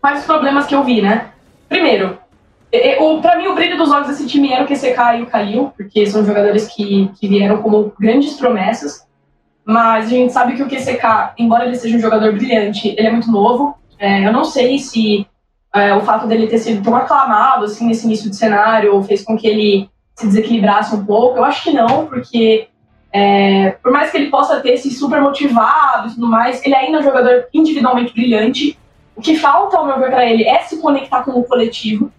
quais 0.01 0.19
os 0.19 0.25
problemas 0.25 0.65
que 0.65 0.75
eu 0.75 0.83
vi, 0.83 1.01
né? 1.01 1.31
Primeiro, 1.69 2.17
o, 2.99 3.21
pra 3.21 3.37
mim 3.37 3.47
o 3.47 3.55
brilho 3.55 3.77
dos 3.77 3.91
olhos 3.91 4.07
desse 4.07 4.27
time 4.27 4.51
era 4.53 4.63
o 4.63 4.67
QCK 4.67 5.17
e 5.17 5.21
o 5.23 5.25
Kalil, 5.25 5.73
porque 5.75 6.05
são 6.05 6.23
jogadores 6.23 6.67
que, 6.67 7.09
que 7.19 7.27
vieram 7.27 7.61
como 7.61 7.93
grandes 7.99 8.33
promessas. 8.33 9.07
Mas 9.65 10.05
a 10.05 10.09
gente 10.09 10.33
sabe 10.33 10.55
que 10.55 10.63
o 10.63 10.67
QCK, 10.67 11.33
embora 11.37 11.65
ele 11.65 11.75
seja 11.75 11.97
um 11.97 12.01
jogador 12.01 12.33
brilhante, 12.33 12.95
ele 12.97 13.07
é 13.07 13.11
muito 13.11 13.31
novo. 13.31 13.75
É, 13.97 14.25
eu 14.27 14.33
não 14.33 14.43
sei 14.43 14.79
se 14.79 15.27
é, 15.73 15.93
o 15.93 16.01
fato 16.01 16.27
dele 16.27 16.47
ter 16.47 16.57
sido 16.57 16.83
tão 16.83 16.95
aclamado 16.95 17.65
assim 17.65 17.87
nesse 17.87 18.05
início 18.05 18.29
de 18.29 18.35
cenário 18.35 19.01
fez 19.03 19.23
com 19.23 19.37
que 19.37 19.47
ele 19.47 19.89
se 20.15 20.25
desequilibrasse 20.25 20.95
um 20.95 21.05
pouco. 21.05 21.37
Eu 21.37 21.43
acho 21.43 21.63
que 21.63 21.71
não, 21.71 22.05
porque 22.07 22.67
é, 23.11 23.71
por 23.81 23.91
mais 23.91 24.11
que 24.11 24.17
ele 24.17 24.29
possa 24.29 24.59
ter 24.59 24.77
se 24.77 24.91
super 24.91 25.21
motivado 25.21 26.07
e 26.07 26.13
tudo 26.13 26.27
mais, 26.27 26.63
ele 26.65 26.75
ainda 26.75 26.97
é 26.97 27.01
um 27.01 27.03
jogador 27.03 27.45
individualmente 27.53 28.13
brilhante. 28.13 28.77
O 29.15 29.21
que 29.21 29.35
falta, 29.35 29.77
ao 29.77 29.85
meu 29.85 29.99
ver, 29.99 30.11
para 30.11 30.25
ele 30.25 30.43
é 30.45 30.59
se 30.59 30.77
conectar 30.77 31.23
com 31.23 31.31
o 31.31 31.43
coletivo. 31.43 32.11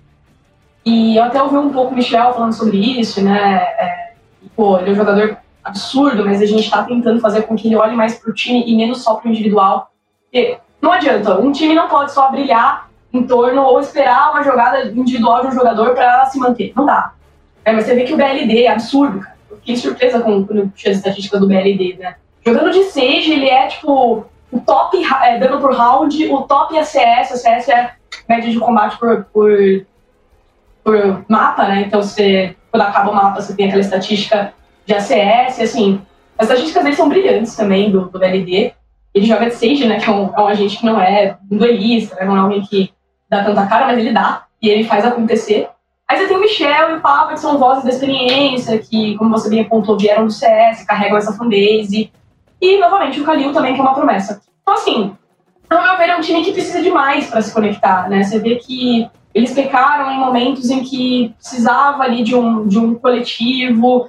E 0.85 1.17
eu 1.17 1.25
até 1.25 1.43
ouvi 1.43 1.57
um 1.57 1.71
pouco 1.71 1.93
o 1.93 1.97
Michel 1.97 2.33
falando 2.33 2.53
sobre 2.53 2.79
isso, 2.79 3.23
né? 3.23 3.57
É, 3.79 4.13
pô, 4.57 4.79
ele 4.79 4.91
é 4.91 4.93
um 4.93 4.97
jogador 4.97 5.37
absurdo, 5.63 6.25
mas 6.25 6.41
a 6.41 6.47
gente 6.47 6.65
está 6.65 6.83
tentando 6.83 7.21
fazer 7.21 7.43
com 7.43 7.55
que 7.55 7.69
ele 7.69 7.77
olhe 7.77 7.95
mais 7.95 8.19
para 8.19 8.31
o 8.31 8.35
time 8.35 8.65
e 8.67 8.75
menos 8.77 9.03
só 9.03 9.15
para 9.15 9.29
o 9.29 9.31
individual. 9.31 9.91
Porque 10.25 10.59
não 10.81 10.93
adianta, 10.93 11.39
um 11.39 11.53
time 11.53 11.75
não 11.75 11.89
pode 11.89 12.13
só 12.13 12.31
brilhar 12.31 12.89
em 13.13 13.27
torno 13.27 13.63
ou 13.63 13.81
esperar 13.81 14.31
uma 14.31 14.43
jogada 14.43 14.85
individual 14.85 15.43
de 15.43 15.49
um 15.49 15.53
jogador 15.53 15.95
para 15.95 16.25
se 16.27 16.39
manter. 16.39 16.73
Não 16.75 16.87
dá. 16.87 17.13
É, 17.65 17.73
mas 17.73 17.85
você 17.85 17.95
vê 17.95 18.05
que 18.05 18.15
o 18.15 18.17
BLD 18.17 18.65
é 18.65 18.73
absurdo, 18.73 19.21
cara. 19.21 19.37
Eu 19.51 19.57
fiquei 19.57 19.77
surpresa 19.77 20.21
com, 20.21 20.47
eu 20.51 20.71
tinha 20.71 20.93
as 20.93 20.99
estatísticas 20.99 21.41
do 21.41 21.47
BLD, 21.47 21.97
né? 21.99 22.17
Jogando 22.45 22.71
de 22.71 22.85
Sage, 22.85 23.33
ele 23.33 23.49
é 23.49 23.67
tipo 23.67 24.25
o 24.51 24.61
top 24.61 24.97
é, 25.23 25.39
dano 25.39 25.61
por 25.61 25.75
round, 25.75 26.27
o 26.33 26.43
top 26.43 26.77
ACS, 26.77 27.45
ACS 27.45 27.69
é 27.69 27.93
média 28.29 28.51
de 28.51 28.59
combate 28.59 28.99
por, 28.99 29.25
por, 29.33 29.51
por 30.85 31.25
mapa, 31.29 31.67
né? 31.69 31.85
Então 31.87 32.03
você, 32.03 32.57
quando 32.71 32.83
acaba 32.83 33.11
o 33.11 33.15
mapa, 33.15 33.41
você 33.41 33.55
tem 33.55 33.67
aquela 33.67 33.81
estatística 33.81 34.53
de 34.87 34.95
ACS, 34.95 35.61
assim. 35.61 36.01
As 36.39 36.49
estatísticas 36.49 36.83
dele 36.83 36.97
são 36.97 37.09
brilhantes 37.09 37.55
também, 37.55 37.91
do, 37.91 38.07
do 38.07 38.19
BLD. 38.19 38.73
Ele 39.13 39.27
joga 39.27 39.47
de 39.47 39.55
Sage, 39.55 39.87
né? 39.87 39.99
Que 39.99 40.09
é 40.09 40.13
um, 40.13 40.33
é 40.35 40.41
um 40.41 40.47
agente 40.47 40.79
que 40.79 40.87
não 40.87 41.01
é 41.01 41.37
um 41.51 41.57
duelista, 41.57 42.17
né, 42.17 42.25
não 42.25 42.37
é 42.37 42.41
alguém 42.41 42.63
que 42.63 42.93
dá 43.29 43.45
tanta 43.45 43.67
cara, 43.67 43.87
mas 43.87 43.99
ele 43.99 44.13
dá. 44.13 44.45
E 44.63 44.69
ele 44.69 44.85
faz 44.85 45.05
acontecer. 45.05 45.69
Aí 46.09 46.19
você 46.19 46.27
tem 46.27 46.37
o 46.37 46.41
Michel 46.41 46.91
e 46.91 46.95
o 46.95 47.01
Papa, 47.01 47.35
que 47.35 47.41
são 47.41 47.59
vozes 47.59 47.85
da 47.85 47.91
experiência, 47.91 48.77
que, 48.79 49.17
como 49.17 49.31
você 49.31 49.49
bem 49.49 49.61
apontou, 49.61 49.97
vieram 49.97 50.27
do 50.27 50.33
CS, 50.33 50.85
carregam 50.85 51.17
essa 51.17 51.33
fanbase. 51.33 52.11
E, 52.61 52.79
novamente, 52.79 53.21
o 53.21 53.25
Kalil 53.25 53.53
também, 53.53 53.75
que 53.75 53.81
é 53.81 53.83
uma 53.83 53.95
promessa. 53.95 54.43
Então, 54.63 54.75
assim, 54.75 55.17
ao 55.71 55.83
meu 55.83 55.97
ver, 55.97 56.09
é 56.09 56.17
um 56.17 56.21
time 56.21 56.43
que 56.43 56.53
precisa 56.53 56.83
de 56.83 56.91
mais 56.91 57.31
para 57.31 57.41
se 57.41 57.55
conectar, 57.55 58.09
né? 58.09 58.25
Você 58.25 58.41
vê 58.41 58.57
que 58.57 59.09
eles 59.35 59.53
pecaram 59.53 60.11
em 60.11 60.19
momentos 60.19 60.71
em 60.71 60.83
que 60.83 61.35
precisava 61.39 62.03
ali 62.03 62.23
de 62.23 62.35
um, 62.35 62.67
de 62.67 62.79
um 62.79 62.95
coletivo. 62.95 64.09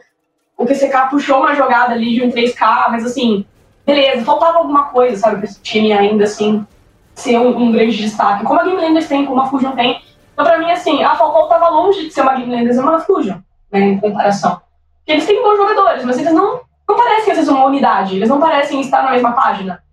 O 0.58 0.66
QCK 0.66 1.10
puxou 1.10 1.40
uma 1.40 1.56
jogada 1.56 1.94
ali 1.94 2.16
de 2.16 2.24
um 2.24 2.32
3K, 2.32 2.90
mas 2.90 3.06
assim, 3.06 3.46
beleza, 3.86 4.26
faltava 4.26 4.58
alguma 4.58 4.86
coisa, 4.86 5.18
sabe, 5.18 5.38
para 5.38 5.46
esse 5.46 5.62
time 5.62 5.94
ainda 5.94 6.24
assim 6.24 6.66
ser 7.14 7.38
um, 7.38 7.56
um, 7.56 7.72
grande 7.72 7.98
destaque. 7.98 8.44
Como 8.44 8.60
a 8.60 8.64
Game 8.64 8.82
Landers 8.82 9.08
tem, 9.08 9.26
como 9.26 9.42
a 9.42 9.46
Fusion 9.46 9.72
tem. 9.72 10.02
Então, 10.34 10.46
pra 10.46 10.58
mim, 10.58 10.72
assim, 10.72 11.04
a 11.04 11.16
Falcão 11.16 11.48
tava 11.48 11.70
longe 11.70 12.08
de 12.08 12.14
ser 12.14 12.22
uma 12.22 12.34
Game 12.36 12.52
Landers 12.52 12.78
e 12.78 12.80
uma 12.80 13.00
Fusion, 13.00 13.38
né, 13.72 13.80
em 13.80 14.00
comparação. 14.00 14.62
Porque 15.00 15.12
eles 15.12 15.26
têm 15.26 15.42
bons 15.44 15.58
jogadores, 15.58 16.04
mas 16.04 16.18
eles 16.18 16.34
não, 16.34 16.62
não 16.88 16.96
parecem, 16.96 17.34
vezes, 17.34 17.50
uma 17.50 17.66
unidade. 17.66 18.16
Eles 18.16 18.30
não 18.30 18.40
parecem 18.40 18.82
estar 18.82 19.04
na 19.04 19.12
mesma 19.12 19.34
página. 19.34 19.84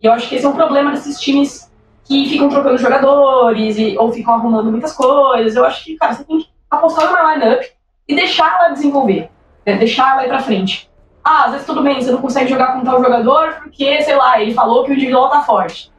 E 0.00 0.06
eu 0.06 0.12
acho 0.12 0.28
que 0.28 0.36
esse 0.36 0.46
é 0.46 0.48
um 0.48 0.54
problema 0.54 0.92
desses 0.92 1.20
times 1.20 1.67
que 2.08 2.26
ficam 2.26 2.48
trocando 2.48 2.78
jogadores 2.78 3.76
e, 3.76 3.96
ou 3.98 4.10
ficam 4.10 4.32
arrumando 4.32 4.70
muitas 4.70 4.94
coisas. 4.94 5.54
Eu 5.54 5.64
acho 5.66 5.84
que, 5.84 5.96
cara, 5.96 6.14
você 6.14 6.24
tem 6.24 6.38
que 6.38 6.48
apostar 6.70 7.06
numa 7.06 7.34
lineup 7.34 7.62
e 8.08 8.16
deixar 8.16 8.58
ela 8.58 8.70
desenvolver, 8.70 9.30
né? 9.66 9.76
deixar 9.76 10.14
ela 10.14 10.24
ir 10.24 10.28
pra 10.28 10.40
frente. 10.40 10.90
Ah, 11.22 11.44
às 11.44 11.52
vezes 11.52 11.66
tudo 11.66 11.82
bem, 11.82 12.00
você 12.00 12.10
não 12.10 12.22
consegue 12.22 12.48
jogar 12.48 12.72
com 12.72 12.82
tal 12.82 13.02
jogador 13.02 13.58
porque, 13.62 14.00
sei 14.00 14.16
lá, 14.16 14.40
ele 14.40 14.54
falou 14.54 14.84
que 14.84 14.90
o 14.90 14.94
individual 14.94 15.28
tá 15.28 15.42
forte. 15.42 15.92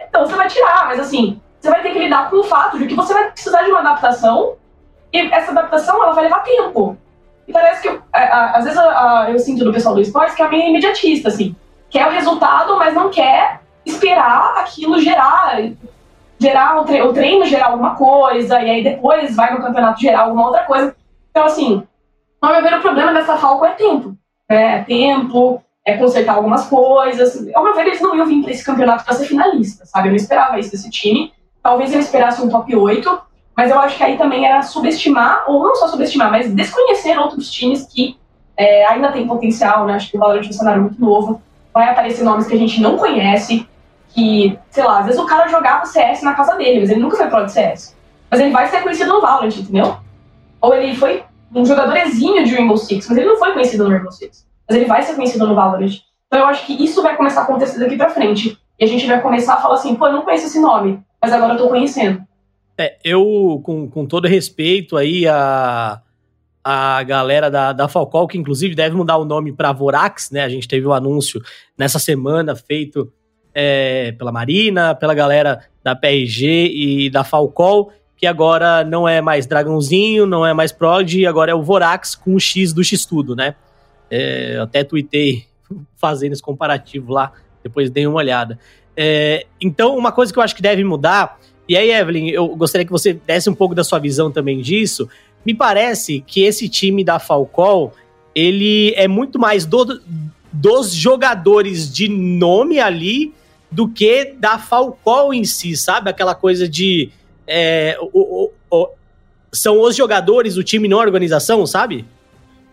Então 0.00 0.24
você 0.24 0.36
vai 0.36 0.46
tirar, 0.46 0.86
mas 0.86 1.00
assim, 1.00 1.40
você 1.58 1.68
vai 1.68 1.82
ter 1.82 1.90
que 1.90 1.98
lidar 1.98 2.30
com 2.30 2.36
o 2.36 2.44
fato 2.44 2.78
de 2.78 2.86
que 2.86 2.94
você 2.94 3.12
vai 3.12 3.32
precisar 3.32 3.62
de 3.62 3.70
uma 3.70 3.80
adaptação 3.80 4.54
e 5.12 5.18
essa 5.32 5.50
adaptação 5.50 6.00
ela 6.00 6.12
vai 6.12 6.24
levar 6.24 6.44
tempo. 6.44 6.96
E 7.48 7.52
parece 7.52 7.82
que, 7.82 7.88
é, 8.14 8.32
às 8.32 8.64
vezes, 8.64 8.78
eu 9.28 9.38
sinto 9.40 9.64
do 9.64 9.72
pessoal 9.72 9.96
do 9.96 10.00
esporte 10.00 10.36
que 10.36 10.42
é 10.42 10.48
meio 10.48 10.68
imediatista, 10.68 11.28
assim. 11.28 11.56
Quer 11.90 12.06
o 12.06 12.10
resultado, 12.10 12.78
mas 12.78 12.94
não 12.94 13.10
quer 13.10 13.61
esperar 13.84 14.58
aquilo 14.58 15.00
gerar, 15.00 15.58
gerar 16.38 16.80
o, 16.80 16.84
tre 16.84 17.02
o 17.02 17.12
treino 17.12 17.44
gerar 17.46 17.66
alguma 17.66 17.94
coisa, 17.94 18.60
e 18.60 18.70
aí 18.70 18.84
depois 18.84 19.34
vai 19.36 19.54
no 19.54 19.62
campeonato 19.62 20.00
gerar 20.00 20.22
alguma 20.22 20.46
outra 20.46 20.64
coisa. 20.64 20.94
Então, 21.30 21.44
assim, 21.44 21.82
ao 22.40 22.52
meu 22.52 22.62
ver, 22.62 22.74
o 22.74 22.82
problema 22.82 23.12
dessa 23.12 23.36
Falco 23.36 23.64
é 23.64 23.70
tempo 23.70 24.16
é, 24.52 24.82
tempo, 24.82 25.62
é 25.84 25.96
consertar 25.96 26.34
algumas 26.34 26.66
coisas. 26.66 27.48
Ao 27.54 27.64
meu 27.64 27.74
ver, 27.74 27.86
eles 27.86 28.00
não 28.00 28.16
iam 28.16 28.26
vir 28.26 28.42
para 28.42 28.50
esse 28.50 28.64
campeonato 28.64 29.04
para 29.04 29.14
ser 29.14 29.26
finalista, 29.26 29.86
sabe? 29.86 30.08
Eu 30.08 30.10
não 30.10 30.16
esperava 30.16 30.58
isso 30.58 30.70
desse 30.70 30.90
time. 30.90 31.32
Talvez 31.62 31.92
eu 31.92 32.00
esperasse 32.00 32.42
um 32.42 32.48
top 32.48 32.74
8, 32.74 33.20
mas 33.56 33.70
eu 33.70 33.78
acho 33.78 33.96
que 33.96 34.02
aí 34.02 34.16
também 34.16 34.44
era 34.44 34.62
subestimar, 34.62 35.44
ou 35.46 35.62
não 35.62 35.74
só 35.74 35.88
subestimar, 35.88 36.30
mas 36.30 36.52
desconhecer 36.52 37.18
outros 37.18 37.50
times 37.50 37.86
que 37.86 38.16
é, 38.56 38.86
ainda 38.86 39.12
têm 39.12 39.26
potencial, 39.26 39.86
né? 39.86 39.94
Acho 39.94 40.10
que 40.10 40.16
o 40.16 40.20
Valorant 40.20 40.44
é 40.44 40.48
um 40.48 40.52
cenário 40.52 40.82
muito 40.82 41.00
novo. 41.00 41.40
Vai 41.72 41.88
aparecer 41.88 42.22
nomes 42.22 42.46
que 42.46 42.54
a 42.54 42.58
gente 42.58 42.80
não 42.80 42.98
conhece, 42.98 43.66
que, 44.14 44.58
sei 44.70 44.84
lá, 44.84 45.00
às 45.00 45.06
vezes 45.06 45.20
o 45.20 45.26
cara 45.26 45.48
jogava 45.48 45.86
CS 45.86 46.22
na 46.22 46.34
casa 46.34 46.56
dele, 46.56 46.80
mas 46.80 46.90
ele 46.90 47.00
nunca 47.00 47.16
foi 47.16 47.28
pro 47.28 47.44
de 47.44 47.52
CS. 47.52 47.96
Mas 48.30 48.40
ele 48.40 48.50
vai 48.50 48.66
ser 48.66 48.82
conhecido 48.82 49.12
no 49.12 49.20
Valorant, 49.20 49.56
entendeu? 49.56 49.96
Ou 50.60 50.74
ele 50.74 50.94
foi 50.96 51.24
um 51.54 51.64
jogador 51.64 51.92
de 51.92 52.54
Rainbow 52.54 52.76
Six, 52.76 53.08
mas 53.08 53.18
ele 53.18 53.26
não 53.26 53.38
foi 53.38 53.52
conhecido 53.52 53.84
no 53.84 53.90
Rainbow 53.90 54.12
Six. 54.12 54.46
Mas 54.68 54.76
ele 54.78 54.86
vai 54.86 55.02
ser 55.02 55.14
conhecido 55.14 55.46
no 55.46 55.54
Valorant. 55.54 55.92
Então 56.26 56.40
eu 56.40 56.46
acho 56.46 56.66
que 56.66 56.82
isso 56.82 57.02
vai 57.02 57.16
começar 57.16 57.40
a 57.40 57.44
acontecer 57.44 57.78
daqui 57.78 57.96
pra 57.96 58.10
frente. 58.10 58.58
E 58.78 58.84
a 58.84 58.88
gente 58.88 59.06
vai 59.06 59.20
começar 59.20 59.54
a 59.54 59.60
falar 59.60 59.74
assim, 59.74 59.94
pô, 59.94 60.06
eu 60.06 60.12
não 60.14 60.22
conheço 60.22 60.46
esse 60.46 60.60
nome, 60.60 61.00
mas 61.20 61.32
agora 61.32 61.54
eu 61.54 61.58
tô 61.58 61.68
conhecendo. 61.68 62.22
É, 62.78 62.96
eu, 63.04 63.60
com, 63.62 63.88
com 63.88 64.06
todo 64.06 64.26
respeito 64.26 64.96
aí 64.96 65.28
a, 65.28 66.00
a 66.64 67.02
galera 67.02 67.50
da, 67.50 67.72
da 67.72 67.86
Falcol, 67.86 68.26
que 68.26 68.38
inclusive 68.38 68.74
deve 68.74 68.96
mudar 68.96 69.18
o 69.18 69.24
nome 69.24 69.52
para 69.52 69.72
Vorax, 69.72 70.30
né? 70.30 70.42
A 70.42 70.48
gente 70.48 70.66
teve 70.66 70.86
o 70.86 70.90
um 70.90 70.94
anúncio 70.94 71.40
nessa 71.76 71.98
semana 71.98 72.56
feito 72.56 73.12
é, 73.54 74.12
pela 74.12 74.32
Marina, 74.32 74.94
pela 74.94 75.14
galera 75.14 75.60
da 75.82 75.94
PRG 75.94 76.70
e 76.74 77.10
da 77.10 77.24
Falcol 77.24 77.92
que 78.22 78.26
agora 78.28 78.84
não 78.84 79.08
é 79.08 79.20
mais 79.20 79.46
Dragãozinho, 79.46 80.26
não 80.26 80.46
é 80.46 80.54
mais 80.54 80.70
Prod, 80.70 81.12
agora 81.26 81.50
é 81.50 81.54
o 81.56 81.60
Vorax 81.60 82.14
com 82.14 82.36
o 82.36 82.38
X 82.38 82.72
do 82.72 82.84
X-Tudo, 82.84 83.34
né? 83.34 83.56
É, 84.08 84.60
até 84.62 84.84
tuitei 84.84 85.44
fazendo 85.98 86.30
esse 86.30 86.40
comparativo 86.40 87.12
lá, 87.12 87.32
depois 87.64 87.90
dei 87.90 88.06
uma 88.06 88.18
olhada. 88.18 88.60
É, 88.96 89.44
então, 89.60 89.96
uma 89.96 90.12
coisa 90.12 90.32
que 90.32 90.38
eu 90.38 90.42
acho 90.44 90.54
que 90.54 90.62
deve 90.62 90.84
mudar, 90.84 91.36
e 91.68 91.76
aí, 91.76 91.90
Evelyn, 91.90 92.28
eu 92.28 92.46
gostaria 92.54 92.84
que 92.84 92.92
você 92.92 93.12
desse 93.12 93.50
um 93.50 93.56
pouco 93.56 93.74
da 93.74 93.82
sua 93.82 93.98
visão 93.98 94.30
também 94.30 94.60
disso. 94.60 95.08
Me 95.44 95.52
parece 95.52 96.20
que 96.24 96.44
esse 96.44 96.68
time 96.68 97.02
da 97.02 97.18
Falcol, 97.18 97.92
ele 98.36 98.94
é 98.94 99.08
muito 99.08 99.36
mais 99.36 99.66
do, 99.66 100.00
dos 100.52 100.94
jogadores 100.94 101.92
de 101.92 102.08
nome 102.08 102.78
ali 102.78 103.34
do 103.72 103.88
que 103.88 104.34
da 104.38 104.58
Falcol 104.58 105.32
em 105.32 105.44
si, 105.44 105.76
sabe? 105.76 106.10
Aquela 106.10 106.34
coisa 106.34 106.68
de 106.68 107.10
é, 107.46 107.96
o, 108.00 108.10
o, 108.44 108.52
o, 108.70 108.88
são 109.52 109.80
os 109.80 109.96
jogadores, 109.96 110.56
o 110.56 110.62
time, 110.62 110.88
não 110.88 111.00
a 111.00 111.02
organização, 111.02 111.66
sabe? 111.66 112.04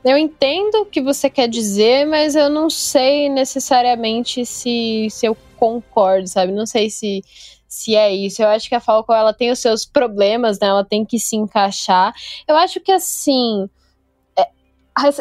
Eu 0.03 0.17
entendo 0.17 0.75
o 0.75 0.85
que 0.85 1.01
você 1.01 1.29
quer 1.29 1.47
dizer, 1.47 2.05
mas 2.05 2.35
eu 2.35 2.49
não 2.49 2.69
sei 2.69 3.29
necessariamente 3.29 4.45
se, 4.45 5.07
se 5.09 5.25
eu 5.25 5.35
concordo, 5.57 6.27
sabe? 6.27 6.53
Não 6.53 6.65
sei 6.65 6.89
se, 6.89 7.21
se 7.67 7.95
é 7.95 8.13
isso. 8.13 8.41
Eu 8.41 8.47
acho 8.47 8.69
que 8.69 8.75
a 8.75 8.79
Falco 8.79 9.11
ela 9.13 9.33
tem 9.33 9.51
os 9.51 9.59
seus 9.59 9.85
problemas, 9.85 10.59
né? 10.59 10.67
Ela 10.67 10.85
tem 10.85 11.03
que 11.03 11.19
se 11.19 11.35
encaixar. 11.35 12.13
Eu 12.47 12.55
acho 12.55 12.79
que 12.79 12.91
assim, 12.91 13.69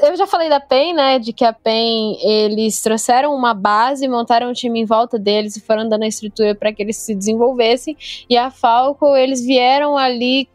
eu 0.02 0.16
já 0.16 0.26
falei 0.26 0.48
da 0.48 0.60
PEN, 0.60 0.94
né? 0.94 1.18
De 1.18 1.32
que 1.32 1.44
a 1.44 1.52
PEN 1.52 2.18
eles 2.22 2.80
trouxeram 2.80 3.34
uma 3.34 3.54
base, 3.54 4.08
montaram 4.08 4.50
um 4.50 4.52
time 4.52 4.80
em 4.80 4.84
volta 4.84 5.18
deles 5.18 5.56
e 5.56 5.60
foram 5.60 5.88
dando 5.88 6.04
a 6.04 6.08
estrutura 6.08 6.54
para 6.54 6.72
que 6.72 6.82
eles 6.82 6.96
se 6.96 7.14
desenvolvessem. 7.14 7.96
E 8.28 8.36
a 8.36 8.50
Falco, 8.50 9.16
eles 9.16 9.44
vieram 9.44 9.96
ali 9.96 10.48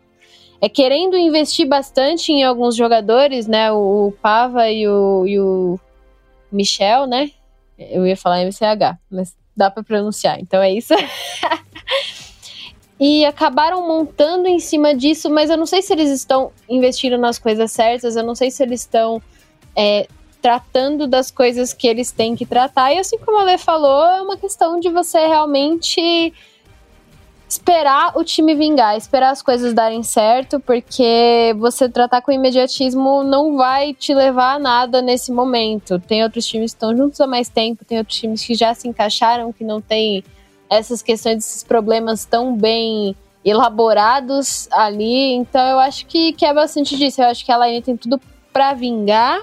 é, 0.62 0.70
querendo 0.70 1.18
investir 1.18 1.68
bastante 1.68 2.32
em 2.32 2.44
alguns 2.44 2.76
jogadores, 2.76 3.48
né? 3.48 3.72
O, 3.72 4.08
o 4.08 4.12
Pava 4.12 4.70
e 4.70 4.88
o, 4.88 5.28
e 5.28 5.40
o 5.40 5.80
Michel, 6.52 7.06
né? 7.06 7.32
Eu 7.78 8.08
ia 8.08 8.16
falar 8.16 8.46
MCH, 8.46 8.98
mas 9.12 9.36
dá 9.56 9.70
para 9.70 9.84
pronunciar, 9.84 10.40
então 10.40 10.62
é 10.62 10.72
isso. 10.72 10.94
e 13.06 13.26
acabaram 13.26 13.86
montando 13.86 14.48
em 14.48 14.60
cima 14.60 14.96
disso, 14.96 15.30
mas 15.30 15.50
eu 15.50 15.58
não 15.58 15.66
sei 15.66 15.82
se 15.82 15.92
eles 15.92 16.10
estão 16.10 16.54
investindo 16.70 17.18
nas 17.18 17.38
coisas 17.38 17.70
certas, 17.70 18.16
eu 18.16 18.24
não 18.24 18.34
sei 18.34 18.50
se 18.50 18.64
eles 18.64 18.80
estão 18.80 19.22
é, 19.76 20.08
tratando 20.42 21.06
das 21.06 21.30
coisas 21.30 21.74
que 21.74 21.86
eles 21.86 22.14
têm 22.14 22.34
que 22.34 22.46
tratar. 22.46 22.94
E 22.94 23.00
assim 23.00 23.18
como 23.18 23.40
a 23.40 23.44
Lê 23.44 23.58
falou, 23.58 24.06
é 24.06 24.22
uma 24.22 24.38
questão 24.38 24.80
de 24.80 24.88
você 24.88 25.20
realmente 25.28 26.34
esperar 27.46 28.18
o 28.18 28.24
time 28.24 28.56
vingar, 28.56 28.96
esperar 28.96 29.32
as 29.32 29.42
coisas 29.42 29.74
darem 29.74 30.02
certo, 30.02 30.58
porque 30.62 31.54
você 31.58 31.90
tratar 31.90 32.22
com 32.22 32.32
imediatismo 32.32 33.22
não 33.22 33.58
vai 33.58 33.94
te 33.94 34.14
levar 34.14 34.56
a 34.56 34.60
nada 34.60 35.02
nesse 35.02 35.30
momento. 35.30 36.00
Tem 36.00 36.24
outros 36.24 36.46
times 36.46 36.72
que 36.72 36.78
estão 36.78 36.96
juntos 36.96 37.20
há 37.20 37.28
mais 37.28 37.50
tempo, 37.50 37.84
tem 37.84 37.98
outros 37.98 38.18
times 38.18 38.46
que 38.46 38.56
já 38.56 38.74
se 38.74 38.88
encaixaram, 38.88 39.52
que 39.52 39.66
não 39.66 39.82
tem 39.82 40.24
essas 40.70 41.02
questões, 41.02 41.46
esses 41.46 41.64
problemas 41.64 42.26
tão 42.26 42.56
bem 42.56 43.16
elaborados 43.44 44.68
ali. 44.72 45.34
Então 45.34 45.62
eu 45.68 45.80
acho 45.80 46.06
que, 46.06 46.34
que 46.34 46.46
é 46.46 46.54
bastante 46.54 46.98
disso. 46.98 47.22
Eu 47.22 47.28
acho 47.28 47.46
que 47.46 47.52
a 47.52 47.58
Laine 47.58 47.82
tem 47.82 47.98
tudo 47.98 48.20
para 48.52 48.74
vingar, 48.74 49.42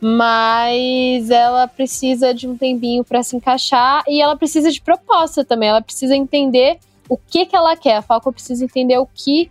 mas 0.00 1.30
ela 1.30 1.66
precisa 1.66 2.32
de 2.32 2.48
um 2.48 2.56
tempinho 2.56 3.04
para 3.04 3.22
se 3.22 3.36
encaixar 3.36 4.04
e 4.08 4.20
ela 4.20 4.36
precisa 4.36 4.70
de 4.70 4.80
proposta 4.80 5.44
também. 5.44 5.68
Ela 5.68 5.82
precisa 5.82 6.16
entender 6.16 6.78
o 7.08 7.16
que, 7.16 7.46
que 7.46 7.56
ela 7.56 7.76
quer. 7.76 7.96
A 7.96 8.02
Falco 8.02 8.32
precisa 8.32 8.64
entender 8.64 8.98
o 8.98 9.06
que 9.06 9.50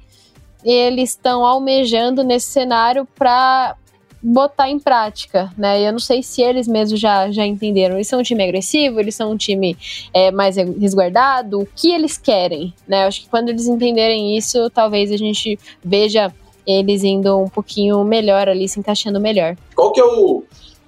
eles 0.64 1.12
estão 1.12 1.46
almejando 1.46 2.24
nesse 2.24 2.48
cenário 2.48 3.08
para 3.16 3.76
botar 4.22 4.70
em 4.70 4.80
prática, 4.80 5.52
né? 5.58 5.88
Eu 5.88 5.92
não 5.92 6.00
sei 6.00 6.24
se 6.24 6.42
eles 6.42 6.68
mesmos 6.68 7.00
já, 7.00 7.32
já 7.32 7.46
entenderam. 7.46 7.96
Eles 7.96 8.08
são 8.08 8.20
um 8.20 8.24
time 8.24 8.44
agressivo, 8.44 9.00
eles 9.00 9.16
são 9.16 9.32
um 9.32 9.38
time 9.38 9.78
é, 10.14 10.32
mais 10.32 10.56
resguardado, 10.56 11.62
o 11.62 11.68
que 11.76 11.92
eles 11.92 12.18
querem, 12.18 12.74
né? 12.88 13.04
Eu 13.04 13.08
acho 13.08 13.22
que 13.22 13.30
quando 13.30 13.50
eles 13.50 13.68
entenderem 13.68 14.38
isso, 14.38 14.70
talvez 14.70 15.12
a 15.12 15.18
gente 15.18 15.60
veja 15.84 16.34
eles 16.66 17.04
indo 17.04 17.38
um 17.38 17.48
pouquinho 17.48 18.04
melhor 18.04 18.50
ali, 18.50 18.68
se 18.68 18.80
encaixando 18.80 19.20
melhor. 19.20 19.56
Qual 19.76 19.92
que 19.92 20.02
é 20.02 20.06
o, 20.06 20.44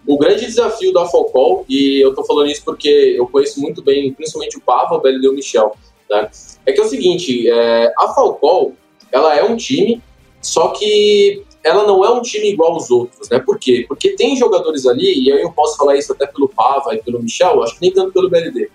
o 0.07 0.17
grande 0.17 0.45
desafio 0.45 0.91
da 0.91 1.05
Falcol, 1.05 1.65
e 1.69 2.03
eu 2.03 2.15
tô 2.15 2.23
falando 2.23 2.49
isso 2.49 2.63
porque 2.63 3.15
eu 3.17 3.27
conheço 3.27 3.61
muito 3.61 3.83
bem, 3.83 4.11
principalmente 4.13 4.57
o 4.57 4.61
Pava, 4.61 4.95
o 4.95 5.01
BLD 5.01 5.27
e 5.27 5.29
o 5.29 5.33
Michel, 5.33 5.75
né? 6.09 6.29
É 6.65 6.71
que 6.71 6.79
é 6.79 6.83
o 6.83 6.87
seguinte, 6.87 7.49
é, 7.49 7.93
a 7.97 8.07
Falcol, 8.09 8.73
ela 9.11 9.35
é 9.35 9.43
um 9.43 9.55
time, 9.55 10.01
só 10.41 10.69
que 10.69 11.43
ela 11.63 11.85
não 11.85 12.03
é 12.03 12.09
um 12.09 12.21
time 12.21 12.49
igual 12.49 12.73
aos 12.73 12.89
outros, 12.89 13.29
né? 13.29 13.39
Por 13.39 13.59
quê? 13.59 13.85
Porque 13.87 14.15
tem 14.15 14.35
jogadores 14.35 14.85
ali, 14.85 15.25
e 15.25 15.31
aí 15.31 15.41
eu 15.41 15.51
posso 15.51 15.77
falar 15.77 15.95
isso 15.95 16.13
até 16.13 16.25
pelo 16.25 16.47
Pava 16.47 16.93
e 16.95 17.01
pelo 17.01 17.21
Michel, 17.21 17.61
acho 17.63 17.75
que 17.75 17.81
nem 17.81 17.91
tanto 17.91 18.13
pelo 18.13 18.29
BLD, 18.29 18.69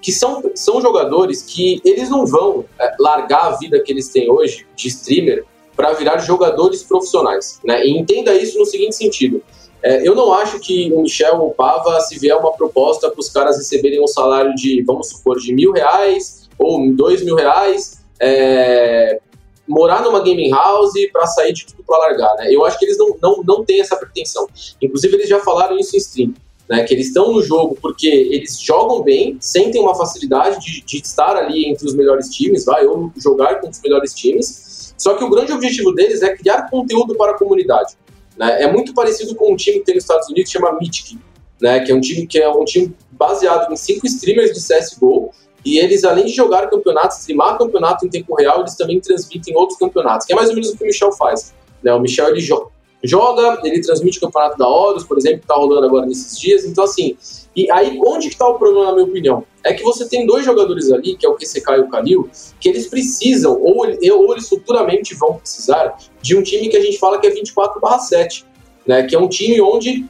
que 0.00 0.12
são, 0.12 0.42
são 0.54 0.80
jogadores 0.80 1.42
que 1.42 1.80
eles 1.84 2.08
não 2.08 2.24
vão 2.26 2.64
é, 2.78 2.94
largar 3.00 3.46
a 3.46 3.56
vida 3.56 3.80
que 3.80 3.92
eles 3.92 4.08
têm 4.08 4.30
hoje 4.30 4.66
de 4.76 4.88
streamer 4.88 5.44
para 5.74 5.92
virar 5.92 6.18
jogadores 6.18 6.82
profissionais, 6.82 7.60
né? 7.64 7.84
E 7.84 7.90
entenda 7.90 8.34
isso 8.34 8.58
no 8.58 8.64
seguinte 8.64 8.96
sentido. 8.96 9.42
É, 9.82 10.06
eu 10.06 10.14
não 10.14 10.32
acho 10.32 10.58
que 10.58 10.90
o 10.92 11.02
Michel 11.02 11.38
ou 11.38 11.48
o 11.48 11.54
Pava, 11.54 12.00
se 12.00 12.18
vier 12.18 12.36
uma 12.36 12.52
proposta 12.52 13.10
para 13.10 13.20
os 13.20 13.28
caras 13.28 13.58
receberem 13.58 14.02
um 14.02 14.06
salário 14.06 14.54
de, 14.54 14.82
vamos 14.82 15.10
supor, 15.10 15.38
de 15.38 15.54
mil 15.54 15.72
reais 15.72 16.48
ou 16.58 16.90
dois 16.94 17.22
mil 17.22 17.36
reais, 17.36 18.02
é, 18.18 19.20
morar 19.66 20.02
numa 20.02 20.20
gaming 20.20 20.50
house 20.50 20.92
para 21.12 21.26
sair 21.26 21.52
de 21.52 21.66
tudo 21.66 21.82
para 21.84 21.98
largar, 21.98 22.34
né? 22.36 22.54
Eu 22.54 22.64
acho 22.64 22.78
que 22.78 22.84
eles 22.84 22.98
não, 22.98 23.16
não, 23.20 23.42
não 23.42 23.64
têm 23.64 23.80
essa 23.80 23.96
pretensão. 23.96 24.48
Inclusive, 24.80 25.14
eles 25.16 25.28
já 25.28 25.40
falaram 25.40 25.78
isso 25.78 25.96
em 25.96 25.98
stream, 25.98 26.34
né? 26.68 26.84
Que 26.84 26.94
eles 26.94 27.08
estão 27.08 27.32
no 27.32 27.42
jogo 27.42 27.76
porque 27.80 28.06
eles 28.06 28.60
jogam 28.60 29.02
bem, 29.02 29.36
sentem 29.40 29.80
uma 29.80 29.94
facilidade 29.94 30.60
de, 30.60 30.82
de 30.82 30.96
estar 30.98 31.36
ali 31.36 31.66
entre 31.66 31.86
os 31.86 31.94
melhores 31.94 32.28
times, 32.28 32.64
vai, 32.64 32.86
ou 32.86 33.10
jogar 33.16 33.60
com 33.60 33.68
os 33.68 33.80
melhores 33.80 34.14
times. 34.14 34.94
Só 34.96 35.14
que 35.14 35.24
o 35.24 35.30
grande 35.30 35.52
objetivo 35.52 35.92
deles 35.92 36.22
é 36.22 36.34
criar 36.34 36.70
conteúdo 36.70 37.14
para 37.16 37.32
a 37.32 37.38
comunidade. 37.38 37.94
Né? 38.36 38.62
É 38.62 38.72
muito 38.72 38.94
parecido 38.94 39.34
com 39.34 39.52
um 39.52 39.56
time 39.56 39.80
que 39.80 39.84
tem 39.84 39.94
nos 39.94 40.04
Estados 40.04 40.28
Unidos 40.28 40.50
que 40.50 40.58
chama 40.58 40.76
Mythic, 40.78 41.18
né? 41.60 41.80
Que 41.80 41.92
é 41.92 41.94
um 41.94 42.00
time 42.00 42.26
que 42.26 42.38
é 42.38 42.48
um 42.48 42.64
time 42.64 42.94
baseado 43.10 43.72
em 43.72 43.76
cinco 43.76 44.06
streamers 44.06 44.52
de 44.52 44.60
CSGO 44.60 45.32
e 45.66 45.80
eles, 45.80 46.04
além 46.04 46.26
de 46.26 46.32
jogar 46.32 46.70
campeonatos, 46.70 47.18
streamar 47.18 47.58
campeonato 47.58 48.06
em 48.06 48.08
tempo 48.08 48.36
real, 48.36 48.60
eles 48.60 48.76
também 48.76 49.00
transmitem 49.00 49.56
outros 49.56 49.76
campeonatos, 49.76 50.24
que 50.24 50.32
é 50.32 50.36
mais 50.36 50.48
ou 50.48 50.54
menos 50.54 50.70
o 50.70 50.76
que 50.76 50.84
o 50.84 50.86
Michel 50.86 51.10
faz. 51.10 51.52
Né? 51.82 51.92
O 51.92 51.98
Michel 51.98 52.28
ele 52.28 52.40
jo 52.40 52.68
joga, 53.02 53.60
ele 53.62 53.80
transmite 53.80 54.18
o 54.18 54.20
campeonato 54.20 54.58
da 54.58 54.66
Horus, 54.66 55.04
por 55.04 55.18
exemplo, 55.18 55.38
que 55.40 55.44
está 55.44 55.54
rolando 55.54 55.86
agora 55.86 56.06
nesses 56.06 56.38
dias. 56.38 56.64
Então, 56.64 56.84
assim, 56.84 57.16
e 57.54 57.70
aí 57.70 58.00
onde 58.04 58.28
está 58.28 58.46
o 58.46 58.54
problema, 58.54 58.86
na 58.86 58.92
minha 58.94 59.06
opinião? 59.06 59.44
É 59.64 59.74
que 59.74 59.82
você 59.82 60.08
tem 60.08 60.24
dois 60.24 60.44
jogadores 60.44 60.90
ali, 60.92 61.16
que 61.16 61.26
é 61.26 61.28
o 61.28 61.34
QCK 61.34 61.72
e 61.72 61.80
o 61.80 61.88
Kalil, 61.88 62.30
que 62.60 62.68
eles 62.68 62.86
precisam, 62.86 63.60
ou, 63.60 63.86
ou 63.86 64.32
eles 64.32 64.48
futuramente 64.48 65.14
vão 65.14 65.34
precisar, 65.34 65.96
de 66.22 66.36
um 66.36 66.42
time 66.42 66.68
que 66.68 66.76
a 66.76 66.80
gente 66.80 66.98
fala 66.98 67.18
que 67.18 67.26
é 67.26 67.30
24/7, 67.30 68.44
né? 68.86 69.02
Que 69.02 69.14
é 69.14 69.18
um 69.18 69.28
time 69.28 69.60
onde 69.60 70.04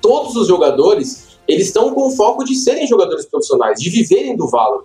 todos 0.00 0.36
os 0.36 0.46
jogadores 0.46 1.27
eles 1.48 1.68
estão 1.68 1.94
com 1.94 2.08
o 2.08 2.10
foco 2.10 2.44
de 2.44 2.54
serem 2.54 2.86
jogadores 2.86 3.24
profissionais, 3.24 3.80
de 3.80 3.88
viverem 3.88 4.36
do 4.36 4.48
Valorant. 4.48 4.84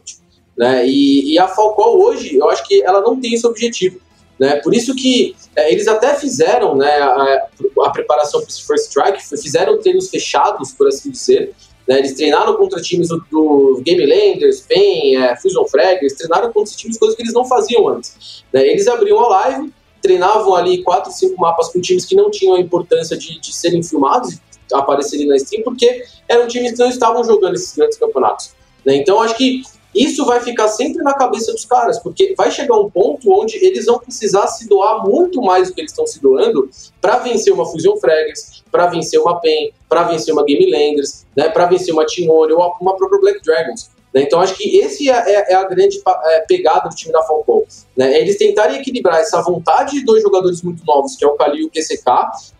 Né? 0.57 0.87
E, 0.87 1.33
e 1.33 1.39
a 1.39 1.47
Falcão 1.47 1.99
hoje, 1.99 2.37
eu 2.37 2.49
acho 2.49 2.65
que 2.65 2.81
ela 2.83 3.01
não 3.01 3.19
tem 3.19 3.33
esse 3.33 3.45
objetivo. 3.45 3.99
Né? 4.39 4.55
Por 4.57 4.73
isso 4.73 4.95
que 4.95 5.35
é, 5.55 5.71
eles 5.71 5.87
até 5.87 6.15
fizeram 6.15 6.75
né, 6.75 6.89
a, 6.89 7.47
a 7.83 7.89
preparação 7.91 8.39
para 8.39 8.49
esse 8.49 8.65
First 8.65 8.85
Strike, 8.87 9.41
fizeram 9.41 9.79
treinos 9.79 10.09
fechados, 10.09 10.71
por 10.71 10.87
assim 10.87 11.11
dizer. 11.11 11.53
Né? 11.87 11.99
Eles 11.99 12.13
treinaram 12.13 12.55
contra 12.55 12.81
times 12.81 13.09
do, 13.09 13.23
do 13.29 13.81
Game 13.83 14.05
Landers, 14.05 14.61
PEN, 14.61 15.17
é, 15.17 15.35
Fusion 15.35 15.65
Frag, 15.65 15.99
eles 15.99 16.13
treinaram 16.13 16.47
contra 16.47 16.63
esses 16.63 16.77
times, 16.77 16.97
coisas 16.97 17.15
que 17.15 17.23
eles 17.23 17.33
não 17.33 17.45
faziam 17.45 17.87
antes. 17.89 18.43
Né? 18.53 18.65
Eles 18.65 18.87
abriam 18.87 19.19
a 19.19 19.27
live, 19.27 19.73
treinavam 20.01 20.55
ali 20.55 20.81
quatro, 20.81 21.11
cinco 21.11 21.39
mapas 21.39 21.69
com 21.69 21.81
times 21.81 22.05
que 22.05 22.15
não 22.15 22.31
tinham 22.31 22.55
a 22.55 22.59
importância 22.59 23.17
de, 23.17 23.39
de 23.39 23.53
serem 23.53 23.83
filmados, 23.83 24.37
aparecerem 24.71 25.27
na 25.27 25.37
Steam, 25.37 25.63
porque 25.63 26.03
eram 26.27 26.47
times 26.47 26.73
que 26.73 26.79
não 26.79 26.89
estavam 26.89 27.23
jogando 27.23 27.55
esses 27.55 27.75
grandes 27.75 27.97
campeonatos. 27.97 28.51
Né? 28.85 28.95
Então, 28.95 29.21
acho 29.21 29.35
que 29.35 29.63
isso 29.95 30.25
vai 30.25 30.39
ficar 30.39 30.67
sempre 30.69 31.03
na 31.03 31.13
cabeça 31.13 31.51
dos 31.51 31.65
caras, 31.65 31.99
porque 31.99 32.33
vai 32.35 32.49
chegar 32.49 32.75
um 32.75 32.89
ponto 32.89 33.31
onde 33.31 33.63
eles 33.63 33.85
vão 33.85 33.99
precisar 33.99 34.47
se 34.47 34.67
doar 34.67 35.07
muito 35.07 35.39
mais 35.41 35.69
do 35.69 35.75
que 35.75 35.81
eles 35.81 35.91
estão 35.91 36.07
se 36.07 36.19
doando 36.19 36.67
para 36.99 37.17
vencer 37.19 37.53
uma 37.53 37.65
Fusion 37.65 37.95
Fragrance, 37.97 38.63
para 38.71 38.87
vencer 38.87 39.19
uma 39.19 39.39
PEN, 39.39 39.71
para 39.87 40.03
vencer 40.03 40.33
uma 40.33 40.43
Game 40.43 40.65
Landers, 40.69 41.25
né, 41.35 41.47
para 41.49 41.67
vencer 41.67 41.93
uma 41.93 42.05
Team 42.07 42.27
ou 42.29 42.47
uma 42.81 42.95
própria 42.95 43.19
Black 43.19 43.43
Dragons. 43.43 43.91
Né? 44.13 44.21
Então, 44.21 44.39
acho 44.39 44.55
que 44.55 44.77
esse 44.77 45.09
é, 45.09 45.13
é, 45.13 45.53
é 45.53 45.55
a 45.55 45.63
grande 45.63 45.99
é, 46.05 46.39
pegada 46.41 46.87
do 46.87 46.95
time 46.95 47.11
da 47.11 47.23
Falcão. 47.23 47.63
Né? 47.97 48.13
É 48.13 48.21
eles 48.21 48.37
tentarem 48.37 48.79
equilibrar 48.79 49.19
essa 49.19 49.41
vontade 49.41 49.93
de 49.93 50.05
dois 50.05 50.21
jogadores 50.21 50.61
muito 50.61 50.85
novos, 50.85 51.15
que 51.15 51.25
é 51.25 51.27
o 51.27 51.35
Kali 51.35 51.61
e 51.61 51.65
o 51.65 51.69
QCK, 51.69 52.05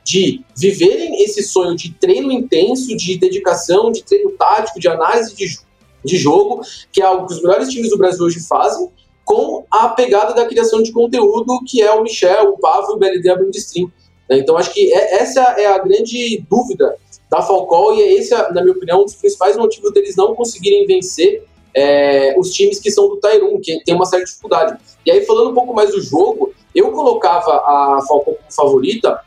de 0.03 0.43
viverem 0.57 1.23
esse 1.23 1.43
sonho 1.43 1.75
de 1.75 1.93
treino 1.93 2.31
intenso, 2.31 2.95
de 2.97 3.17
dedicação, 3.17 3.91
de 3.91 4.03
treino 4.03 4.31
tático, 4.31 4.79
de 4.79 4.87
análise 4.87 5.35
de, 5.35 5.59
de 6.03 6.17
jogo, 6.17 6.61
que 6.91 7.01
é 7.01 7.05
algo 7.05 7.27
que 7.27 7.33
os 7.33 7.41
melhores 7.41 7.69
times 7.69 7.89
do 7.89 7.97
Brasil 7.97 8.25
hoje 8.25 8.39
fazem, 8.41 8.89
com 9.23 9.63
a 9.71 9.89
pegada 9.89 10.33
da 10.33 10.45
criação 10.45 10.81
de 10.81 10.91
conteúdo, 10.91 11.61
que 11.65 11.81
é 11.81 11.91
o 11.93 12.03
Michel, 12.03 12.49
o 12.49 12.59
Pavo 12.59 12.91
e 12.91 12.95
o 12.95 12.97
BLD 12.97 13.29
abrindo 13.29 13.55
stream. 13.55 13.89
Né? 14.29 14.39
Então, 14.39 14.57
acho 14.57 14.73
que 14.73 14.93
é, 14.93 15.21
essa 15.21 15.41
é 15.57 15.65
a 15.65 15.77
grande 15.77 16.43
dúvida 16.49 16.95
da 17.33 17.41
Falcão, 17.41 17.95
e 17.95 18.01
é 18.03 18.13
esse, 18.13 18.31
na 18.31 18.61
minha 18.61 18.73
opinião, 18.73 19.01
um 19.01 19.05
dos 19.05 19.15
principais 19.15 19.57
motivos 19.57 19.91
deles 19.91 20.15
não 20.15 20.35
conseguirem 20.35 20.85
vencer 20.85 21.43
é, 21.73 22.35
os 22.37 22.51
times 22.51 22.79
que 22.79 22.91
são 22.91 23.09
do 23.09 23.17
Tairum, 23.17 23.59
que 23.59 23.83
tem 23.83 23.95
uma 23.95 24.05
certa 24.05 24.25
dificuldade. 24.25 24.77
E 25.03 25.09
aí, 25.09 25.25
falando 25.25 25.49
um 25.49 25.53
pouco 25.55 25.73
mais 25.73 25.89
do 25.89 25.99
jogo, 25.99 26.53
eu 26.75 26.91
colocava 26.91 27.51
a 27.51 28.05
Falcão 28.07 28.35
como 28.35 28.51
favorita, 28.51 29.19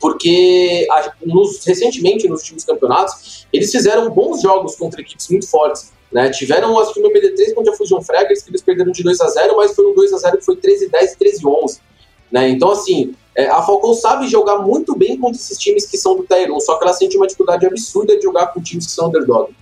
porque 0.00 0.86
a, 0.90 1.12
nos, 1.26 1.62
recentemente, 1.66 2.26
nos 2.26 2.40
últimos 2.40 2.64
campeonatos, 2.64 3.46
eles 3.52 3.70
fizeram 3.70 4.08
bons 4.08 4.40
jogos 4.40 4.74
contra 4.76 5.02
equipes 5.02 5.28
muito 5.28 5.46
fortes. 5.46 5.92
Né? 6.10 6.30
Tiveram, 6.30 6.78
acho 6.78 6.94
que 6.94 7.00
no 7.00 7.10
MD3 7.10 7.52
contra 7.54 7.74
a 7.74 7.76
Fusion 7.76 8.00
Fraggers, 8.00 8.42
que 8.42 8.50
eles 8.50 8.62
perderam 8.62 8.90
de 8.90 9.02
2 9.02 9.20
a 9.20 9.28
0 9.28 9.56
mas 9.56 9.74
foi 9.74 9.84
um 9.86 9.94
2 9.94 10.14
a 10.14 10.16
0 10.16 10.38
que 10.38 10.44
foi 10.46 10.56
13 10.56 10.88
10 10.88 11.12
e 11.12 11.18
13 11.18 11.46
11 11.46 11.80
né? 12.32 12.48
Então, 12.48 12.70
assim, 12.70 13.14
é, 13.36 13.46
a 13.46 13.62
Falcão 13.62 13.94
sabe 13.94 14.28
jogar 14.28 14.58
muito 14.58 14.96
bem 14.96 15.18
contra 15.18 15.40
esses 15.40 15.58
times 15.58 15.86
que 15.86 15.98
são 15.98 16.16
do 16.16 16.24
Tier 16.24 16.52
1, 16.52 16.60
só 16.60 16.78
que 16.78 16.84
ela 16.84 16.92
sente 16.92 17.16
uma 17.16 17.26
dificuldade 17.26 17.66
absurda 17.66 18.16
de 18.16 18.22
jogar 18.22 18.48
com 18.48 18.62
times 18.62 18.86
que 18.86 18.92
são 18.92 19.08
underdog. 19.08 19.54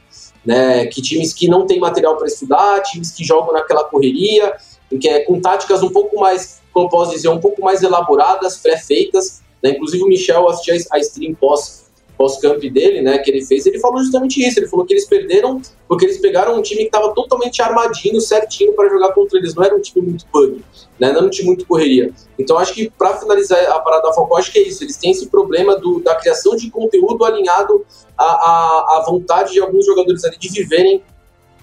Né? 0.45 0.87
Que 0.87 1.01
times 1.01 1.33
que 1.33 1.49
não 1.49 1.67
têm 1.67 1.81
material 1.81 2.17
para 2.17 2.27
estudar, 2.27 2.83
times 2.83 3.13
que 3.13 3.25
jogam 3.25 3.53
naquela 3.53 3.85
correria, 3.85 4.55
que 5.01 5.09
é 5.09 5.21
com 5.21 5.41
táticas 5.41 5.83
um 5.83 5.91
pouco 5.91 6.21
mais, 6.21 6.61
como 6.73 6.89
posso 6.91 7.13
dizer, 7.13 7.29
um 7.29 7.41
pouco 7.41 7.63
mais 7.63 7.83
elaboradas, 7.83 8.59
pré-feitas. 8.59 9.41
Né? 9.63 9.71
Inclusive 9.71 10.03
o 10.03 10.09
Michel 10.09 10.49
assistiu 10.49 10.75
a 10.91 10.99
stream 10.99 11.35
pós 11.35 11.82
pós-camp 12.17 12.61
dele, 12.61 13.03
né, 13.03 13.19
que 13.19 13.31
ele 13.31 13.45
fez, 13.45 13.67
ele 13.67 13.79
falou 13.79 13.99
justamente 13.99 14.47
isso. 14.47 14.59
Ele 14.59 14.69
falou 14.69 14.87
que 14.87 14.95
eles 14.95 15.07
perderam 15.07 15.61
porque 15.89 16.05
eles 16.05 16.19
pegaram 16.19 16.59
um 16.59 16.63
time 16.63 16.83
que 16.83 16.87
estava 16.87 17.13
totalmente 17.15 17.61
armadinho, 17.61 18.21
certinho 18.21 18.73
para 18.75 18.89
jogar 18.89 19.13
contra 19.13 19.39
eles. 19.39 19.55
Não 19.55 19.65
era 19.65 19.75
um 19.75 19.81
time 19.81 20.07
muito 20.07 20.27
bug, 20.33 20.65
né, 20.99 21.09
não 21.09 21.17
era 21.19 21.27
um 21.27 21.31
time 21.31 21.49
muito 21.49 21.67
correria. 21.67 22.13
Então 22.39 22.59
acho 22.59 22.75
que 22.75 22.91
para 22.91 23.17
finalizar 23.17 23.59
a 23.71 23.79
parada 23.81 24.09
da 24.09 24.13
Falcão, 24.13 24.37
acho 24.37 24.53
que 24.53 24.59
é 24.59 24.63
isso. 24.63 24.85
Eles 24.85 24.97
têm 24.97 25.11
esse 25.11 25.29
problema 25.29 25.77
do, 25.77 26.01
da 26.01 26.15
criação 26.15 26.57
de 26.57 26.71
conteúdo 26.71 27.25
alinhado 27.25 27.85
à, 28.17 28.25
à, 28.25 28.99
à 28.99 29.05
vontade 29.07 29.53
de 29.53 29.61
alguns 29.61 29.87
jogadores 29.87 30.25
ali 30.25 30.39
de 30.39 30.49
viverem 30.49 31.03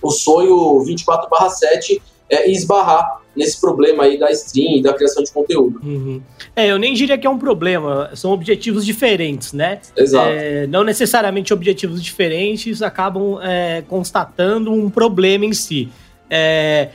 o 0.01 0.09
sonho 0.09 0.83
24/7 0.85 2.01
é, 2.29 2.49
e 2.49 2.53
esbarrar 2.53 3.21
nesse 3.39 3.59
problema 3.59 4.03
aí 4.03 4.19
da 4.19 4.29
stream 4.31 4.77
e 4.77 4.81
da 4.81 4.93
criação 4.93 5.23
de 5.23 5.31
conteúdo. 5.31 5.79
Uhum. 5.81 6.21
É, 6.53 6.67
eu 6.67 6.77
nem 6.77 6.93
diria 6.93 7.17
que 7.17 7.25
é 7.25 7.29
um 7.29 7.39
problema, 7.39 8.11
são 8.13 8.31
objetivos 8.31 8.85
diferentes, 8.85 9.53
né? 9.53 9.79
Exato. 9.95 10.27
É, 10.29 10.67
não 10.67 10.83
necessariamente 10.83 11.53
objetivos 11.53 12.03
diferentes 12.03 12.81
acabam 12.81 13.39
é, 13.41 13.81
constatando 13.87 14.73
um 14.73 14.89
problema 14.89 15.45
em 15.45 15.53
si. 15.53 15.87
É, 16.29 16.89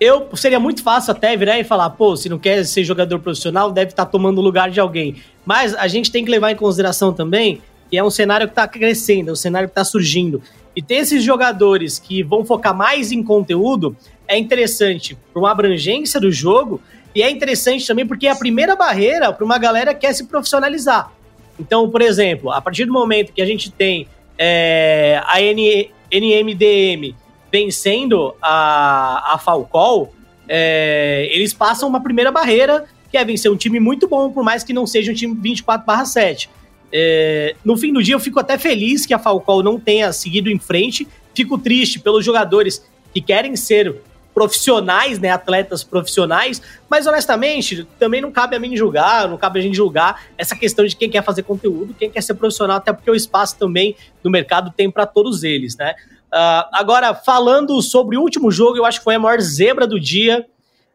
eu 0.00 0.28
seria 0.36 0.60
muito 0.60 0.84
fácil 0.84 1.10
até 1.10 1.36
virar 1.36 1.58
e 1.58 1.64
falar, 1.64 1.90
pô, 1.90 2.16
se 2.16 2.28
não 2.28 2.38
quer 2.38 2.64
ser 2.64 2.84
jogador 2.84 3.18
profissional, 3.18 3.72
deve 3.72 3.90
estar 3.90 4.06
tá 4.06 4.10
tomando 4.10 4.38
o 4.38 4.40
lugar 4.40 4.70
de 4.70 4.78
alguém. 4.78 5.16
Mas 5.44 5.74
a 5.74 5.88
gente 5.88 6.12
tem 6.12 6.24
que 6.24 6.30
levar 6.30 6.52
em 6.52 6.56
consideração 6.56 7.12
também 7.12 7.60
que 7.90 7.96
é 7.96 8.04
um 8.04 8.10
cenário 8.10 8.46
que 8.46 8.52
está 8.52 8.68
crescendo, 8.68 9.30
é 9.30 9.32
um 9.32 9.36
cenário 9.36 9.66
que 9.66 9.72
está 9.72 9.82
surgindo. 9.82 10.42
E 10.76 10.82
ter 10.82 10.96
esses 10.96 11.24
jogadores 11.24 11.98
que 11.98 12.22
vão 12.22 12.44
focar 12.44 12.76
mais 12.76 13.10
em 13.10 13.22
conteúdo 13.22 13.96
é 14.28 14.36
interessante 14.36 15.16
para 15.32 15.40
uma 15.40 15.50
abrangência 15.50 16.20
do 16.20 16.30
jogo 16.30 16.80
e 17.14 17.22
é 17.22 17.30
interessante 17.30 17.86
também 17.86 18.06
porque 18.06 18.26
é 18.26 18.30
a 18.30 18.36
primeira 18.36 18.76
barreira 18.76 19.32
para 19.32 19.44
uma 19.44 19.58
galera 19.58 19.94
que 19.94 20.02
quer 20.02 20.12
se 20.12 20.26
profissionalizar. 20.26 21.10
Então, 21.58 21.90
por 21.90 22.02
exemplo, 22.02 22.52
a 22.52 22.60
partir 22.60 22.84
do 22.84 22.92
momento 22.92 23.32
que 23.32 23.42
a 23.42 23.46
gente 23.46 23.72
tem 23.72 24.06
é, 24.38 25.20
a 25.26 25.40
N, 25.40 25.90
NMDM 26.12 27.14
vencendo 27.50 28.34
a, 28.40 29.34
a 29.34 29.38
Falcol, 29.38 30.14
é, 30.46 31.28
eles 31.32 31.52
passam 31.52 31.88
uma 31.88 32.02
primeira 32.02 32.30
barreira, 32.30 32.84
que 33.10 33.16
é 33.16 33.24
vencer 33.24 33.50
um 33.50 33.56
time 33.56 33.80
muito 33.80 34.06
bom, 34.06 34.30
por 34.30 34.44
mais 34.44 34.62
que 34.62 34.72
não 34.72 34.86
seja 34.86 35.10
um 35.10 35.14
time 35.14 35.34
24/7. 35.34 36.48
É, 36.92 37.56
no 37.64 37.76
fim 37.76 37.92
do 37.92 38.02
dia, 38.02 38.14
eu 38.14 38.20
fico 38.20 38.38
até 38.38 38.56
feliz 38.56 39.04
que 39.04 39.14
a 39.14 39.18
Falcol 39.18 39.62
não 39.62 39.80
tenha 39.80 40.12
seguido 40.12 40.50
em 40.50 40.58
frente. 40.58 41.08
Fico 41.34 41.58
triste 41.58 41.98
pelos 41.98 42.24
jogadores 42.24 42.84
que 43.12 43.20
querem 43.20 43.56
ser 43.56 43.96
profissionais, 44.38 45.18
né, 45.18 45.30
atletas 45.30 45.82
profissionais, 45.82 46.62
mas 46.88 47.08
honestamente, 47.08 47.84
também 47.98 48.20
não 48.20 48.30
cabe 48.30 48.54
a 48.54 48.60
mim 48.60 48.76
julgar, 48.76 49.28
não 49.28 49.36
cabe 49.36 49.58
a 49.58 49.62
gente 49.62 49.76
julgar 49.76 50.26
essa 50.38 50.54
questão 50.54 50.86
de 50.86 50.94
quem 50.94 51.10
quer 51.10 51.24
fazer 51.24 51.42
conteúdo, 51.42 51.92
quem 51.92 52.08
quer 52.08 52.22
ser 52.22 52.34
profissional, 52.34 52.76
até 52.76 52.92
porque 52.92 53.10
o 53.10 53.16
espaço 53.16 53.58
também 53.58 53.96
do 54.22 54.30
mercado 54.30 54.72
tem 54.76 54.88
para 54.88 55.06
todos 55.06 55.42
eles, 55.42 55.76
né? 55.76 55.92
Uh, 56.32 56.70
agora, 56.72 57.14
falando 57.16 57.82
sobre 57.82 58.16
o 58.16 58.20
último 58.20 58.48
jogo, 58.48 58.76
eu 58.76 58.84
acho 58.84 58.98
que 58.98 59.04
foi 59.04 59.16
a 59.16 59.18
maior 59.18 59.40
zebra 59.40 59.88
do 59.88 59.98
dia. 59.98 60.46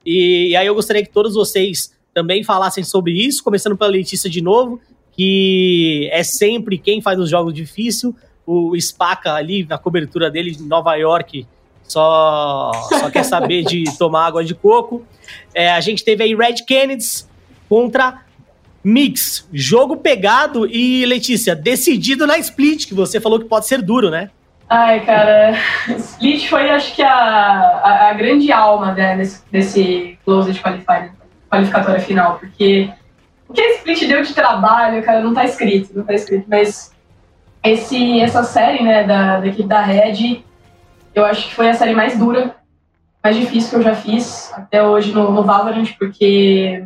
E, 0.05 0.51
e, 0.51 0.55
aí 0.55 0.65
eu 0.65 0.73
gostaria 0.73 1.03
que 1.03 1.11
todos 1.11 1.33
vocês 1.33 1.93
também 2.13 2.45
falassem 2.45 2.83
sobre 2.83 3.11
isso, 3.11 3.43
começando 3.43 3.75
pela 3.75 3.91
Letícia 3.91 4.29
de 4.29 4.41
novo, 4.41 4.79
que 5.11 6.07
é 6.13 6.23
sempre 6.23 6.77
quem 6.77 7.01
faz 7.01 7.19
os 7.19 7.29
jogos 7.29 7.53
difíceis. 7.53 8.13
O 8.45 8.79
Spaca 8.79 9.33
ali 9.33 9.65
na 9.65 9.77
cobertura 9.77 10.31
dele 10.31 10.51
de 10.51 10.63
Nova 10.63 10.95
York 10.95 11.45
só, 11.83 12.71
só 12.89 13.09
quer 13.09 13.23
saber 13.23 13.63
de 13.63 13.83
tomar 13.97 14.27
água 14.27 14.43
de 14.43 14.55
coco. 14.55 15.05
É, 15.53 15.71
a 15.71 15.79
gente 15.79 16.03
teve 16.03 16.23
aí 16.23 16.35
Red 16.35 16.63
Kennedy 16.65 17.05
contra 17.69 18.21
Mix. 18.83 19.47
Jogo 19.53 19.97
pegado 19.97 20.67
e, 20.67 21.05
Letícia, 21.05 21.55
decidido 21.55 22.27
na 22.27 22.37
split, 22.37 22.87
que 22.87 22.93
você 22.93 23.19
falou 23.19 23.39
que 23.39 23.45
pode 23.45 23.67
ser 23.67 23.81
duro, 23.81 24.09
né? 24.09 24.29
Ai, 24.69 25.05
cara, 25.05 25.55
Split 25.97 26.49
foi 26.49 26.69
acho 26.69 26.95
que 26.95 27.03
a, 27.03 27.13
a, 27.13 28.09
a 28.09 28.13
grande 28.13 28.51
alma 28.51 28.93
né, 28.93 29.15
desse, 29.17 29.43
desse 29.51 30.19
Closed 30.25 30.59
Qualifier, 30.59 31.11
qualificatória 31.49 31.99
final, 31.99 32.39
porque 32.39 32.89
o 33.47 33.53
que 33.53 33.61
a 33.61 33.75
Split 33.75 34.07
deu 34.07 34.23
de 34.23 34.33
trabalho, 34.33 35.03
cara, 35.03 35.21
não 35.21 35.33
tá 35.33 35.45
escrito, 35.45 35.95
não 35.95 36.03
tá 36.03 36.13
escrito, 36.13 36.45
mas 36.47 36.91
esse, 37.63 38.19
essa 38.19 38.43
série, 38.43 38.83
né, 38.83 39.03
da, 39.03 39.41
da 39.41 39.47
equipe 39.47 39.67
da 39.67 39.81
Red, 39.81 40.43
eu 41.13 41.25
acho 41.25 41.47
que 41.47 41.55
foi 41.55 41.69
a 41.69 41.73
série 41.73 41.93
mais 41.93 42.17
dura, 42.17 42.55
mais 43.23 43.35
difícil 43.35 43.69
que 43.69 43.75
eu 43.75 43.81
já 43.81 43.95
fiz 43.95 44.51
até 44.53 44.83
hoje 44.83 45.13
no, 45.13 45.31
no 45.31 45.43
Valorant, 45.43 45.87
porque 45.97 46.85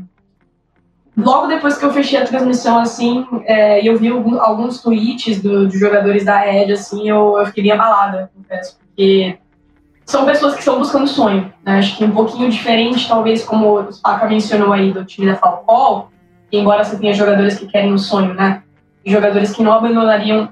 logo 1.15 1.47
depois 1.47 1.77
que 1.77 1.85
eu 1.85 1.91
fechei 1.91 2.19
a 2.19 2.25
transmissão, 2.25 2.77
assim, 2.77 3.25
é, 3.45 3.87
eu 3.87 3.97
vi 3.97 4.09
alguns, 4.09 4.81
tweets 4.81 5.41
do, 5.41 5.67
de 5.67 5.79
jogadores 5.79 6.23
da 6.23 6.37
Red, 6.39 6.71
assim, 6.71 7.09
eu, 7.09 7.37
eu 7.37 7.45
fiquei 7.47 7.63
bem 7.63 7.71
abalada, 7.71 8.29
confesso, 8.35 8.77
porque 8.77 9.39
são 10.05 10.25
pessoas 10.25 10.53
que 10.53 10.59
estão 10.59 10.77
buscando 10.77 11.07
sonho, 11.07 11.51
né? 11.65 11.79
Acho 11.79 11.97
que 11.97 12.03
um 12.05 12.11
pouquinho 12.11 12.49
diferente, 12.49 13.07
talvez, 13.07 13.43
como 13.43 13.79
o 13.79 13.91
Spaca 13.91 14.27
mencionou 14.27 14.71
aí 14.71 14.91
do 14.93 15.03
time 15.03 15.27
da 15.27 15.35
Falcão, 15.35 16.07
embora 16.51 16.83
você 16.83 16.97
tenha 16.97 17.13
jogadores 17.13 17.57
que 17.57 17.67
querem 17.67 17.93
um 17.93 17.97
sonho, 17.97 18.33
né? 18.33 18.63
Jogadores 19.05 19.53
que 19.53 19.63
não 19.63 19.73
abandonariam 19.73 20.49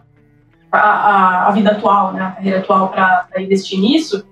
a, 0.75 1.47
a, 1.47 1.51
vida 1.51 1.71
atual, 1.71 2.13
né? 2.13 2.21
A 2.21 2.31
carreira 2.31 2.59
atual 2.59 2.89
para 2.89 3.27
investir 3.37 3.79
nisso, 3.79 4.25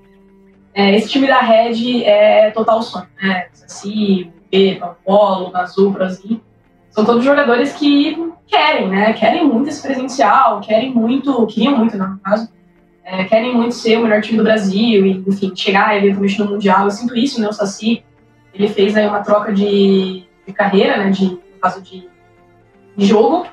é, 0.73 0.95
esse 0.95 1.09
time 1.09 1.27
da 1.27 1.39
Red 1.39 2.03
é 2.03 2.51
total 2.51 2.81
sonho, 2.81 3.07
né? 3.21 3.47
Saci, 3.53 4.31
Pepa, 4.49 4.97
Polo, 5.05 5.55
Azul, 5.55 5.91
Brasil, 5.91 6.41
são 6.89 7.05
todos 7.05 7.23
jogadores 7.23 7.73
que 7.73 8.31
querem, 8.47 8.87
né? 8.87 9.13
Querem 9.13 9.47
muito 9.47 9.69
esse 9.69 9.81
presencial, 9.81 10.61
querem 10.61 10.93
muito, 10.93 11.45
queriam 11.47 11.75
muito, 11.77 11.97
no 11.97 12.19
caso, 12.19 12.49
é, 13.03 13.23
querem 13.25 13.55
muito 13.55 13.73
ser 13.73 13.97
o 13.97 14.03
melhor 14.03 14.21
time 14.21 14.37
do 14.37 14.43
Brasil 14.43 15.05
e, 15.05 15.23
enfim, 15.27 15.51
chegar 15.55 15.97
eventualmente 15.97 16.39
no 16.39 16.51
Mundial. 16.51 16.85
Eu 16.85 16.91
sinto 16.91 17.17
isso, 17.17 17.41
né? 17.41 17.47
O 17.47 17.53
Saci, 17.53 18.03
ele 18.53 18.67
fez 18.67 18.95
aí 18.95 19.07
uma 19.07 19.21
troca 19.21 19.51
de, 19.51 20.23
de 20.45 20.53
carreira, 20.53 20.97
né? 20.97 21.09
De, 21.09 21.25
no 21.25 21.59
caso 21.61 21.81
de, 21.81 22.07
de 22.95 23.05
jogo. 23.05 23.47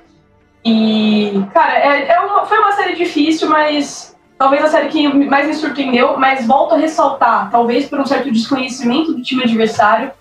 E, 0.65 1.43
cara, 1.55 1.79
é, 1.79 2.09
é 2.09 2.21
uma, 2.21 2.45
foi 2.47 2.59
uma 2.59 2.73
série 2.73 2.95
difícil, 2.95 3.49
mas 3.49 4.17
talvez 4.39 4.65
a 4.65 4.69
série 4.69 4.89
que 4.89 5.09
mais 5.09 5.47
me 5.47 5.55
surpreendeu, 5.55 6.17
mas 6.19 6.47
volto 6.47 6.75
a 6.75 6.79
ressaltar, 6.79 7.51
talvez 7.51 7.87
por 7.89 8.01
um 8.01 8.07
certo 8.07 8.31
desconhecimento 8.31 9.13
do 9.13 9.23
time 9.23 9.43
adversário, 9.43 10.13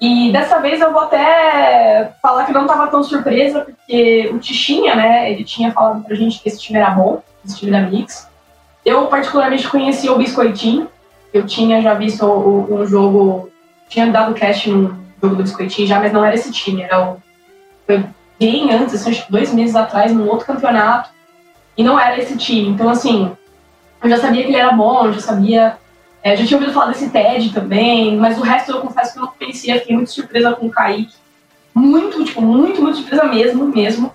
e 0.00 0.30
dessa 0.30 0.60
vez 0.60 0.80
eu 0.80 0.92
vou 0.92 1.02
até 1.02 2.12
falar 2.20 2.44
que 2.44 2.52
não 2.52 2.62
estava 2.62 2.88
tão 2.88 3.02
surpresa, 3.02 3.60
porque 3.60 4.30
o 4.32 4.38
Tichinha, 4.38 4.94
né, 4.94 5.32
ele 5.32 5.42
tinha 5.42 5.72
falado 5.72 6.04
pra 6.04 6.14
gente 6.14 6.40
que 6.40 6.48
esse 6.48 6.60
time 6.60 6.78
era 6.78 6.90
bom, 6.90 7.22
esse 7.44 7.56
time 7.58 7.72
da 7.72 7.80
Mix. 7.80 8.28
Eu 8.84 9.06
particularmente 9.06 9.68
conheci 9.68 10.08
o 10.10 10.18
Biscoitinho, 10.18 10.88
eu 11.32 11.46
tinha 11.46 11.80
já 11.80 11.94
visto 11.94 12.26
um 12.26 12.84
jogo, 12.86 13.50
tinha 13.88 14.06
dado 14.06 14.34
cast 14.34 14.70
no 14.70 14.98
jogo 15.22 15.36
do 15.36 15.42
Biscoitinho 15.42 15.88
já, 15.88 15.98
mas 15.98 16.12
não 16.12 16.24
era 16.24 16.34
esse 16.34 16.52
time, 16.52 16.82
era 16.82 17.02
o. 17.02 17.16
Foi 17.86 18.04
bem 18.38 18.72
antes, 18.72 19.06
acho 19.06 19.26
que 19.26 19.32
dois 19.32 19.52
meses 19.52 19.74
atrás, 19.74 20.12
num 20.12 20.28
outro 20.28 20.46
campeonato, 20.46 21.10
e 21.76 21.82
não 21.82 21.98
era 21.98 22.18
esse 22.18 22.36
time. 22.36 22.68
Então, 22.68 22.88
assim, 22.88 23.36
eu 24.02 24.10
já 24.10 24.18
sabia 24.18 24.42
que 24.42 24.48
ele 24.48 24.56
era 24.56 24.72
bom, 24.72 25.06
eu 25.06 25.12
já 25.12 25.20
sabia 25.20 25.78
é, 26.26 26.36
já 26.36 26.44
tinha 26.44 26.58
ouvido 26.58 26.74
falar 26.74 26.90
desse 26.90 27.08
TED 27.08 27.52
também, 27.52 28.16
mas 28.16 28.36
o 28.36 28.42
resto 28.42 28.72
eu 28.72 28.80
confesso 28.80 29.12
que 29.12 29.18
eu 29.20 29.22
não 29.22 29.32
conhecia, 29.38 29.78
fiquei 29.78 29.94
muito 29.94 30.10
surpresa 30.10 30.56
com 30.56 30.66
o 30.66 30.70
Kaique. 30.70 31.14
Muito, 31.72 32.24
tipo, 32.24 32.42
muito, 32.42 32.82
muito 32.82 32.98
surpresa 32.98 33.22
mesmo, 33.26 33.64
mesmo. 33.66 34.12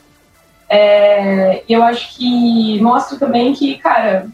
É, 0.68 1.64
e 1.70 1.72
eu 1.72 1.82
acho 1.82 2.14
que 2.14 2.82
mostra 2.82 3.18
também 3.18 3.54
que, 3.54 3.78
cara, 3.78 4.28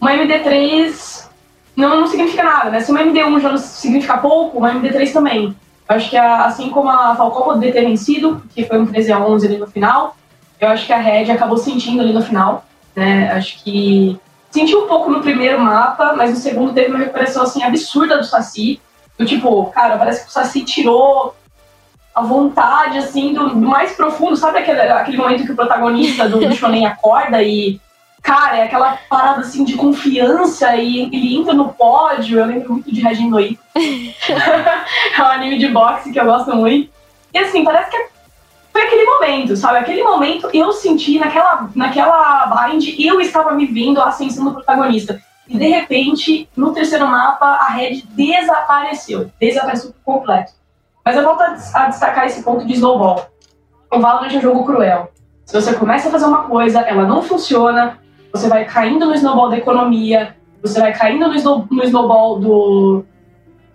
uma 0.00 0.12
MD3 0.12 1.28
não, 1.76 2.00
não 2.00 2.08
significa 2.08 2.42
nada, 2.42 2.70
né? 2.70 2.80
Se 2.80 2.90
uma 2.90 3.04
MD1 3.04 3.40
já 3.40 3.50
não 3.50 3.58
significa 3.58 4.18
pouco, 4.18 4.58
uma 4.58 4.74
MD3 4.74 5.12
também. 5.12 5.56
Acho 5.94 6.10
que 6.10 6.16
a, 6.16 6.44
assim 6.44 6.70
como 6.70 6.88
a 6.88 7.14
Falcão 7.14 7.42
poderia 7.42 7.72
ter 7.72 7.84
vencido, 7.84 8.42
que 8.54 8.64
foi 8.64 8.78
um 8.80 8.86
13 8.86 9.12
a 9.12 9.20
11 9.20 9.46
ali 9.46 9.58
no 9.58 9.66
final, 9.66 10.16
eu 10.60 10.68
acho 10.68 10.86
que 10.86 10.92
a 10.92 10.98
Red 10.98 11.30
acabou 11.30 11.56
sentindo 11.56 12.02
ali 12.02 12.12
no 12.12 12.22
final, 12.22 12.64
né? 12.94 13.30
Acho 13.32 13.62
que 13.62 14.20
Senti 14.52 14.76
um 14.76 14.86
pouco 14.86 15.10
no 15.10 15.22
primeiro 15.22 15.58
mapa, 15.58 16.12
mas 16.14 16.30
no 16.30 16.36
segundo 16.36 16.74
teve 16.74 16.90
uma 16.90 16.98
recuperação 16.98 17.42
assim 17.42 17.62
absurda 17.62 18.18
do 18.18 18.24
Saci. 18.24 18.78
Do 19.16 19.24
tipo, 19.24 19.64
cara, 19.70 19.96
parece 19.96 20.24
que 20.24 20.28
o 20.28 20.30
Saci 20.30 20.62
tirou 20.62 21.34
a 22.14 22.20
vontade, 22.20 22.98
assim, 22.98 23.32
do, 23.32 23.48
do 23.48 23.56
mais 23.56 23.92
profundo. 23.92 24.36
Sabe 24.36 24.58
aquele, 24.58 24.78
aquele 24.78 25.16
momento 25.16 25.46
que 25.46 25.52
o 25.52 25.56
protagonista 25.56 26.28
do, 26.28 26.38
do 26.38 26.54
Shonen 26.54 26.84
acorda 26.84 27.42
e, 27.42 27.80
cara, 28.22 28.58
é 28.58 28.62
aquela 28.64 28.98
parada, 29.10 29.40
assim, 29.40 29.64
de 29.64 29.74
confiança 29.74 30.76
e 30.76 31.02
ele 31.12 31.36
entra 31.36 31.52
no 31.52 31.72
pódio. 31.72 32.38
Eu 32.38 32.46
lembro 32.46 32.72
muito 32.74 32.92
de 32.92 33.00
Regin 33.00 33.28
Noi. 33.28 33.58
é 33.74 35.22
um 35.22 35.26
anime 35.26 35.58
de 35.58 35.68
boxe 35.68 36.12
que 36.12 36.20
eu 36.20 36.24
gosto 36.24 36.54
muito. 36.54 36.90
E, 37.34 37.38
assim, 37.38 37.64
parece 37.64 37.90
que 37.90 37.96
é 37.96 38.12
foi 38.72 38.82
aquele 38.84 39.04
momento, 39.04 39.54
sabe? 39.54 39.78
Aquele 39.78 40.02
momento 40.02 40.48
eu 40.54 40.72
senti 40.72 41.18
naquela, 41.18 41.68
naquela 41.74 42.46
bind, 42.46 42.98
eu 42.98 43.20
estava 43.20 43.52
me 43.52 43.66
vendo 43.66 44.00
a 44.00 44.08
ascensão 44.08 44.46
do 44.46 44.54
protagonista. 44.54 45.20
E 45.46 45.58
de 45.58 45.66
repente, 45.66 46.48
no 46.56 46.72
terceiro 46.72 47.06
mapa, 47.06 47.46
a 47.46 47.68
Red 47.68 48.02
desapareceu. 48.08 49.30
Desapareceu 49.38 49.92
por 49.92 50.14
completo. 50.14 50.52
Mas 51.04 51.16
eu 51.16 51.22
volto 51.22 51.42
a 51.42 51.86
destacar 51.88 52.26
esse 52.26 52.42
ponto 52.42 52.66
de 52.66 52.72
snowball. 52.72 53.26
O 53.92 54.00
Valorant 54.00 54.32
é 54.32 54.38
um 54.38 54.40
jogo 54.40 54.64
cruel. 54.64 55.12
Se 55.44 55.60
você 55.60 55.74
começa 55.74 56.08
a 56.08 56.10
fazer 56.10 56.24
uma 56.24 56.44
coisa, 56.44 56.80
ela 56.80 57.04
não 57.04 57.22
funciona, 57.22 57.98
você 58.32 58.48
vai 58.48 58.64
caindo 58.64 59.06
no 59.06 59.14
snowball 59.14 59.50
da 59.50 59.58
economia, 59.58 60.34
você 60.62 60.80
vai 60.80 60.92
caindo 60.92 61.28
no, 61.28 61.34
snow, 61.34 61.66
no 61.70 61.84
snowball 61.84 62.40
do, 62.40 63.04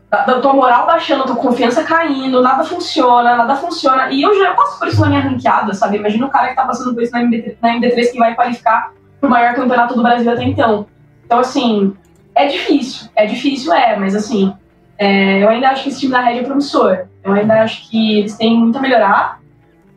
da, 0.09 0.25
da 0.25 0.41
tua 0.41 0.53
moral 0.53 0.85
baixando, 0.85 1.25
tua 1.25 1.35
confiança 1.35 1.83
caindo, 1.83 2.41
nada 2.41 2.63
funciona, 2.63 3.35
nada 3.35 3.55
funciona. 3.55 4.09
E 4.09 4.21
eu 4.21 4.37
já 4.39 4.53
passo 4.53 4.79
por 4.79 4.87
isso 4.87 5.01
na 5.01 5.07
minha 5.07 5.21
ranqueada, 5.21 5.73
sabe? 5.73 5.97
Imagina 5.97 6.25
o 6.25 6.29
cara 6.29 6.49
que 6.49 6.55
tá 6.55 6.65
passando 6.65 6.93
por 6.93 7.03
isso 7.03 7.11
na, 7.11 7.21
MD, 7.21 7.57
na 7.61 7.75
MD3 7.75 8.11
que 8.11 8.17
vai 8.17 8.33
qualificar 8.33 8.93
pro 9.19 9.29
maior 9.29 9.53
campeonato 9.53 9.95
do 9.95 10.01
Brasil 10.01 10.31
até 10.31 10.43
então. 10.43 10.87
Então, 11.25 11.39
assim, 11.39 11.93
é 12.33 12.47
difícil. 12.47 13.09
É 13.15 13.25
difícil, 13.25 13.73
é, 13.73 13.97
mas 13.97 14.15
assim, 14.15 14.53
é, 14.97 15.43
eu 15.43 15.49
ainda 15.49 15.69
acho 15.69 15.83
que 15.83 15.89
esse 15.89 15.99
time 15.99 16.11
da 16.11 16.21
Red 16.21 16.39
é 16.39 16.43
promissor. 16.43 17.05
Eu 17.23 17.33
ainda 17.33 17.61
acho 17.61 17.89
que 17.89 18.19
eles 18.19 18.37
têm 18.37 18.57
muito 18.57 18.77
a 18.77 18.81
melhorar. 18.81 19.39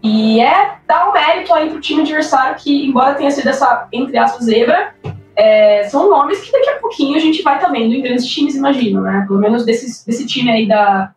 E 0.03 0.41
é 0.41 0.79
dar 0.87 1.09
um 1.09 1.13
mérito 1.13 1.53
aí 1.53 1.69
pro 1.69 1.81
time 1.81 2.03
adversário 2.03 2.57
que, 2.59 2.87
embora 2.87 3.15
tenha 3.15 3.31
sido 3.31 3.49
essa, 3.49 3.87
entre 3.93 4.17
aspas, 4.17 4.47
zebra, 4.47 4.95
é, 5.37 5.89
são 5.89 6.09
nomes 6.09 6.41
que 6.41 6.53
daqui 6.53 6.71
a 6.71 6.79
pouquinho 6.79 7.17
a 7.17 7.21
gente 7.21 7.43
vai 7.43 7.57
estar 7.57 7.71
tá 7.71 7.79
em 7.79 8.03
grandes 8.03 8.27
times, 8.27 8.55
imagino, 8.55 9.03
né? 9.03 9.25
Pelo 9.27 9.39
menos 9.39 9.65
desse, 9.65 10.07
desse 10.07 10.27
time 10.27 10.51
aí 10.51 10.67
da, 10.67 11.13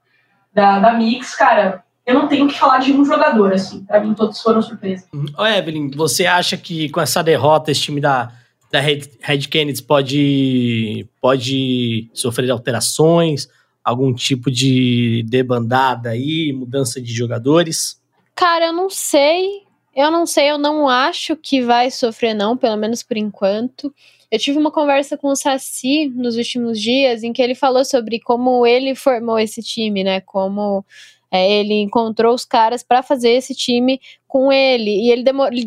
da, 0.54 0.80
da 0.80 0.94
Mix, 0.94 1.36
cara, 1.36 1.84
eu 2.06 2.14
não 2.14 2.28
tenho 2.28 2.48
que 2.48 2.60
falar 2.60 2.80
de 2.80 2.92
um 2.92 3.06
jogador, 3.06 3.54
assim. 3.54 3.84
Pra 3.86 4.02
mim, 4.02 4.14
todos 4.14 4.42
foram 4.42 4.62
surpresa. 4.62 5.06
Ô, 5.38 5.46
Evelyn, 5.46 5.90
você 5.92 6.26
acha 6.26 6.58
que 6.58 6.90
com 6.90 7.00
essa 7.00 7.24
derrota, 7.24 7.72
esse 7.72 7.82
time 7.82 8.02
da, 8.02 8.32
da 8.72 8.80
Red, 8.80 9.02
Red 9.22 9.40
Kennedy 9.40 9.82
pode, 9.82 11.08
pode 11.22 12.10
sofrer 12.14 12.50
alterações? 12.50 13.48
Algum 13.84 14.14
tipo 14.14 14.52
de 14.52 15.26
debandada 15.28 16.10
aí, 16.10 16.54
mudança 16.54 17.02
de 17.02 17.14
jogadores? 17.14 18.02
Cara, 18.36 18.68
eu 18.68 18.74
não 18.74 18.90
sei. 18.90 19.64
Eu 19.96 20.10
não 20.10 20.26
sei, 20.26 20.50
eu 20.50 20.58
não 20.58 20.90
acho 20.90 21.36
que 21.36 21.62
vai 21.62 21.92
sofrer, 21.92 22.34
não, 22.34 22.58
pelo 22.58 22.76
menos 22.76 23.04
por 23.04 23.16
enquanto. 23.16 23.94
Eu 24.32 24.40
tive 24.40 24.58
uma 24.58 24.72
conversa 24.72 25.16
com 25.16 25.28
o 25.28 25.36
Saci 25.36 26.10
nos 26.10 26.36
últimos 26.36 26.82
dias 26.82 27.22
em 27.22 27.32
que 27.32 27.42
ele 27.42 27.54
falou 27.54 27.86
sobre 27.86 28.20
como 28.20 28.66
ele 28.66 28.96
formou 28.96 29.38
esse 29.38 29.62
time, 29.62 30.04
né? 30.04 30.20
Como 30.22 30.84
é, 31.32 31.60
ele 31.60 31.76
encontrou 31.82 32.34
os 32.34 32.44
caras 32.44 32.82
para 32.82 33.04
fazer 33.04 33.32
esse 33.34 33.54
time 33.54 34.02
com 34.28 34.52
ele. 34.52 34.90
E 34.90 35.12
ele, 35.12 35.24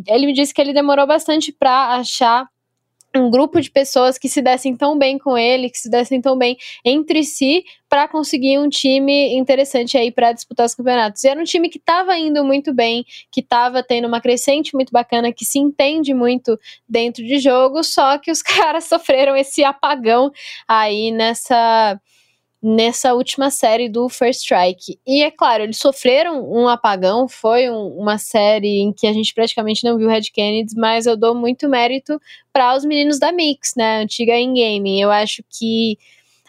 ele 0.08 0.26
me 0.26 0.32
disse 0.32 0.52
que 0.52 0.60
ele 0.60 0.72
demorou 0.72 1.06
bastante 1.06 1.52
para 1.52 1.94
achar 1.94 2.48
um 3.16 3.30
grupo 3.30 3.60
de 3.60 3.70
pessoas 3.70 4.18
que 4.18 4.28
se 4.28 4.42
dessem 4.42 4.76
tão 4.76 4.98
bem 4.98 5.18
com 5.18 5.38
ele, 5.38 5.70
que 5.70 5.78
se 5.78 5.88
dessem 5.88 6.20
tão 6.20 6.36
bem 6.36 6.56
entre 6.84 7.22
si, 7.24 7.64
para 7.96 8.08
conseguir 8.08 8.58
um 8.58 8.68
time 8.68 9.34
interessante 9.34 9.96
aí 9.96 10.10
para 10.10 10.30
disputar 10.30 10.66
os 10.66 10.74
campeonatos. 10.74 11.24
E 11.24 11.28
era 11.28 11.40
um 11.40 11.44
time 11.44 11.70
que 11.70 11.78
estava 11.78 12.14
indo 12.18 12.44
muito 12.44 12.74
bem, 12.74 13.06
que 13.32 13.40
estava 13.40 13.82
tendo 13.82 14.06
uma 14.06 14.20
crescente 14.20 14.74
muito 14.74 14.92
bacana, 14.92 15.32
que 15.32 15.46
se 15.46 15.58
entende 15.58 16.12
muito 16.12 16.60
dentro 16.86 17.24
de 17.24 17.38
jogo, 17.38 17.82
só 17.82 18.18
que 18.18 18.30
os 18.30 18.42
caras 18.44 18.84
sofreram 18.84 19.34
esse 19.34 19.64
apagão 19.64 20.30
aí 20.68 21.10
nessa 21.10 21.98
nessa 22.62 23.14
última 23.14 23.50
série 23.50 23.88
do 23.88 24.08
First 24.10 24.40
Strike. 24.40 24.98
E 25.06 25.22
é 25.22 25.30
claro, 25.30 25.62
eles 25.62 25.78
sofreram 25.78 26.46
um 26.52 26.68
apagão, 26.68 27.28
foi 27.28 27.70
um, 27.70 27.96
uma 27.96 28.18
série 28.18 28.80
em 28.80 28.92
que 28.92 29.06
a 29.06 29.12
gente 29.12 29.32
praticamente 29.32 29.84
não 29.84 29.96
viu 29.96 30.08
Red 30.08 30.24
Kennedy, 30.34 30.74
mas 30.76 31.06
eu 31.06 31.16
dou 31.16 31.34
muito 31.34 31.66
mérito 31.66 32.20
para 32.52 32.76
os 32.76 32.84
meninos 32.84 33.18
da 33.18 33.32
Mix, 33.32 33.74
né, 33.74 34.02
antiga 34.02 34.36
in-game. 34.36 35.00
Eu 35.00 35.10
acho 35.10 35.42
que 35.48 35.96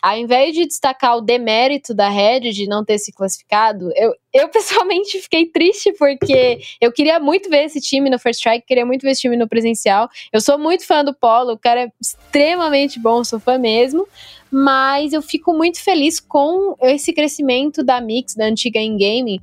ao 0.01 0.17
invés 0.17 0.53
de 0.53 0.65
destacar 0.65 1.17
o 1.17 1.21
demérito 1.21 1.93
da 1.93 2.09
Red 2.09 2.51
de 2.51 2.67
não 2.67 2.83
ter 2.83 2.97
se 2.97 3.11
classificado, 3.11 3.91
eu, 3.95 4.13
eu 4.33 4.49
pessoalmente 4.49 5.19
fiquei 5.19 5.45
triste 5.45 5.91
porque 5.93 6.59
eu 6.79 6.91
queria 6.91 7.19
muito 7.19 7.49
ver 7.49 7.65
esse 7.65 7.79
time 7.81 8.09
no 8.09 8.19
First 8.19 8.39
Strike, 8.39 8.65
queria 8.65 8.85
muito 8.85 9.01
ver 9.01 9.11
esse 9.11 9.21
time 9.21 9.37
no 9.37 9.47
presencial. 9.47 10.09
Eu 10.31 10.41
sou 10.41 10.57
muito 10.57 10.85
fã 10.85 11.03
do 11.03 11.13
Polo, 11.13 11.53
o 11.53 11.57
cara 11.57 11.83
é 11.83 11.91
extremamente 12.01 12.99
bom, 12.99 13.23
sou 13.23 13.39
fã 13.39 13.57
mesmo 13.57 14.07
mas 14.51 15.13
eu 15.13 15.21
fico 15.21 15.53
muito 15.53 15.83
feliz 15.83 16.19
com 16.19 16.75
esse 16.81 17.13
crescimento 17.13 17.83
da 17.83 17.99
Mix, 17.99 18.35
da 18.35 18.45
antiga 18.45 18.79
in-game. 18.79 19.41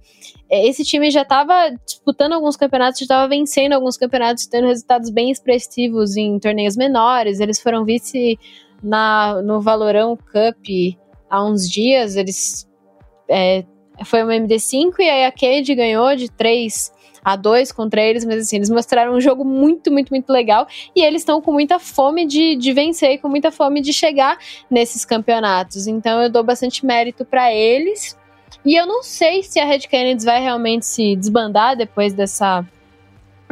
É, 0.50 0.66
esse 0.66 0.84
time 0.84 1.11
já 1.11 1.22
estava 1.22 1.70
disputando 1.84 2.32
alguns 2.32 2.57
campeonatos, 2.57 3.00
já 3.00 3.05
estava 3.05 3.28
vencendo 3.28 3.72
alguns 3.72 3.96
campeonatos, 3.96 4.46
tendo 4.46 4.66
resultados 4.66 5.11
bem 5.11 5.30
expressivos 5.30 6.16
em 6.16 6.38
torneios 6.38 6.76
menores. 6.76 7.40
Eles 7.40 7.61
foram 7.61 7.84
vice 7.84 8.38
na, 8.85 9.41
no 9.43 9.61
Valorão 9.61 10.16
Cup 10.16 10.66
há 11.30 11.45
uns 11.45 11.68
dias. 11.68 12.16
Eles 12.16 12.68
é, 13.28 13.64
foi 14.05 14.22
uma 14.22 14.35
MD5 14.35 14.93
e 14.99 15.09
aí 15.09 15.24
a 15.24 15.32
Cade 15.32 15.74
ganhou 15.74 16.14
de 16.14 16.30
3 16.30 16.93
a 17.24 17.37
dois 17.37 17.72
contra 17.72 18.03
eles, 18.03 18.22
mas 18.22 18.43
assim, 18.43 18.57
eles 18.57 18.68
mostraram 18.68 19.14
um 19.14 19.20
jogo 19.20 19.47
muito, 19.47 19.91
muito, 19.91 20.11
muito 20.11 20.30
legal 20.30 20.68
e 20.95 21.03
eles 21.03 21.22
estão 21.22 21.41
com 21.41 21.51
muita 21.51 21.78
fome 21.78 22.26
de, 22.26 22.55
de 22.55 22.72
vencer 22.74 23.12
e 23.12 23.18
com 23.18 23.30
muita 23.30 23.51
fome 23.51 23.80
de 23.80 23.95
chegar 23.95 24.37
nesses 24.70 25.07
campeonatos. 25.07 25.87
Então 25.87 26.22
eu 26.22 26.28
dou 26.28 26.45
bastante 26.45 26.85
mérito 26.85 27.24
para 27.24 27.51
eles. 27.51 28.16
E 28.64 28.76
eu 28.76 28.87
não 28.87 29.03
sei 29.03 29.43
se 29.43 29.59
a 29.59 29.64
Red 29.64 29.80
Kennedy 29.80 30.24
vai 30.24 30.41
realmente 30.41 30.85
se 30.87 31.16
desbandar 31.16 31.76
depois 31.76 32.12
dessa 32.12 32.64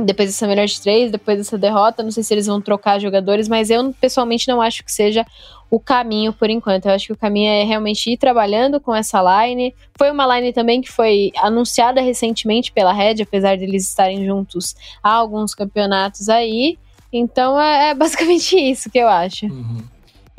depois 0.05 0.29
dessa 0.29 0.47
melhor 0.47 0.67
de 0.67 0.81
três, 0.81 1.11
depois 1.11 1.39
dessa 1.39 1.57
derrota. 1.57 2.03
Não 2.03 2.11
sei 2.11 2.23
se 2.23 2.35
eles 2.35 2.47
vão 2.47 2.61
trocar 2.61 3.01
jogadores, 3.01 3.49
mas 3.49 3.71
eu 3.71 3.95
pessoalmente 4.01 4.49
não 4.49 4.61
acho 4.61 4.85
que 4.85 4.93
seja 4.93 5.25
o 5.71 5.81
caminho 5.81 6.33
por 6.33 6.51
enquanto. 6.51 6.87
Eu 6.87 6.93
acho 6.93 7.07
que 7.07 7.13
o 7.13 7.17
caminho 7.17 7.49
é 7.49 7.65
realmente 7.65 8.11
ir 8.11 8.17
trabalhando 8.17 8.79
com 8.79 8.95
essa 8.95 9.23
line. 9.23 9.75
Foi 9.97 10.11
uma 10.11 10.37
line 10.37 10.53
também 10.53 10.83
que 10.83 10.91
foi 10.91 11.33
anunciada 11.39 12.01
recentemente 12.01 12.71
pela 12.71 12.93
Red, 12.93 13.23
apesar 13.23 13.57
de 13.57 13.65
eles 13.65 13.89
estarem 13.89 14.25
juntos 14.27 14.75
há 15.03 15.13
alguns 15.13 15.55
campeonatos 15.55 16.29
aí. 16.29 16.79
Então 17.13 17.61
é, 17.61 17.91
é 17.91 17.95
basicamente 17.95 18.55
isso 18.61 18.91
que 18.91 18.99
eu 18.99 19.09
acho. 19.09 19.47
Uhum. 19.47 19.83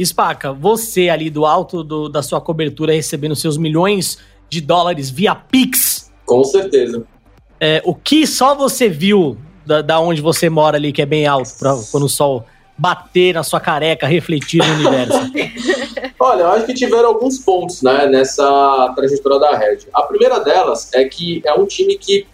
Spaca, 0.03 0.51
você 0.51 1.09
ali 1.09 1.29
do 1.29 1.45
alto 1.45 1.83
do, 1.83 2.09
da 2.09 2.21
sua 2.21 2.41
cobertura 2.41 2.93
recebendo 2.93 3.35
seus 3.35 3.57
milhões 3.57 4.17
de 4.49 4.61
dólares 4.61 5.09
via 5.09 5.33
Pix. 5.33 6.11
Com 6.25 6.43
certeza. 6.43 7.05
É, 7.59 7.81
o 7.85 7.95
que 7.95 8.27
só 8.27 8.53
você 8.53 8.89
viu 8.89 9.37
da, 9.65 9.81
da 9.81 9.99
onde 9.99 10.21
você 10.21 10.49
mora 10.49 10.77
ali, 10.77 10.91
que 10.91 11.01
é 11.01 11.05
bem 11.05 11.25
alto, 11.25 11.51
pra, 11.59 11.75
quando 11.91 12.03
o 12.03 12.09
sol 12.09 12.45
bater 12.77 13.33
na 13.33 13.43
sua 13.43 13.59
careca, 13.59 14.07
refletir 14.07 14.65
no 14.65 14.73
universo? 14.73 15.19
Olha, 16.19 16.41
eu 16.41 16.47
acho 16.49 16.65
que 16.65 16.73
tiveram 16.73 17.09
alguns 17.09 17.39
pontos 17.39 17.81
né, 17.81 18.07
nessa 18.07 18.93
trajetória 18.95 19.39
da 19.39 19.57
Red. 19.57 19.79
A 19.93 20.03
primeira 20.03 20.39
delas 20.39 20.89
é 20.93 21.05
que 21.05 21.41
é 21.45 21.53
um 21.53 21.65
time 21.65 21.97
que 21.97 22.25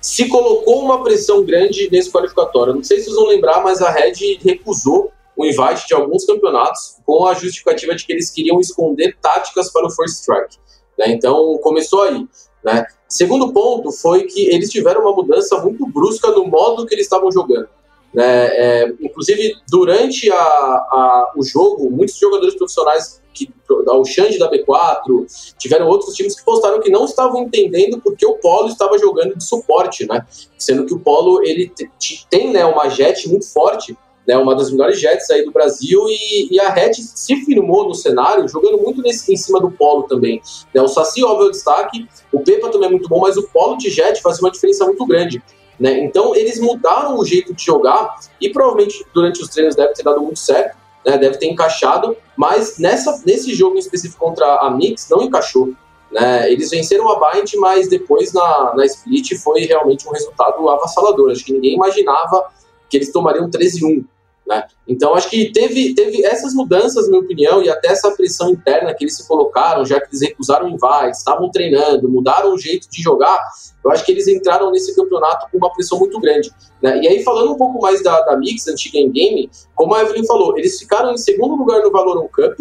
se 0.00 0.28
colocou 0.28 0.82
uma 0.82 1.02
pressão 1.02 1.44
grande 1.44 1.88
nesse 1.90 2.10
qualificatório. 2.10 2.74
Não 2.74 2.84
sei 2.84 2.98
se 2.98 3.04
vocês 3.04 3.16
vão 3.16 3.26
lembrar, 3.26 3.62
mas 3.62 3.82
a 3.82 3.90
Red 3.90 4.38
recusou 4.42 5.12
o 5.36 5.44
invite 5.44 5.86
de 5.86 5.94
alguns 5.94 6.24
campeonatos 6.24 6.96
com 7.04 7.26
a 7.26 7.34
justificativa 7.34 7.94
de 7.94 8.04
que 8.04 8.12
eles 8.12 8.30
queriam 8.30 8.60
esconder 8.60 9.16
táticas 9.20 9.70
para 9.72 9.86
o 9.86 9.90
First 9.90 10.20
Strike. 10.20 10.56
Né? 10.98 11.10
Então 11.10 11.58
começou 11.58 12.02
aí. 12.02 12.26
Né? 12.64 12.84
Segundo 13.08 13.52
ponto 13.52 13.92
foi 13.92 14.24
que 14.24 14.48
eles 14.52 14.70
tiveram 14.70 15.02
uma 15.02 15.12
mudança 15.12 15.58
muito 15.62 15.86
brusca 15.86 16.30
no 16.30 16.46
modo 16.46 16.84
que 16.86 16.94
eles 16.94 17.06
estavam 17.06 17.30
jogando. 17.30 17.68
Né? 18.12 18.46
É, 18.48 18.94
inclusive, 19.00 19.54
durante 19.70 20.30
a, 20.30 20.36
a, 20.36 21.32
o 21.36 21.42
jogo, 21.42 21.90
muitos 21.90 22.16
jogadores 22.16 22.54
profissionais, 22.54 23.22
que, 23.32 23.48
o 23.68 24.04
Xande 24.04 24.38
da 24.38 24.50
B4, 24.50 25.54
tiveram 25.58 25.86
outros 25.86 26.14
times 26.14 26.34
que 26.34 26.44
postaram 26.44 26.80
que 26.80 26.90
não 26.90 27.04
estavam 27.04 27.42
entendendo 27.42 28.00
porque 28.00 28.26
o 28.26 28.34
Polo 28.34 28.68
estava 28.68 28.98
jogando 28.98 29.36
de 29.36 29.44
suporte, 29.44 30.06
né? 30.06 30.26
Sendo 30.58 30.84
que 30.84 30.94
o 30.94 30.98
Polo 30.98 31.42
ele 31.44 31.70
tem 32.28 32.52
né, 32.52 32.64
uma 32.64 32.88
jet 32.88 33.28
muito 33.28 33.46
forte, 33.46 33.96
né, 34.28 34.36
uma 34.36 34.54
das 34.54 34.70
melhores 34.70 35.00
jets 35.00 35.30
aí 35.30 35.42
do 35.42 35.50
Brasil, 35.50 36.04
e, 36.06 36.54
e, 36.54 36.60
a 36.60 36.68
Red 36.68 36.92
se 36.92 37.34
firmou 37.46 37.88
no 37.88 37.94
cenário, 37.94 38.46
jogando 38.46 38.76
muito 38.76 39.00
nesse, 39.00 39.32
em 39.32 39.36
cima 39.38 39.58
do 39.58 39.70
Polo 39.70 40.02
também. 40.02 40.42
Né, 40.74 40.82
o 40.82 40.86
Saci, 40.86 41.24
óbvio, 41.24 41.46
é 41.46 41.48
o 41.48 41.50
destaque, 41.50 42.06
o 42.30 42.40
Pepa 42.40 42.68
também 42.68 42.88
é 42.88 42.90
muito 42.90 43.08
bom, 43.08 43.20
mas 43.20 43.38
o 43.38 43.48
Polo 43.48 43.78
de 43.78 43.88
jet 43.88 44.20
faz 44.20 44.38
uma 44.38 44.50
diferença 44.50 44.84
muito 44.84 45.06
grande. 45.06 45.42
Né? 45.80 46.04
Então 46.04 46.34
eles 46.34 46.60
mudaram 46.60 47.18
o 47.18 47.24
jeito 47.24 47.54
de 47.54 47.64
jogar 47.64 48.16
e 48.40 48.50
provavelmente 48.50 49.06
durante 49.14 49.40
os 49.40 49.48
treinos 49.48 49.76
deve 49.76 49.94
ter 49.94 50.02
dado 50.02 50.20
muito 50.20 50.38
certo, 50.38 50.76
né? 51.06 51.16
deve 51.16 51.38
ter 51.38 51.46
encaixado, 51.46 52.16
mas 52.36 52.78
nessa, 52.78 53.22
nesse 53.24 53.54
jogo 53.54 53.76
em 53.76 53.78
específico 53.78 54.22
contra 54.22 54.44
a 54.56 54.70
Mix 54.70 55.08
não 55.08 55.22
encaixou. 55.22 55.72
Né? 56.10 56.52
Eles 56.52 56.68
venceram 56.70 57.08
a 57.08 57.32
Bind, 57.32 57.54
mas 57.56 57.88
depois 57.88 58.32
na, 58.32 58.74
na 58.74 58.84
Split 58.84 59.38
foi 59.38 59.60
realmente 59.60 60.06
um 60.06 60.10
resultado 60.10 60.68
avassalador. 60.68 61.30
Acho 61.30 61.44
que 61.44 61.52
ninguém 61.52 61.74
imaginava 61.74 62.46
que 62.90 62.96
eles 62.96 63.12
tomariam 63.12 63.48
13-1. 63.48 64.04
Né? 64.48 64.64
Então, 64.86 65.14
acho 65.14 65.28
que 65.28 65.52
teve, 65.52 65.94
teve 65.94 66.24
essas 66.24 66.54
mudanças, 66.54 67.04
na 67.04 67.10
minha 67.10 67.22
opinião, 67.22 67.62
e 67.62 67.68
até 67.68 67.88
essa 67.88 68.10
pressão 68.12 68.48
interna 68.50 68.94
que 68.94 69.04
eles 69.04 69.14
se 69.14 69.28
colocaram, 69.28 69.84
já 69.84 70.00
que 70.00 70.06
eles 70.08 70.22
recusaram 70.22 70.68
invites, 70.68 71.18
estavam 71.18 71.50
treinando, 71.50 72.08
mudaram 72.08 72.54
o 72.54 72.58
jeito 72.58 72.88
de 72.90 73.02
jogar. 73.02 73.38
Eu 73.84 73.90
acho 73.90 74.06
que 74.06 74.12
eles 74.12 74.26
entraram 74.26 74.70
nesse 74.70 74.96
campeonato 74.96 75.46
com 75.52 75.58
uma 75.58 75.70
pressão 75.70 75.98
muito 75.98 76.18
grande. 76.18 76.50
Né? 76.82 76.98
E 77.02 77.08
aí, 77.08 77.22
falando 77.22 77.52
um 77.52 77.56
pouco 77.56 77.78
mais 77.78 78.02
da, 78.02 78.22
da 78.22 78.38
Mix, 78.38 78.66
antiga 78.66 78.96
em 78.96 79.10
game, 79.10 79.50
como 79.74 79.94
a 79.94 80.02
Evelyn 80.02 80.26
falou, 80.26 80.56
eles 80.56 80.78
ficaram 80.78 81.12
em 81.12 81.18
segundo 81.18 81.54
lugar 81.54 81.82
no 81.82 81.90
Valorant 81.90 82.28
Cup 82.28 82.58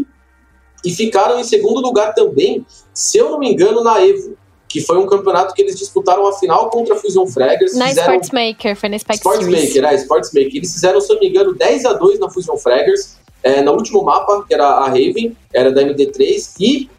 e 0.83 0.91
ficaram 0.91 1.39
em 1.39 1.43
segundo 1.45 1.79
lugar 1.79 2.13
também, 2.13 2.65
se 2.93 3.17
eu 3.17 3.29
não 3.31 3.39
me 3.39 3.51
engano, 3.51 3.81
na 3.81 4.05
Evo 4.05 4.37
que 4.67 4.81
foi 4.81 4.97
um 4.97 5.05
campeonato 5.05 5.53
que 5.53 5.61
eles 5.61 5.77
disputaram 5.77 6.27
a 6.27 6.33
final 6.33 6.69
contra 6.69 6.95
a 6.95 6.97
Fusion 6.97 7.25
Fraggers. 7.25 7.75
Na 7.75 7.87
fizeram... 7.87 8.15
Sportsmaker, 8.15 8.75
foi 8.75 8.89
na 8.89 8.99
Spike 8.99 9.17
Sportsmaker, 9.17 9.85
é, 9.85 9.95
Sportsmaker. 9.95 10.55
Eles 10.55 10.73
fizeram, 10.73 10.99
se 10.99 11.11
eu 11.11 11.15
não 11.15 11.21
me 11.21 11.29
engano, 11.29 11.53
10 11.53 11.85
a 11.85 11.93
2 11.93 12.19
na 12.19 12.29
Fusion 12.29 12.57
Fraggers, 12.57 13.17
é, 13.43 13.61
no 13.61 13.73
último 13.73 14.03
mapa, 14.03 14.43
que 14.45 14.53
era 14.53 14.65
a 14.65 14.87
Raven, 14.87 15.35
era 15.53 15.71
da 15.71 15.81
MD3, 15.81 16.53
e 16.59 16.89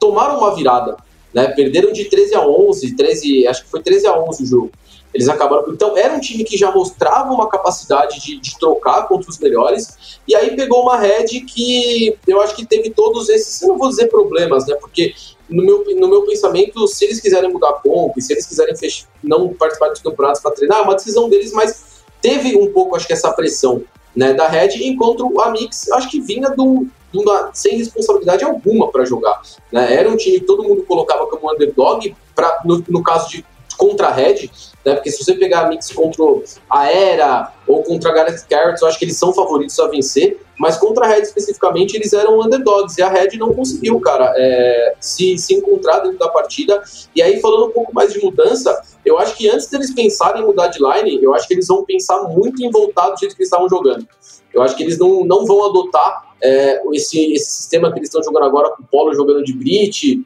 tomaram 0.00 0.38
uma 0.38 0.54
virada. 0.54 0.96
né? 1.32 1.48
Perderam 1.48 1.92
de 1.92 2.04
13 2.06 2.34
a 2.34 2.46
11, 2.46 2.96
13, 2.96 3.46
acho 3.46 3.64
que 3.64 3.70
foi 3.70 3.82
13 3.82 4.06
a 4.06 4.18
11 4.18 4.42
o 4.42 4.46
jogo. 4.46 4.72
Eles 5.14 5.28
acabaram. 5.28 5.64
Então, 5.68 5.96
era 5.96 6.14
um 6.14 6.20
time 6.20 6.42
que 6.42 6.56
já 6.56 6.72
mostrava 6.72 7.32
uma 7.32 7.48
capacidade 7.48 8.20
de, 8.20 8.40
de 8.40 8.58
trocar 8.58 9.06
contra 9.06 9.28
os 9.28 9.38
melhores. 9.38 10.18
E 10.26 10.34
aí 10.34 10.56
pegou 10.56 10.82
uma 10.82 10.98
Red 10.98 11.26
que 11.46 12.16
eu 12.26 12.40
acho 12.40 12.56
que 12.56 12.64
teve 12.64 12.90
todos 12.90 13.28
esses, 13.28 13.60
eu 13.60 13.68
não 13.68 13.78
vou 13.78 13.90
dizer 13.90 14.08
problemas, 14.08 14.66
né? 14.66 14.74
Porque 14.76 15.14
no 15.52 15.64
meu, 15.64 15.84
no 15.96 16.08
meu 16.08 16.22
pensamento, 16.22 16.86
se 16.86 17.04
eles 17.04 17.20
quiserem 17.20 17.52
mudar 17.52 17.72
comp, 17.74 18.16
se 18.18 18.32
eles 18.32 18.46
quiserem 18.46 18.76
fechar, 18.76 19.06
não 19.22 19.52
participar 19.54 19.88
dos 19.88 20.00
campeonatos 20.00 20.40
para 20.40 20.52
treinar, 20.52 20.78
é 20.78 20.82
uma 20.82 20.94
decisão 20.94 21.28
deles, 21.28 21.52
mas 21.52 22.02
teve 22.20 22.56
um 22.56 22.72
pouco, 22.72 22.96
acho 22.96 23.06
que, 23.06 23.12
essa 23.12 23.32
pressão 23.32 23.82
né, 24.14 24.32
da 24.32 24.48
Red, 24.48 24.76
enquanto 24.82 25.40
a 25.40 25.50
Mix, 25.50 25.90
acho 25.92 26.10
que 26.10 26.20
vinha 26.20 26.50
do, 26.50 26.86
do 27.12 27.24
sem 27.52 27.76
responsabilidade 27.76 28.44
alguma 28.44 28.90
para 28.90 29.04
jogar. 29.04 29.40
Né? 29.70 29.94
Era 29.94 30.08
um 30.08 30.16
time 30.16 30.40
que 30.40 30.46
todo 30.46 30.62
mundo 30.62 30.82
colocava 30.82 31.26
como 31.26 31.52
underdog, 31.52 32.14
pra, 32.34 32.60
no, 32.64 32.84
no 32.88 33.02
caso 33.02 33.28
de 33.30 33.44
contra 33.76 34.08
a 34.08 34.12
Red, 34.12 34.48
né? 34.84 34.94
Porque 34.94 35.10
se 35.10 35.24
você 35.24 35.34
pegar 35.34 35.62
a 35.62 35.68
mix 35.68 35.90
contra 35.90 36.22
a 36.70 36.90
Era 36.90 37.52
ou 37.66 37.82
contra 37.82 38.10
a 38.10 38.14
Galaxy 38.14 38.46
Carrots, 38.46 38.82
eu 38.82 38.88
acho 38.88 38.98
que 38.98 39.04
eles 39.04 39.16
são 39.16 39.32
favoritos 39.32 39.78
a 39.80 39.88
vencer, 39.88 40.40
mas 40.62 40.76
contra 40.76 41.04
a 41.04 41.08
Red 41.08 41.22
especificamente, 41.22 41.96
eles 41.96 42.12
eram 42.12 42.40
underdogs 42.40 42.96
e 42.96 43.02
a 43.02 43.08
Red 43.08 43.36
não 43.36 43.52
conseguiu, 43.52 43.98
cara, 43.98 44.32
é, 44.36 44.94
se, 45.00 45.36
se 45.36 45.54
encontrar 45.54 45.98
dentro 45.98 46.18
da 46.18 46.28
partida. 46.28 46.80
E 47.16 47.20
aí, 47.20 47.40
falando 47.40 47.66
um 47.66 47.72
pouco 47.72 47.92
mais 47.92 48.12
de 48.12 48.22
mudança, 48.22 48.80
eu 49.04 49.18
acho 49.18 49.36
que 49.36 49.50
antes 49.50 49.66
deles 49.66 49.92
pensarem 49.92 50.40
em 50.40 50.46
mudar 50.46 50.68
de 50.68 50.78
line, 50.78 51.18
eu 51.20 51.34
acho 51.34 51.48
que 51.48 51.54
eles 51.54 51.66
vão 51.66 51.84
pensar 51.84 52.22
muito 52.28 52.64
em 52.64 52.70
voltar 52.70 53.10
do 53.10 53.18
jeito 53.18 53.34
que 53.34 53.42
eles 53.42 53.48
estavam 53.48 53.68
jogando. 53.68 54.06
Eu 54.54 54.62
acho 54.62 54.76
que 54.76 54.84
eles 54.84 54.96
não, 55.00 55.24
não 55.24 55.44
vão 55.44 55.68
adotar 55.68 56.32
é, 56.40 56.80
esse, 56.92 57.32
esse 57.32 57.50
sistema 57.56 57.90
que 57.90 57.98
eles 57.98 58.08
estão 58.08 58.22
jogando 58.22 58.44
agora 58.44 58.70
com 58.70 58.84
o 58.84 58.86
Polo 58.86 59.12
jogando 59.16 59.42
de 59.42 59.52
Brit, 59.54 60.24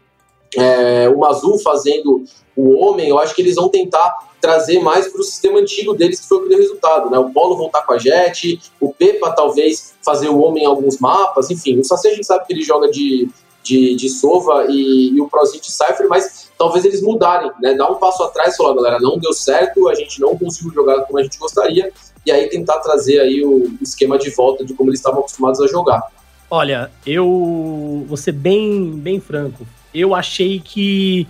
é, 0.55 1.09
o 1.09 1.17
Mazu 1.17 1.59
fazendo 1.61 2.25
o 2.55 2.75
Homem. 2.75 3.09
Eu 3.09 3.19
acho 3.19 3.35
que 3.35 3.41
eles 3.41 3.55
vão 3.55 3.71
tentar 3.71 4.36
trazer 4.47 4.79
mais 4.79 5.09
para 5.09 5.21
o 5.21 5.25
sistema 5.25 5.59
antigo 5.59 5.93
deles, 5.93 6.21
que 6.21 6.29
foi 6.29 6.39
o 6.39 6.43
que 6.45 6.49
deu 6.49 6.59
resultado, 6.59 7.11
né? 7.11 7.19
O 7.19 7.31
Polo 7.31 7.57
voltar 7.57 7.83
com 7.83 7.95
a 7.95 7.99
Jet, 7.99 8.61
o 8.81 8.93
Pepa 8.93 9.33
talvez 9.33 9.97
fazer 10.05 10.29
o 10.29 10.39
homem 10.39 10.63
em 10.63 10.67
alguns 10.67 11.01
mapas, 11.01 11.51
enfim. 11.51 11.81
O 11.81 11.85
Saci 11.85 12.07
a 12.07 12.15
gente 12.15 12.25
sabe 12.25 12.47
que 12.47 12.53
ele 12.53 12.63
joga 12.63 12.89
de, 12.89 13.29
de, 13.65 13.97
de 13.97 14.09
Sova 14.09 14.67
e, 14.69 15.09
e 15.17 15.21
o 15.21 15.29
Prozinho 15.29 15.61
de 15.61 15.73
Cypher, 15.73 16.07
mas 16.09 16.49
talvez 16.57 16.85
eles 16.85 17.03
mudarem, 17.03 17.51
né? 17.61 17.75
Dar 17.75 17.91
um 17.91 17.97
passo 17.97 18.23
atrás 18.23 18.55
e 18.55 18.57
falar, 18.57 18.73
galera, 18.77 19.01
não 19.01 19.19
deu 19.19 19.33
certo, 19.33 19.89
a 19.89 19.95
gente 19.97 20.21
não 20.21 20.39
conseguiu 20.39 20.73
jogar 20.73 21.01
como 21.03 21.19
a 21.19 21.25
gente 21.25 21.39
gostaria, 21.39 21.93
e 22.25 22.31
aí 22.31 22.49
tentar 22.49 22.79
trazer 22.79 23.19
aí 23.19 23.45
o 23.45 23.77
esquema 23.83 24.17
de 24.17 24.31
volta 24.31 24.65
de 24.65 24.75
como 24.75 24.91
eles 24.91 25.01
estavam 25.01 25.21
acostumados 25.21 25.61
a 25.61 25.67
jogar. 25.67 26.03
Olha, 26.49 26.89
eu 27.05 28.05
vou 28.07 28.17
ser 28.17 28.31
bem, 28.31 28.93
bem 28.93 29.19
franco. 29.19 29.67
Eu 29.93 30.15
achei 30.15 30.61
que 30.61 31.27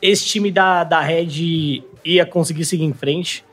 esse 0.00 0.24
time 0.24 0.50
da, 0.50 0.82
da 0.82 1.02
Red 1.02 1.82
ia 2.04 2.26
conseguir 2.26 2.64
seguir 2.64 2.84
em 2.84 2.92
frente. 2.92 3.44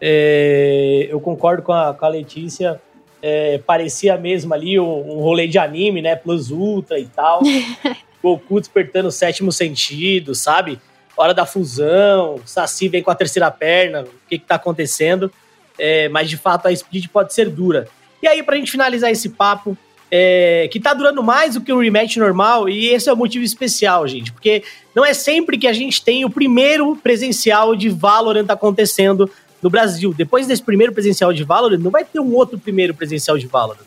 É, 0.00 1.08
eu 1.10 1.20
concordo 1.20 1.62
com 1.62 1.72
a, 1.72 1.92
com 1.92 2.04
a 2.04 2.08
Letícia. 2.08 2.80
É, 3.20 3.58
parecia 3.58 4.16
mesmo 4.16 4.54
ali 4.54 4.78
um, 4.78 4.84
um, 4.84 5.20
rolê 5.20 5.48
de 5.48 5.58
anime, 5.58 6.00
né? 6.00 6.16
Plus 6.16 6.50
Ultra 6.50 6.98
e 6.98 7.06
tal. 7.06 7.40
Goku 8.22 8.60
despertando 8.60 9.08
o 9.08 9.12
sétimo 9.12 9.52
sentido, 9.52 10.34
sabe? 10.34 10.78
Hora 11.16 11.34
da 11.34 11.44
fusão, 11.44 12.40
Saci 12.44 12.88
vem 12.88 13.02
com 13.02 13.10
a 13.10 13.14
terceira 13.14 13.50
perna, 13.50 14.02
o 14.02 14.28
que 14.28 14.38
que 14.38 14.44
tá 14.44 14.54
acontecendo? 14.54 15.32
É, 15.76 16.08
mas 16.08 16.30
de 16.30 16.36
fato 16.36 16.66
a 16.66 16.72
split 16.72 17.08
pode 17.08 17.34
ser 17.34 17.50
dura. 17.50 17.88
E 18.22 18.26
aí, 18.26 18.42
pra 18.42 18.56
gente 18.56 18.70
finalizar 18.70 19.10
esse 19.10 19.28
papo, 19.30 19.76
é, 20.10 20.68
que 20.70 20.80
tá 20.80 20.94
durando 20.94 21.22
mais 21.22 21.54
do 21.54 21.60
que 21.60 21.72
um 21.72 21.80
rematch 21.80 22.16
normal, 22.16 22.68
e 22.68 22.88
esse 22.88 23.08
é 23.08 23.12
o 23.12 23.16
motivo 23.16 23.44
especial, 23.44 24.06
gente, 24.06 24.32
porque 24.32 24.62
não 24.94 25.04
é 25.04 25.12
sempre 25.12 25.58
que 25.58 25.66
a 25.66 25.72
gente 25.72 26.02
tem 26.02 26.24
o 26.24 26.30
primeiro 26.30 26.96
presencial 26.96 27.76
de 27.76 27.88
Valorant 27.88 28.46
acontecendo 28.48 29.30
no 29.62 29.68
Brasil. 29.68 30.14
Depois 30.14 30.46
desse 30.46 30.62
primeiro 30.62 30.92
presencial 30.92 31.32
de 31.32 31.44
Valorant, 31.44 31.78
não 31.78 31.90
vai 31.90 32.04
ter 32.04 32.20
um 32.20 32.34
outro 32.34 32.58
primeiro 32.58 32.94
presencial 32.94 33.38
de 33.38 33.46
Valorant. 33.46 33.86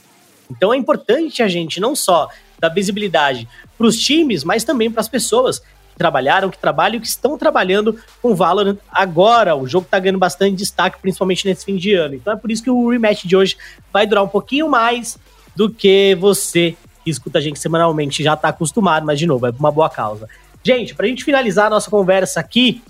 Então 0.50 0.74
é 0.74 0.78
importante 0.78 1.42
a 1.42 1.48
gente 1.48 1.80
não 1.80 1.96
só 1.96 2.28
dar 2.60 2.70
visibilidade 2.70 3.48
para 3.78 3.88
os 3.88 3.98
times, 3.98 4.44
mas 4.44 4.64
também 4.64 4.92
para 4.92 5.02
as 5.02 5.08
pessoas 5.08 5.60
que 5.60 5.98
trabalharam, 5.98 6.50
que 6.50 6.58
trabalham 6.58 6.98
e 6.98 7.00
que 7.00 7.08
estão 7.08 7.38
trabalhando 7.38 7.98
com 8.22 8.36
Valorant 8.36 8.78
agora. 8.92 9.56
O 9.56 9.68
jogo 9.68 9.86
está 9.86 9.98
ganhando 9.98 10.20
bastante 10.20 10.56
destaque, 10.56 11.00
principalmente 11.02 11.48
nesse 11.48 11.66
fim 11.66 11.78
de 11.78 11.94
ano. 11.94 12.16
Então 12.16 12.34
é 12.34 12.36
por 12.36 12.52
isso 12.52 12.62
que 12.62 12.70
o 12.70 12.90
rematch 12.90 13.26
de 13.26 13.36
hoje 13.36 13.58
vai 13.92 14.06
durar 14.06 14.24
um 14.24 14.28
pouquinho 14.28 14.70
mais 14.70 15.18
do 15.56 15.70
que 15.70 16.16
você 16.16 16.76
que 17.04 17.10
escuta 17.10 17.40
a 17.40 17.42
gente 17.42 17.60
semanalmente 17.60 18.24
já 18.24 18.34
está 18.34 18.50
acostumado, 18.50 19.06
mas 19.06 19.20
de 19.20 19.26
novo, 19.26 19.48
é 19.48 19.54
uma 19.58 19.72
boa 19.72 19.90
causa. 19.90 20.28
Gente, 20.64 20.94
para 20.94 21.06
a 21.06 21.10
gente 21.10 21.24
finalizar 21.24 21.68
a 21.68 21.70
nossa 21.72 21.90
conversa 21.90 22.40
aqui, 22.40 22.82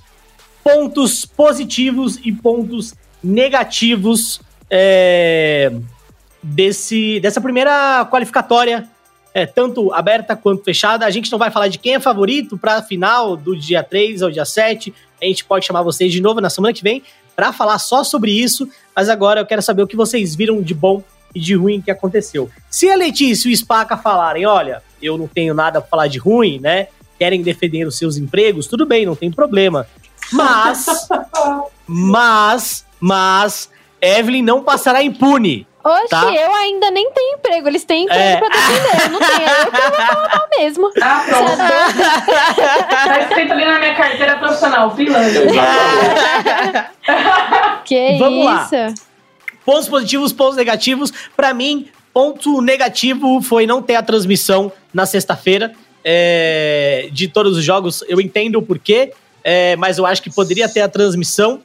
pontos 0.64 1.26
positivos 1.26 2.20
e 2.24 2.32
pontos 2.32 2.94
negativos 3.24 4.42
é, 4.70 5.72
desse, 6.44 7.20
dessa 7.22 7.40
primeira 7.40 8.06
qualificatória, 8.12 8.88
é, 9.34 9.46
tanto 9.46 9.94
aberta 9.94 10.36
quanto 10.36 10.64
fechada. 10.64 11.06
A 11.06 11.10
gente 11.10 11.32
não 11.32 11.40
vai 11.40 11.50
falar 11.50 11.70
de 11.70 11.80
quem 11.80 11.96
é 11.96 12.00
favorito 12.00 12.58
para 12.58 12.76
a 12.76 12.84
final 12.84 13.38
do 13.38 13.56
dia 13.56 13.82
3 13.82 14.22
ao 14.22 14.30
dia 14.30 14.44
7. 14.44 14.94
A 15.22 15.26
gente 15.26 15.46
pode 15.46 15.66
chamar 15.66 15.84
vocês 15.84 16.12
de 16.12 16.22
novo 16.22 16.42
na 16.42 16.50
semana 16.50 16.74
que 16.74 16.84
vem 16.84 17.02
para 17.34 17.54
falar 17.54 17.80
só 17.80 18.04
sobre 18.04 18.32
isso, 18.32 18.68
mas 18.94 19.08
agora 19.08 19.40
eu 19.40 19.46
quero 19.46 19.62
saber 19.62 19.82
o 19.82 19.88
que 19.88 19.96
vocês 19.96 20.36
viram 20.36 20.62
de 20.62 20.74
bom 20.74 21.02
e 21.34 21.40
de 21.40 21.56
ruim 21.56 21.82
que 21.82 21.92
aconteceu. 21.92 22.50
Se 22.70 22.90
a 22.90 22.96
Letícia 22.96 23.50
e 23.50 23.54
o 23.54 23.58
Spaca 23.58 23.98
falarem, 23.98 24.46
olha, 24.46 24.82
eu 25.02 25.18
não 25.18 25.28
tenho 25.28 25.54
nada 25.54 25.82
para 25.82 25.90
falar 25.90 26.08
de 26.08 26.18
ruim, 26.18 26.60
né? 26.60 26.88
Querem 27.18 27.42
defender 27.42 27.86
os 27.86 27.98
seus 27.98 28.18
empregos, 28.18 28.68
tudo 28.68 28.86
bem, 28.86 29.06
não 29.06 29.16
tem 29.16 29.32
problema. 29.32 29.88
Mas, 30.32 30.86
mas, 31.88 32.86
mas, 33.00 33.70
Evelyn 34.02 34.44
não 34.44 34.64
passará 34.64 35.04
impune. 35.04 35.68
Oxe, 35.84 36.10
tá? 36.10 36.32
eu 36.32 36.54
ainda 36.56 36.92
nem 36.92 37.12
tenho 37.12 37.36
emprego. 37.36 37.68
Eles 37.68 37.84
têm 37.84 38.04
emprego 38.04 38.22
é. 38.22 38.38
pra 38.38 38.50
defender. 38.50 39.04
Eu 39.04 39.10
não 39.10 39.20
tenho. 39.20 39.50
Eu 39.50 39.66
que 39.66 39.80
vou 39.80 39.92
falar 39.92 40.30
mal 40.30 40.48
mesmo. 40.58 40.92
Ah, 41.02 41.24
pronto. 41.28 41.58
tá 42.88 43.20
escrito 43.22 43.52
ali 43.52 43.66
na 43.66 43.80
minha 43.80 43.96
carteira 43.96 44.38
profissional, 44.38 44.96
freelancer. 44.96 45.48
que 47.84 48.18
Vamos 48.20 48.46
isso? 48.46 48.76
Lá. 48.76 48.94
Pontos 49.66 49.88
positivos, 49.88 50.34
pontos 50.34 50.58
negativos. 50.58 51.12
Para 51.36 51.54
mim, 51.54 51.88
ponto 52.14 52.62
negativo 52.62 53.42
foi 53.42 53.66
não 53.66 53.82
ter 53.82 53.96
a 53.96 54.04
transmissão 54.04 54.72
na 54.94 55.06
sexta-feira 55.06 55.74
é, 56.04 57.10
de 57.12 57.28
todos 57.28 57.58
os 57.58 57.64
jogos. 57.64 58.04
Eu 58.08 58.20
entendo 58.20 58.58
o 58.58 58.62
porquê, 58.62 59.14
é, 59.44 59.76
mas 59.76 59.98
eu 59.98 60.06
acho 60.06 60.22
que 60.22 60.30
poderia 60.30 60.68
ter 60.68 60.82
a 60.82 60.90
transmissão. 60.90 61.62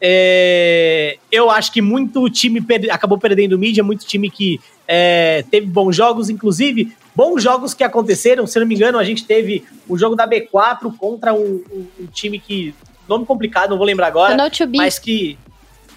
É, 0.00 1.16
eu 1.32 1.50
acho 1.50 1.72
que 1.72 1.80
muito 1.80 2.28
time 2.28 2.60
per 2.60 2.92
acabou 2.92 3.18
perdendo 3.18 3.58
mídia, 3.58 3.82
muito 3.82 4.04
time 4.04 4.30
que 4.30 4.60
é, 4.86 5.42
teve 5.50 5.66
bons 5.66 5.96
jogos, 5.96 6.28
inclusive 6.28 6.94
bons 7.14 7.42
jogos 7.42 7.72
que 7.72 7.82
aconteceram. 7.82 8.46
Se 8.46 8.60
não 8.60 8.66
me 8.66 8.74
engano, 8.74 8.98
a 8.98 9.04
gente 9.04 9.24
teve 9.24 9.64
o 9.88 9.96
jogo 9.96 10.14
da 10.14 10.28
B4 10.28 10.94
contra 10.96 11.32
um, 11.32 11.62
um, 11.72 11.86
um 12.00 12.06
time 12.06 12.38
que. 12.38 12.74
Nome 13.08 13.24
complicado, 13.24 13.70
não 13.70 13.76
vou 13.76 13.86
lembrar 13.86 14.08
agora. 14.08 14.34
Mas 14.76 14.98
que. 14.98 15.38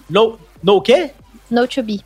No, 0.08 0.38
no 0.62 0.76
o 0.76 0.80
quê? 0.80 1.10
No 1.50 1.66
to 1.66 1.82
be. 1.82 2.00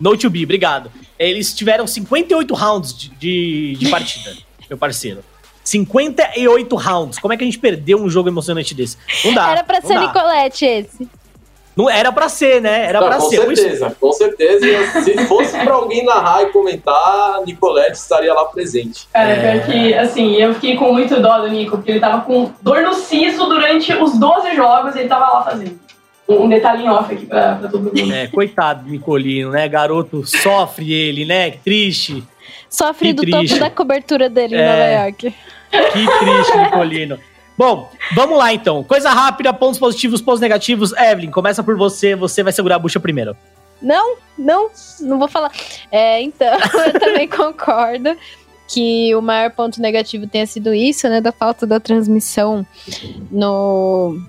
No 0.00 0.16
to 0.16 0.30
be, 0.30 0.44
obrigado. 0.44 0.90
Eles 1.18 1.54
tiveram 1.54 1.86
58 1.86 2.54
rounds 2.54 2.96
de, 2.96 3.08
de, 3.10 3.76
de 3.76 3.88
partida, 3.88 4.36
meu 4.68 4.78
parceiro. 4.78 5.24
58 5.64 6.76
rounds. 6.76 7.18
Como 7.18 7.34
é 7.34 7.36
que 7.36 7.42
a 7.42 7.46
gente 7.46 7.58
perdeu 7.58 7.98
um 7.98 8.08
jogo 8.08 8.28
emocionante 8.28 8.74
desse? 8.74 8.96
Não 9.24 9.34
dá. 9.34 9.50
Era 9.50 9.64
pra 9.64 9.80
ser 9.80 9.94
dá. 9.94 10.00
Nicolette 10.00 10.64
esse. 10.64 11.08
Não 11.76 11.90
era 11.90 12.10
pra 12.10 12.26
ser, 12.30 12.62
né? 12.62 12.86
Era 12.86 13.00
Não, 13.00 13.06
pra 13.08 13.18
com 13.18 13.28
ser. 13.28 13.36
certeza, 13.36 13.96
com 14.00 14.12
certeza. 14.12 15.02
Se 15.02 15.26
fosse 15.26 15.58
pra 15.58 15.74
alguém 15.74 16.06
narrar 16.06 16.44
e 16.44 16.46
comentar, 16.46 17.42
Nicolette 17.44 17.98
estaria 17.98 18.32
lá 18.32 18.46
presente. 18.46 19.06
Cara, 19.12 19.28
é... 19.28 19.58
pior 19.58 19.66
que, 19.66 19.94
assim, 19.94 20.36
eu 20.36 20.54
fiquei 20.54 20.76
com 20.76 20.90
muito 20.94 21.20
dó 21.20 21.40
do 21.40 21.48
Nico, 21.48 21.76
porque 21.76 21.90
ele 21.90 22.00
tava 22.00 22.22
com 22.22 22.50
dor 22.62 22.80
no 22.80 22.94
siso 22.94 23.44
durante 23.44 23.92
os 23.92 24.18
12 24.18 24.56
jogos 24.56 24.94
e 24.94 25.00
ele 25.00 25.08
tava 25.08 25.28
lá 25.30 25.42
fazendo 25.42 25.78
um 26.28 26.48
detalhe 26.48 26.86
off 26.88 27.12
aqui 27.14 27.26
pra, 27.26 27.54
pra 27.56 27.68
todo 27.68 27.84
mundo. 27.84 28.12
É, 28.12 28.26
coitado 28.26 28.84
do 28.84 28.90
Nicolino, 28.90 29.50
né? 29.50 29.68
Garoto, 29.68 30.26
sofre 30.26 30.92
ele, 30.92 31.24
né? 31.24 31.50
Triste. 31.64 32.22
Sofre 32.68 33.08
Que 33.08 33.14
do 33.14 33.22
triste. 33.22 33.48
topo 33.54 33.60
da 33.60 33.70
cobertura 33.70 34.28
dele 34.28 34.56
em 34.56 34.58
É. 34.58 34.66
Nova 34.68 35.04
York. 35.06 35.34
Que 35.70 36.18
triste, 36.18 36.56
Nicolino. 36.58 37.18
Bom, 37.56 37.90
vamos 38.14 38.36
lá 38.36 38.52
então. 38.52 38.82
Coisa 38.84 39.10
rápida, 39.10 39.52
pontos 39.52 39.78
positivos, 39.78 40.20
pontos 40.20 40.40
negativos. 40.40 40.92
Evelyn, 40.92 41.30
começa 41.30 41.62
por 41.62 41.76
você. 41.76 42.14
Você 42.14 42.42
vai 42.42 42.52
segurar 42.52 42.76
a 42.76 42.78
bucha 42.78 43.00
primeiro. 43.00 43.36
Não, 43.80 44.16
não, 44.38 44.68
não 45.00 45.18
vou 45.18 45.28
falar. 45.28 45.50
É, 45.90 46.20
então, 46.22 46.52
eu 46.92 46.98
também 47.00 47.28
concordo 47.28 48.16
que 48.68 49.14
o 49.14 49.22
maior 49.22 49.50
ponto 49.52 49.80
negativo 49.80 50.26
tenha 50.26 50.46
sido 50.46 50.74
isso, 50.74 51.08
né? 51.08 51.20
Da 51.20 51.30
falta 51.32 51.66
da 51.66 51.78
transmissão 51.80 52.66
no, 53.30 54.20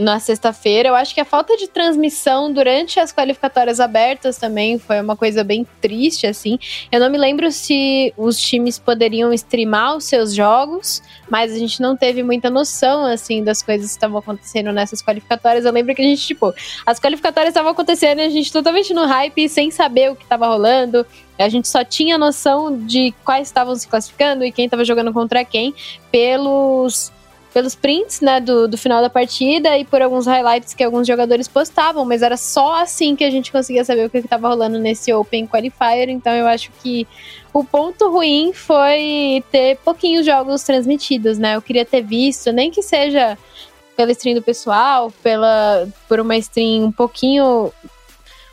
na 0.00 0.18
sexta-feira. 0.18 0.88
Eu 0.88 0.94
acho 0.94 1.14
que 1.14 1.20
a 1.20 1.24
falta 1.24 1.56
de 1.56 1.68
transmissão 1.68 2.52
durante 2.52 2.98
as 2.98 3.12
qualificatórias 3.12 3.78
abertas 3.78 4.38
também 4.38 4.78
foi 4.78 5.00
uma 5.00 5.14
coisa 5.14 5.44
bem 5.44 5.66
triste, 5.80 6.26
assim. 6.26 6.58
Eu 6.90 6.98
não 6.98 7.10
me 7.10 7.18
lembro 7.18 7.52
se 7.52 8.12
os 8.16 8.40
times 8.40 8.78
poderiam 8.78 9.32
streamar 9.32 9.96
os 9.96 10.04
seus 10.04 10.34
jogos, 10.34 11.02
mas 11.28 11.52
a 11.52 11.58
gente 11.58 11.80
não 11.80 11.96
teve 11.96 12.22
muita 12.22 12.50
noção, 12.50 13.04
assim, 13.04 13.44
das 13.44 13.62
coisas 13.62 13.88
que 13.88 13.92
estavam 13.92 14.18
acontecendo 14.18 14.72
nessas 14.72 15.02
qualificatórias. 15.02 15.64
Eu 15.64 15.72
lembro 15.72 15.94
que 15.94 16.02
a 16.02 16.04
gente, 16.04 16.26
tipo, 16.26 16.52
as 16.86 16.98
qualificatórias 16.98 17.50
estavam 17.50 17.70
acontecendo 17.70 18.20
e 18.20 18.24
a 18.24 18.30
gente 18.30 18.50
totalmente 18.50 18.94
no 18.94 19.04
hype, 19.04 19.48
sem 19.48 19.70
saber 19.70 20.10
o 20.10 20.16
que 20.16 20.24
estava 20.24 20.46
rolando. 20.46 21.06
A 21.38 21.48
gente 21.48 21.68
só 21.68 21.84
tinha 21.84 22.18
noção 22.18 22.86
de 22.86 23.14
quais 23.24 23.48
estavam 23.48 23.74
se 23.74 23.86
classificando 23.86 24.44
e 24.44 24.52
quem 24.52 24.66
estava 24.66 24.84
jogando 24.84 25.12
contra 25.12 25.44
quem 25.44 25.74
pelos 26.10 27.12
pelos 27.52 27.74
prints, 27.74 28.20
né, 28.20 28.40
do, 28.40 28.68
do 28.68 28.78
final 28.78 29.02
da 29.02 29.10
partida 29.10 29.76
e 29.76 29.84
por 29.84 30.00
alguns 30.00 30.26
highlights 30.26 30.72
que 30.74 30.84
alguns 30.84 31.06
jogadores 31.06 31.48
postavam, 31.48 32.04
mas 32.04 32.22
era 32.22 32.36
só 32.36 32.80
assim 32.80 33.16
que 33.16 33.24
a 33.24 33.30
gente 33.30 33.50
conseguia 33.50 33.84
saber 33.84 34.06
o 34.06 34.10
que 34.10 34.18
estava 34.18 34.48
rolando 34.48 34.78
nesse 34.78 35.12
Open 35.12 35.46
Qualifier, 35.46 36.08
então 36.08 36.32
eu 36.32 36.46
acho 36.46 36.70
que 36.82 37.06
o 37.52 37.64
ponto 37.64 38.08
ruim 38.10 38.52
foi 38.52 39.42
ter 39.50 39.76
pouquinhos 39.78 40.24
jogos 40.24 40.62
transmitidos, 40.62 41.38
né, 41.38 41.56
eu 41.56 41.62
queria 41.62 41.84
ter 41.84 42.02
visto, 42.02 42.52
nem 42.52 42.70
que 42.70 42.82
seja 42.82 43.36
pela 43.96 44.12
stream 44.12 44.34
do 44.34 44.42
pessoal, 44.42 45.12
pela, 45.22 45.88
por 46.08 46.20
uma 46.20 46.36
stream 46.36 46.84
um 46.84 46.92
pouquinho 46.92 47.72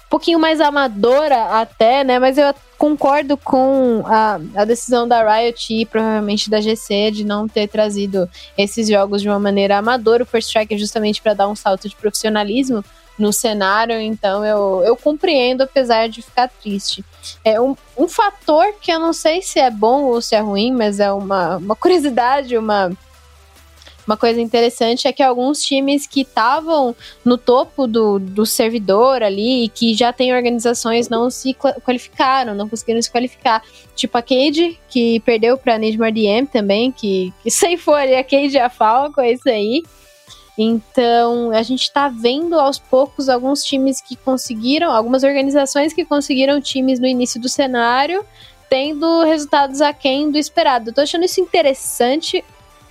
um 0.07 0.09
pouquinho 0.09 0.39
mais 0.39 0.61
amadora 0.61 1.59
até, 1.59 2.03
né? 2.03 2.17
Mas 2.17 2.37
eu 2.37 2.53
concordo 2.77 3.35
com 3.35 4.03
a, 4.05 4.39
a 4.55 4.63
decisão 4.63 5.05
da 5.05 5.21
Riot 5.21 5.73
e 5.73 5.85
provavelmente 5.85 6.49
da 6.49 6.61
GC 6.61 7.11
de 7.11 7.25
não 7.25 7.47
ter 7.47 7.67
trazido 7.67 8.29
esses 8.57 8.87
jogos 8.87 9.21
de 9.21 9.27
uma 9.27 9.39
maneira 9.39 9.77
amadora. 9.77 10.23
O 10.23 10.25
First 10.25 10.47
Strike 10.47 10.73
é 10.73 10.77
justamente 10.77 11.21
para 11.21 11.33
dar 11.33 11.49
um 11.49 11.55
salto 11.55 11.89
de 11.89 11.95
profissionalismo 11.95 12.83
no 13.17 13.33
cenário, 13.33 13.99
então 13.99 14.45
eu, 14.45 14.83
eu 14.85 14.95
compreendo, 14.95 15.63
apesar 15.63 16.07
de 16.07 16.21
ficar 16.21 16.47
triste. 16.47 17.03
É 17.43 17.59
um, 17.59 17.75
um 17.97 18.07
fator 18.07 18.65
que 18.79 18.91
eu 18.91 18.99
não 18.99 19.11
sei 19.11 19.41
se 19.41 19.59
é 19.59 19.71
bom 19.71 20.03
ou 20.03 20.21
se 20.21 20.35
é 20.35 20.39
ruim, 20.39 20.71
mas 20.71 20.99
é 20.99 21.11
uma, 21.11 21.57
uma 21.57 21.75
curiosidade, 21.75 22.55
uma 22.55 22.91
uma 24.07 24.15
coisa 24.15 24.39
interessante 24.39 25.05
é 25.05 25.11
que 25.11 25.21
alguns 25.21 25.61
times 25.61 26.07
que 26.07 26.21
estavam 26.21 26.95
no 27.25 27.37
topo 27.37 27.85
do, 27.85 28.17
do 28.17 28.45
servidor 28.45 29.21
ali 29.21 29.65
e 29.65 29.69
que 29.69 29.93
já 29.93 30.13
têm 30.13 30.33
organizações 30.33 31.09
não 31.09 31.29
se 31.29 31.53
qualificaram, 31.53 32.55
não 32.55 32.69
conseguiram 32.69 33.01
se 33.01 33.11
qualificar. 33.11 33.61
Tipo 33.95 34.17
a 34.17 34.21
Cade, 34.21 34.79
que 34.87 35.19
perdeu 35.19 35.57
para 35.57 35.77
Nidmar 35.77 36.13
DM 36.13 36.47
também, 36.47 36.89
que, 36.89 37.33
que 37.43 37.51
for 37.77 37.95
ali 37.95 38.15
a 38.15 38.23
Cade 38.23 38.55
e 38.55 38.59
a 38.59 38.69
Falco, 38.69 39.19
é 39.19 39.33
isso 39.33 39.49
aí. 39.49 39.83
Então, 40.57 41.51
a 41.51 41.61
gente 41.61 41.83
está 41.83 42.07
vendo 42.07 42.59
aos 42.59 42.79
poucos 42.79 43.29
alguns 43.29 43.63
times 43.63 44.01
que 44.01 44.15
conseguiram, 44.15 44.91
algumas 44.91 45.23
organizações 45.23 45.93
que 45.93 46.03
conseguiram 46.03 46.59
times 46.59 46.99
no 46.99 47.05
início 47.05 47.39
do 47.39 47.47
cenário, 47.47 48.25
tendo 48.69 49.23
resultados 49.23 49.81
aquém 49.81 50.31
do 50.31 50.37
esperado. 50.37 50.89
Eu 50.89 50.93
tô 50.93 51.01
achando 51.01 51.25
isso 51.25 51.39
interessante. 51.39 52.43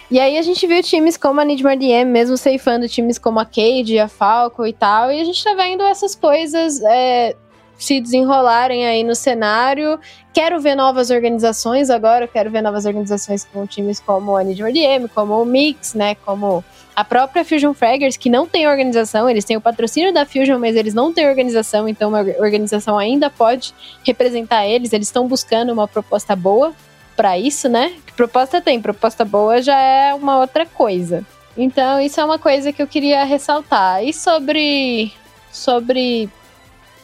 E 0.09 0.21
aí 0.21 0.39
a 0.39 0.43
gente 0.43 0.65
viu 0.67 0.81
times 0.83 1.17
como 1.17 1.41
a 1.41 1.45
Nidmar 1.45 1.77
DM, 1.77 2.09
mesmo 2.09 2.37
ceifando 2.37 2.89
times 2.89 3.19
como 3.19 3.41
a 3.41 3.45
Cade, 3.45 3.99
a 3.99 4.07
Falco 4.07 4.65
e 4.65 4.73
tal, 4.73 5.11
e 5.11 5.21
a 5.21 5.25
gente 5.25 5.43
tá 5.43 5.53
vendo 5.55 5.83
essas 5.83 6.15
coisas 6.15 6.81
é, 6.83 7.35
se 7.77 8.01
desenrolarem 8.01 8.87
aí 8.87 9.03
no 9.03 9.17
cenário. 9.17 9.99
Quero 10.33 10.61
ver 10.61 10.77
novas 10.77 11.11
organizações 11.11 11.91
agora, 11.91 12.29
quero 12.29 12.53
ver 12.53 12.63
novas 12.63 12.87
organizações 12.87 13.45
com 13.45 13.67
times 13.67 13.99
como 13.99 14.37
a 14.37 14.45
Nidmar 14.45 14.73
DM, 14.73 15.09
como 15.09 15.43
o 15.43 15.45
Mix, 15.45 15.95
né, 15.95 16.15
como 16.15 16.65
a 16.95 17.05
própria 17.05 17.45
Fusion 17.45 17.75
Fraggers, 17.75 18.17
que 18.17 18.31
não 18.31 18.47
tem 18.47 18.69
organização, 18.69 19.29
eles 19.29 19.45
têm 19.45 19.57
o 19.57 19.61
patrocínio 19.61 20.15
da 20.15 20.25
Fusion, 20.25 20.59
mas 20.59 20.77
eles 20.77 20.95
não 20.95 21.13
têm 21.13 21.29
organização, 21.29 21.89
então 21.89 22.11
uma 22.11 22.21
organização 22.21 22.97
ainda 22.97 23.29
pode 23.29 23.75
representar 24.05 24.67
eles, 24.67 24.93
eles 24.93 25.09
estão 25.09 25.27
buscando 25.27 25.73
uma 25.73 25.89
proposta 25.89 26.37
boa 26.37 26.73
para 27.17 27.39
isso, 27.39 27.69
né? 27.69 27.95
Que 28.07 28.13
proposta 28.13 28.61
tem, 28.61 28.81
proposta 28.81 29.25
boa 29.25 29.63
já 29.63 29.79
é 29.79 30.15
uma 30.15 30.39
outra 30.39 30.67
coisa. 30.67 31.25
Então, 31.57 32.01
isso 32.01 32.21
é 32.21 32.25
uma 32.25 32.39
coisa 32.39 32.73
que 32.73 32.83
eu 32.83 32.87
queria 32.87 33.25
ressaltar. 33.25 34.05
E 34.05 34.13
sobre 34.13 35.11
sobre 35.51 36.29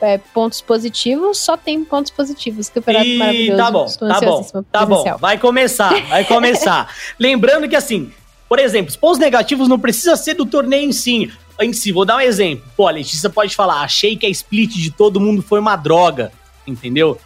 é, 0.01 0.19
pontos 0.19 0.61
positivos, 0.61 1.39
só 1.39 1.57
tem 1.57 1.85
pontos 1.85 2.11
positivos. 2.11 2.69
Campeonato 2.69 3.07
e 3.07 3.19
maravilhoso. 3.19 3.61
Tá 3.61 3.71
bom, 3.71 3.87
tá 3.91 4.21
bom, 4.21 4.63
tá 4.71 4.87
bom. 4.87 5.17
Vai 5.19 5.39
começar, 5.39 6.07
vai 6.09 6.25
começar. 6.25 6.95
Lembrando 7.19 7.69
que 7.69 7.77
assim, 7.77 8.13
por 8.49 8.59
exemplo, 8.59 8.91
os 8.91 8.97
pontos 8.97 9.19
negativos 9.19 9.69
não 9.69 9.79
precisa 9.79 10.17
ser 10.17 10.35
do 10.35 10.45
torneio 10.45 10.89
em 10.89 10.93
si. 10.93 11.33
Em 11.61 11.73
si, 11.73 11.93
vou 11.93 12.05
dar 12.05 12.17
um 12.17 12.21
exemplo. 12.21 12.65
Pô, 12.77 12.89
a 12.89 12.91
Letícia 12.91 13.31
pode 13.31 13.55
falar, 13.55 13.81
achei 13.83 14.17
que 14.17 14.27
a 14.27 14.29
split 14.29 14.73
de 14.75 14.91
todo 14.91 15.21
mundo 15.21 15.41
foi 15.41 15.61
uma 15.61 15.77
droga, 15.77 16.33
entendeu? 16.67 17.19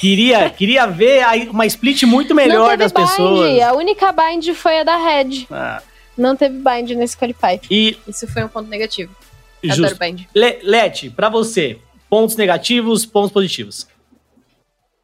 Queria, 0.00 0.48
queria 0.48 0.86
ver 0.86 1.22
uma 1.50 1.66
split 1.66 2.04
muito 2.04 2.34
melhor 2.34 2.76
das 2.76 2.92
bind. 2.92 3.06
pessoas. 3.06 3.62
A 3.62 3.74
única 3.74 4.12
bind 4.12 4.54
foi 4.54 4.80
a 4.80 4.84
da 4.84 4.96
Red. 4.96 5.46
Ah. 5.50 5.82
Não 6.16 6.34
teve 6.34 6.58
bind 6.58 6.90
nesse 6.92 7.16
Qualify. 7.16 7.60
E... 7.70 7.96
Isso 8.08 8.26
foi 8.26 8.44
um 8.44 8.48
ponto 8.48 8.68
negativo. 8.68 9.14
Justo. 9.62 9.84
Adoro 9.84 9.98
bind. 9.98 10.26
Le 10.34 10.58
Leti, 10.62 11.10
pra 11.10 11.28
você, 11.28 11.78
pontos 12.08 12.36
negativos, 12.36 13.04
pontos 13.04 13.30
positivos. 13.30 13.86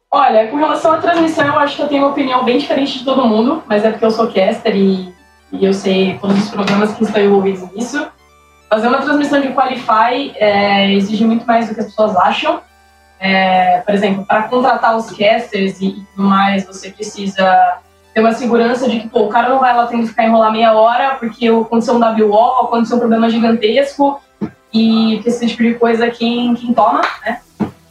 Olha, 0.09 0.47
com 0.47 0.57
relação 0.57 0.93
à 0.93 0.97
transmissão, 0.97 1.45
eu 1.45 1.59
acho 1.59 1.75
que 1.75 1.81
eu 1.81 1.87
tenho 1.87 2.03
uma 2.03 2.11
opinião 2.11 2.43
bem 2.43 2.57
diferente 2.57 2.99
de 2.99 3.05
todo 3.05 3.25
mundo, 3.25 3.61
mas 3.67 3.83
é 3.83 3.91
porque 3.91 4.05
eu 4.05 4.11
sou 4.11 4.31
caster 4.31 4.75
e, 4.75 5.13
e 5.51 5.65
eu 5.65 5.73
sei 5.73 6.17
todos 6.19 6.43
os 6.43 6.49
problemas 6.49 6.93
que 6.95 7.03
estão 7.03 7.21
envolvidos 7.21 7.69
nisso. 7.73 8.07
Fazer 8.69 8.87
uma 8.87 9.01
transmissão 9.01 9.41
de 9.41 9.49
Qualify 9.49 10.33
é, 10.35 10.93
exige 10.93 11.25
muito 11.25 11.45
mais 11.45 11.67
do 11.67 11.75
que 11.75 11.81
as 11.81 11.87
pessoas 11.87 12.15
acham. 12.15 12.61
É, 13.19 13.81
por 13.85 13.95
exemplo, 13.95 14.25
para 14.25 14.43
contratar 14.43 14.95
os 14.95 15.09
casters 15.09 15.81
e, 15.81 16.05
tudo 16.15 16.27
mais, 16.27 16.65
você 16.65 16.89
precisa 16.89 17.79
ter 18.13 18.21
uma 18.21 18.31
segurança 18.33 18.87
de 18.89 18.99
que 18.99 19.09
pô, 19.09 19.25
o 19.25 19.29
cara 19.29 19.49
não 19.49 19.59
vai 19.59 19.75
lá 19.75 19.87
tendo 19.87 20.01
que 20.01 20.09
ficar 20.09 20.25
enrolar 20.25 20.51
meia 20.51 20.73
hora 20.73 21.15
porque 21.15 21.47
aconteceu 21.47 21.95
um 21.95 21.99
WO, 21.99 22.65
aconteceu 22.65 22.97
um 22.97 22.99
problema 22.99 23.29
gigantesco 23.29 24.19
e 24.73 25.19
que 25.23 25.29
esse 25.29 25.47
tipo 25.47 25.63
de 25.63 25.73
coisa 25.75 26.09
quem, 26.09 26.53
quem 26.55 26.73
toma, 26.73 27.01
né? 27.25 27.39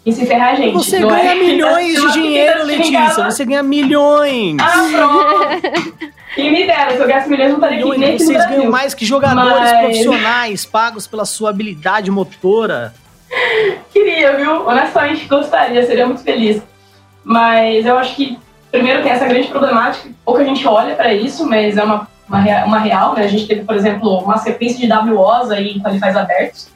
E 0.05 0.12
se 0.12 0.24
ferrar 0.24 0.53
a 0.53 0.55
gente. 0.55 0.72
Você 0.72 1.01
ganha 1.01 1.33
é? 1.33 1.35
milhões 1.35 1.95
de 2.01 2.12
dinheiro, 2.12 2.64
Letícia. 2.64 3.24
Você 3.24 3.45
ganha 3.45 3.62
milhões. 3.62 4.57
Ah, 4.61 4.89
pronto. 4.93 5.99
e 6.39 6.51
me 6.51 6.64
dera, 6.64 6.93
se 6.93 6.99
eu 6.99 7.07
ganhasse 7.09 7.29
milhões, 7.29 7.49
não 7.49 7.57
estaria 7.57 7.85
aqui 7.85 7.99
nem 7.99 8.18
Vocês 8.18 8.47
ganham 8.47 8.70
mais 8.70 8.95
que 8.95 9.05
jogadores 9.05 9.72
Mas... 9.72 9.81
profissionais 9.81 10.64
pagos 10.64 11.09
pela 11.09 11.24
sua 11.24 11.51
habilidade 11.51 12.09
motora. 12.09 12.95
Queria, 13.93 14.37
viu? 14.37 14.66
Honestamente, 14.66 15.27
gostaria, 15.27 15.85
seria 15.87 16.07
muito 16.07 16.22
feliz. 16.22 16.62
Mas 17.24 17.85
eu 17.85 17.99
acho 17.99 18.14
que, 18.14 18.39
primeiro, 18.70 19.03
tem 19.03 19.12
essa 19.12 19.27
grande 19.27 19.49
problemática, 19.49 20.09
pouca 20.24 20.45
gente 20.45 20.66
olha 20.66 20.95
para 20.95 21.12
isso, 21.12 21.47
mas 21.49 21.77
é 21.77 21.83
uma, 21.83 22.09
uma, 22.29 22.64
uma, 22.64 22.79
real, 22.79 23.14
né? 23.14 23.24
A 23.24 23.29
gente 23.29 23.47
teve, 23.47 23.64
por 23.64 23.74
exemplo, 23.74 24.18
uma 24.18 24.39
sequência 24.39 24.79
de 24.79 24.93
WOs 25.12 25.51
aí 25.51 25.72
em 25.72 25.81
qualifais 25.81 26.16
abertos, 26.16 26.70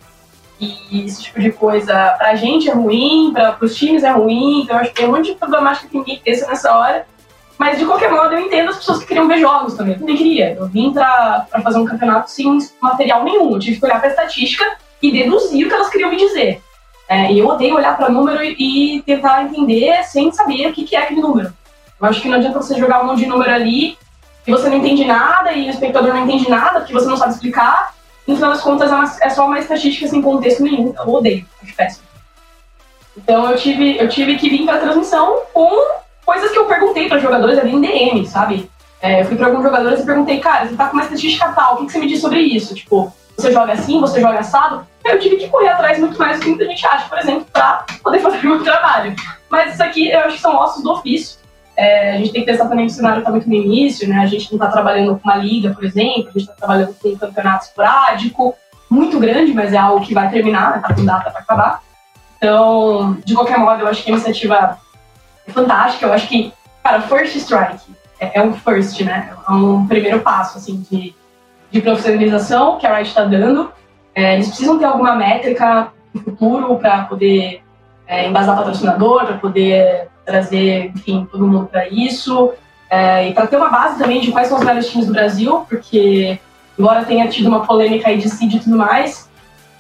e 0.61 1.07
esse 1.07 1.23
tipo 1.23 1.41
de 1.41 1.53
coisa, 1.53 2.15
pra 2.19 2.35
gente 2.35 2.69
é 2.69 2.75
ruim, 2.75 3.31
para 3.33 3.57
os 3.63 3.75
times 3.75 4.03
é 4.03 4.11
ruim, 4.11 4.63
então 4.63 4.77
eu 4.77 4.83
acho 4.83 4.91
que 4.91 4.97
tem 4.97 5.09
um 5.09 5.13
monte 5.13 5.33
de 5.33 5.39
problemática 5.39 5.89
que 5.89 5.97
ninguém 5.97 6.21
pensa 6.23 6.47
nessa 6.47 6.77
hora. 6.77 7.07
Mas 7.57 7.79
de 7.79 7.87
qualquer 7.87 8.11
modo, 8.11 8.35
eu 8.35 8.41
entendo 8.41 8.71
as 8.71 8.77
pessoas 8.77 9.01
que 9.01 9.07
queriam 9.07 9.29
ver 9.29 9.39
jogos 9.39 9.75
também. 9.75 9.97
Eu 9.99 10.07
queria. 10.07 10.55
Eu 10.55 10.67
vim 10.67 10.93
pra, 10.93 11.47
pra 11.51 11.61
fazer 11.61 11.79
um 11.79 11.85
campeonato 11.85 12.31
sem 12.31 12.59
material 12.81 13.23
nenhum. 13.23 13.53
Eu 13.53 13.59
tive 13.59 13.79
que 13.79 13.85
olhar 13.85 14.01
pra 14.01 14.09
estatística 14.09 14.65
e 15.03 15.13
deduzir 15.13 15.65
o 15.65 15.69
que 15.69 15.75
elas 15.75 15.89
queriam 15.89 16.11
me 16.11 16.17
dizer. 16.17 16.63
É, 17.09 17.33
e 17.33 17.39
eu 17.41 17.47
odeio 17.49 17.75
olhar 17.75 17.97
para 17.97 18.09
número 18.09 18.43
e 18.43 19.03
tentar 19.05 19.43
entender 19.43 20.05
sem 20.05 20.31
saber 20.31 20.69
o 20.69 20.73
que, 20.73 20.85
que 20.85 20.95
é 20.95 21.01
aquele 21.01 21.21
número. 21.21 21.53
Eu 22.01 22.07
acho 22.07 22.21
que 22.21 22.29
não 22.29 22.37
adianta 22.37 22.63
você 22.63 22.79
jogar 22.79 23.03
um 23.03 23.07
monte 23.07 23.21
de 23.21 23.27
número 23.27 23.51
ali 23.51 23.99
e 24.47 24.51
você 24.51 24.69
não 24.69 24.77
entende 24.77 25.05
nada 25.05 25.53
e 25.53 25.67
o 25.67 25.71
espectador 25.71 26.15
não 26.15 26.25
entende 26.25 26.49
nada 26.49 26.81
porque 26.81 26.93
você 26.93 27.09
não 27.09 27.17
sabe 27.17 27.33
explicar. 27.33 27.95
No 28.27 28.37
final 28.37 28.51
das 28.51 28.63
contas, 28.63 28.93
é, 29.21 29.27
é 29.27 29.31
só 29.31 29.47
uma 29.47 29.59
estatística 29.59 30.07
sem 30.07 30.23
contexto 30.23 30.63
nenhum. 30.63 30.95
Eu 30.97 31.09
odeio, 31.13 31.45
acho 31.63 31.75
péssimo. 31.75 32.05
Então 33.17 33.51
eu 33.51 33.57
tive, 33.57 33.99
eu 33.99 34.09
tive 34.09 34.37
que 34.37 34.49
vir 34.49 34.65
para 34.65 34.77
a 34.77 34.81
transmissão 34.81 35.41
com 35.53 35.69
coisas 36.25 36.51
que 36.53 36.59
eu 36.59 36.67
perguntei 36.67 37.09
para 37.09 37.19
jogadores 37.19 37.59
ali 37.59 37.73
em 37.73 37.81
DM, 37.81 38.27
sabe? 38.27 38.71
É, 39.03 39.23
eu 39.23 39.25
fui 39.25 39.37
para 39.37 39.49
alguns 39.49 39.63
jogadores 39.63 40.01
e 40.01 40.07
perguntei, 40.07 40.39
cara, 40.39 40.69
você 40.69 40.77
tá 40.77 40.87
com 40.87 40.93
uma 40.93 41.03
estatística 41.03 41.53
tal, 41.53 41.75
o 41.75 41.79
que, 41.79 41.87
que 41.87 41.93
você 41.93 41.99
me 41.99 42.07
diz 42.07 42.21
sobre 42.21 42.41
isso? 42.41 42.75
Tipo, 42.75 43.13
você 43.37 43.53
joga 43.53 43.73
assim, 43.73 44.01
você 44.01 44.21
joga 44.21 44.39
assado. 44.39 44.87
Eu 45.05 45.19
tive 45.19 45.37
que 45.37 45.49
correr 45.49 45.69
atrás 45.69 45.99
muito 45.99 46.19
mais 46.19 46.39
do 46.39 46.43
que 46.43 46.49
muita 46.51 46.65
gente 46.67 46.87
acha, 46.87 47.09
por 47.09 47.19
exemplo, 47.19 47.47
para 47.53 47.85
poder 48.03 48.21
fazer 48.21 48.39
o 48.39 48.51
meu 48.51 48.65
trabalho. 48.65 49.15
Mas 49.49 49.75
isso 49.75 49.83
aqui 49.83 50.11
eu 50.11 50.21
acho 50.21 50.37
que 50.37 50.43
são 50.43 50.57
ossos 50.57 50.83
do 50.83 50.93
ofício. 50.93 51.39
É, 51.77 52.13
a 52.13 52.19
gente 52.19 52.33
tem 52.33 52.45
que 52.45 52.51
pensar 52.51 52.69
também 52.69 52.87
que 52.87 52.93
o 52.93 52.95
cenário 52.95 53.21
está 53.21 53.31
muito 53.31 53.49
no 53.49 53.55
início, 53.55 54.09
né? 54.09 54.19
A 54.19 54.27
gente 54.27 54.51
não 54.53 54.59
está 54.59 54.71
trabalhando 54.71 55.19
com 55.19 55.29
uma 55.29 55.37
liga, 55.37 55.71
por 55.71 55.85
exemplo, 55.85 56.29
a 56.29 56.39
gente 56.39 56.41
está 56.41 56.53
trabalhando 56.53 56.95
com 56.95 57.09
um 57.09 57.17
campeonato 57.17 57.65
esporádico, 57.65 58.55
muito 58.91 59.19
grande, 59.19 59.55
mas 59.55 59.73
é 59.73 59.79
algo 59.79 60.05
que 60.05 60.13
vai 60.13 60.31
terminar, 60.31 60.73
né? 60.73 60.83
Tá 60.87 60.95
com 60.95 61.05
data 61.05 61.31
para 61.31 61.41
acabar. 61.41 61.83
Então, 62.37 63.17
de 63.25 63.35
qualquer 63.35 63.59
modo, 63.59 63.81
eu 63.81 63.89
acho 63.89 64.03
que 64.03 64.11
a 64.11 64.15
iniciativa 64.15 64.79
é 65.47 65.53
fantástica. 65.53 66.07
Eu 66.07 66.13
acho 66.13 66.29
que, 66.29 66.53
cara, 66.83 67.01
First 67.03 67.37
Strike 67.37 67.81
é, 68.19 68.39
é 68.39 68.43
um 68.43 68.53
first, 68.53 69.01
né? 69.01 69.33
É 69.49 69.53
um 69.53 69.87
primeiro 69.87 70.21
passo, 70.21 70.59
assim, 70.59 70.85
de 70.91 71.15
de 71.71 71.81
profissionalização 71.81 72.79
que 72.79 72.87
a 72.87 72.97
Riot 72.97 73.09
está 73.09 73.25
dando. 73.25 73.73
É, 74.15 74.35
eles 74.35 74.49
precisam 74.49 74.79
ter 74.79 74.85
alguma 74.85 75.15
métrica 75.15 75.93
no 76.13 76.21
futuro 76.23 76.77
para 76.77 77.05
poder 77.05 77.63
é, 78.07 78.29
embasar 78.29 78.57
patrocinador, 78.57 79.25
para 79.25 79.39
poder 79.39 80.09
trazer, 80.25 80.91
enfim, 80.95 81.27
todo 81.31 81.47
mundo 81.47 81.67
para 81.67 81.89
isso. 81.89 82.53
É, 82.89 83.29
e 83.29 83.33
para 83.33 83.47
ter 83.47 83.57
uma 83.57 83.69
base 83.69 83.99
também 83.99 84.21
de 84.21 84.33
quais 84.33 84.49
são 84.49 84.59
os 84.59 84.65
melhores 84.65 84.91
times 84.91 85.07
do 85.07 85.13
Brasil, 85.13 85.65
porque, 85.69 86.39
embora 86.77 87.05
tenha 87.05 87.29
tido 87.29 87.49
uma 87.49 87.65
polêmica 87.65 88.09
aí 88.09 88.19
de 88.19 88.29
seed 88.29 88.55
e 88.55 88.61
tudo 88.61 88.77
mais, 88.77 89.31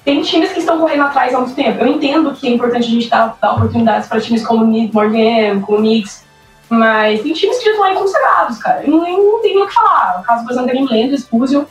tem 0.04 0.22
times 0.22 0.52
que 0.52 0.60
estão 0.60 0.78
correndo 0.78 1.02
atrás 1.02 1.34
há 1.34 1.40
muito 1.40 1.54
tempo. 1.54 1.82
Eu 1.82 1.88
entendo 1.88 2.32
que 2.32 2.46
é 2.46 2.50
importante 2.50 2.86
a 2.86 2.90
gente 2.90 3.08
dar, 3.08 3.36
dar 3.40 3.54
oportunidades 3.54 4.08
para 4.08 4.20
times 4.20 4.46
como 4.46 4.64
Morgan, 4.64 5.60
como 5.60 5.78
Knicks, 5.78 6.24
mas 6.68 7.20
tem 7.22 7.32
times 7.32 7.58
que 7.58 7.64
já 7.64 7.70
estão 7.72 7.84
aí 7.84 7.96
consagrados, 7.96 8.58
cara. 8.58 8.82
Não, 8.86 8.98
não 8.98 9.42
tem 9.42 9.60
o 9.60 9.66
que 9.66 9.74
falar. 9.74 10.20
O 10.20 10.22
caso, 10.22 10.44
por 10.44 10.52
exemplo, 10.52 10.68
da 10.68 10.72
Game 10.72 10.88
Land, 10.88 11.14
Expulsion, 11.14 11.64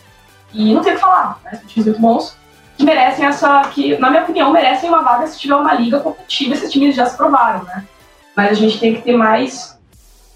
e 0.53 0.73
não 0.73 0.83
tem 0.83 0.91
o 0.91 0.95
que 0.95 1.01
falar, 1.01 1.39
né? 1.45 1.51
São 1.55 1.67
times 1.67 1.85
muito 1.85 2.01
bons 2.01 2.38
que 2.79 2.85
merecem 2.85 3.25
essa, 3.25 3.61
que, 3.73 3.97
na 3.97 4.09
minha 4.09 4.23
opinião, 4.23 4.53
merecem 4.53 4.89
uma 4.89 5.01
vaga 5.01 5.27
se 5.27 5.37
tiver 5.37 5.55
uma 5.55 5.73
liga 5.73 5.99
competitiva. 5.99 6.53
Esses 6.53 6.71
times 6.71 6.95
já 6.95 7.05
se 7.05 7.17
provaram, 7.17 7.65
né? 7.65 7.83
Mas 8.33 8.51
a 8.51 8.53
gente 8.53 8.79
tem 8.79 8.95
que 8.95 9.01
ter 9.01 9.17
mais 9.17 9.77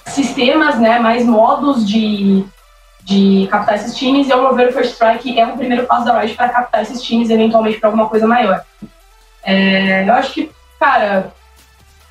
sistemas, 0.08 0.78
né? 0.78 1.00
Mais 1.00 1.26
modos 1.26 1.88
de, 1.88 2.44
de 3.02 3.48
captar 3.50 3.76
esses 3.76 3.96
times. 3.96 4.28
E 4.28 4.34
ao 4.34 4.41
meu 4.41 4.54
ver, 4.54 4.68
o 4.68 4.74
First 4.74 4.91
Strike 4.91 5.39
é 5.39 5.48
o 5.48 5.56
primeiro 5.56 5.86
passo 5.86 6.04
da 6.04 6.20
Riot 6.20 6.36
para 6.36 6.50
captar 6.50 6.82
esses 6.82 7.02
times, 7.02 7.30
eventualmente 7.30 7.80
para 7.80 7.88
alguma 7.88 8.10
coisa 8.10 8.28
maior. 8.28 8.62
É, 9.41 10.04
eu 10.06 10.14
acho 10.14 10.34
que, 10.34 10.52
cara, 10.78 11.32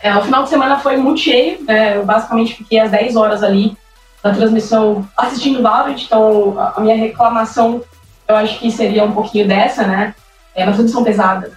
é, 0.01 0.17
o 0.17 0.23
final 0.23 0.45
de 0.45 0.49
semana 0.49 0.79
foi 0.79 0.97
muito 0.97 1.21
cheio. 1.21 1.63
Né? 1.63 1.99
Eu 1.99 2.07
basicamente 2.07 2.55
fiquei 2.55 2.81
às 2.81 2.91
10 2.91 3.17
horas 3.17 3.43
ali 3.43 3.77
na 4.25 4.33
transmissão 4.33 5.07
assistindo 5.15 5.59
o 5.59 5.63
Valorant, 5.63 6.01
então 6.01 6.57
a 6.75 6.81
minha 6.81 6.97
reclamação 6.97 7.83
eu 8.27 8.37
acho 8.37 8.59
que 8.61 8.71
seria 8.71 9.05
um 9.05 9.13
pouquinho 9.13 9.47
dessa, 9.47 9.85
né? 9.87 10.15
É 10.55 10.65
uma 10.65 10.73
transmissão 10.73 11.05
pesada 11.05 11.53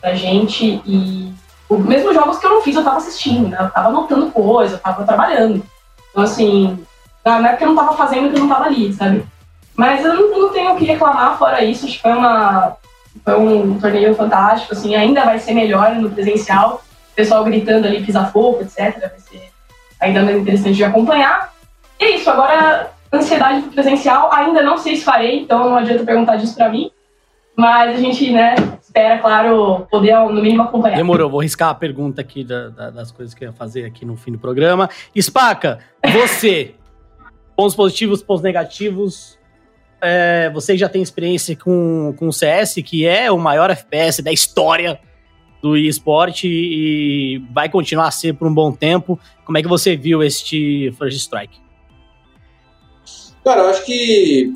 pra 0.00 0.14
gente 0.14 0.80
e 0.86 1.32
os 1.68 1.78
mesmos 1.84 2.14
jogos 2.14 2.38
que 2.38 2.46
eu 2.46 2.50
não 2.50 2.62
fiz 2.62 2.74
eu 2.74 2.82
tava 2.82 2.96
assistindo, 2.96 3.48
né? 3.48 3.58
Eu 3.60 3.70
tava 3.70 3.88
anotando 3.88 4.30
coisa, 4.30 4.74
eu 4.74 4.78
tava 4.78 5.04
trabalhando. 5.04 5.62
Então, 6.10 6.24
assim, 6.24 6.84
não 7.24 7.46
é 7.46 7.50
porque 7.50 7.64
eu 7.64 7.68
não 7.68 7.76
tava 7.76 7.96
fazendo 7.96 8.30
que 8.30 8.36
eu 8.36 8.40
não 8.40 8.48
tava 8.48 8.64
ali, 8.64 8.92
sabe? 8.92 9.24
Mas 9.76 10.04
eu 10.04 10.14
não, 10.14 10.38
não 10.40 10.48
tenho 10.50 10.72
o 10.72 10.76
que 10.76 10.84
reclamar 10.84 11.38
fora 11.38 11.62
isso. 11.62 11.86
Acho 11.86 11.96
que 11.96 12.02
foi, 12.02 12.12
uma, 12.12 12.76
foi 13.24 13.34
um 13.38 13.78
torneio 13.78 14.14
fantástico, 14.14 14.72
assim, 14.72 14.94
ainda 14.94 15.24
vai 15.24 15.38
ser 15.38 15.54
melhor 15.54 15.94
no 15.94 16.10
presencial. 16.10 16.82
O 17.12 17.14
pessoal 17.14 17.44
gritando 17.44 17.86
ali, 17.86 18.04
pisa 18.04 18.24
fogo, 18.26 18.62
etc. 18.62 18.98
Vai 18.98 19.20
ser 19.20 19.50
ainda 20.00 20.22
mais 20.22 20.38
interessante 20.38 20.76
de 20.76 20.84
acompanhar. 20.84 21.52
E 22.00 22.04
é 22.04 22.16
isso, 22.16 22.28
agora 22.30 22.90
ansiedade 23.12 23.62
do 23.62 23.72
presencial, 23.72 24.32
ainda 24.32 24.62
não 24.62 24.78
sei 24.78 24.96
se 24.96 25.04
farei, 25.04 25.40
então 25.40 25.70
não 25.70 25.76
adianta 25.76 26.04
perguntar 26.04 26.36
disso 26.36 26.54
para 26.54 26.68
mim. 26.68 26.90
Mas 27.60 27.96
a 27.96 27.98
gente, 27.98 28.30
né, 28.30 28.54
espera, 28.80 29.18
claro, 29.18 29.86
poder 29.90 30.18
no 30.18 30.40
mínimo 30.40 30.62
acompanhar. 30.62 30.96
Demorou, 30.96 31.28
vou 31.28 31.42
riscar 31.42 31.68
a 31.68 31.74
pergunta 31.74 32.22
aqui 32.22 32.42
da, 32.42 32.70
da, 32.70 32.88
das 32.90 33.12
coisas 33.12 33.34
que 33.34 33.44
eu 33.44 33.48
ia 33.48 33.52
fazer 33.52 33.84
aqui 33.84 34.06
no 34.06 34.16
fim 34.16 34.32
do 34.32 34.38
programa. 34.38 34.88
Spaca, 35.20 35.78
você, 36.10 36.74
pontos 37.54 37.76
positivos, 37.76 38.22
pontos 38.22 38.42
negativos. 38.42 39.38
É, 40.00 40.50
você 40.54 40.78
já 40.78 40.88
tem 40.88 41.02
experiência 41.02 41.54
com, 41.54 42.14
com 42.18 42.28
o 42.28 42.32
CS, 42.32 42.76
que 42.82 43.06
é 43.06 43.30
o 43.30 43.36
maior 43.36 43.68
FPS 43.70 44.22
da 44.22 44.32
história 44.32 44.98
do 45.60 45.76
esporte 45.76 46.48
e 46.48 47.44
vai 47.52 47.68
continuar 47.68 48.08
a 48.08 48.10
ser 48.10 48.32
por 48.32 48.48
um 48.48 48.54
bom 48.54 48.72
tempo. 48.72 49.20
Como 49.44 49.58
é 49.58 49.62
que 49.62 49.68
você 49.68 49.94
viu 49.94 50.22
este 50.22 50.90
First 50.92 51.18
Strike? 51.18 51.58
Cara, 53.44 53.60
eu 53.60 53.68
acho 53.68 53.84
que. 53.84 54.54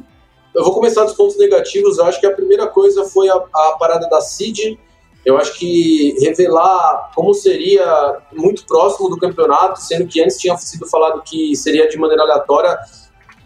Eu 0.55 0.63
vou 0.63 0.73
começar 0.73 1.05
dos 1.05 1.15
pontos 1.15 1.37
negativos. 1.37 1.99
Eu 1.99 2.05
acho 2.05 2.21
que 2.21 2.27
a 2.27 2.33
primeira 2.33 2.67
coisa 2.67 3.05
foi 3.05 3.29
a, 3.29 3.35
a 3.35 3.77
parada 3.79 4.09
da 4.09 4.21
CID. 4.21 4.79
Eu 5.25 5.37
acho 5.37 5.59
que 5.59 6.15
revelar 6.21 7.11
como 7.15 7.35
seria 7.35 8.19
muito 8.33 8.65
próximo 8.65 9.09
do 9.09 9.17
campeonato, 9.17 9.81
sendo 9.81 10.07
que 10.07 10.23
antes 10.23 10.39
tinha 10.39 10.57
sido 10.57 10.87
falado 10.87 11.23
que 11.23 11.57
seria 11.57 11.89
de 11.89 11.97
maneira 11.97 12.23
aleatória, 12.23 12.79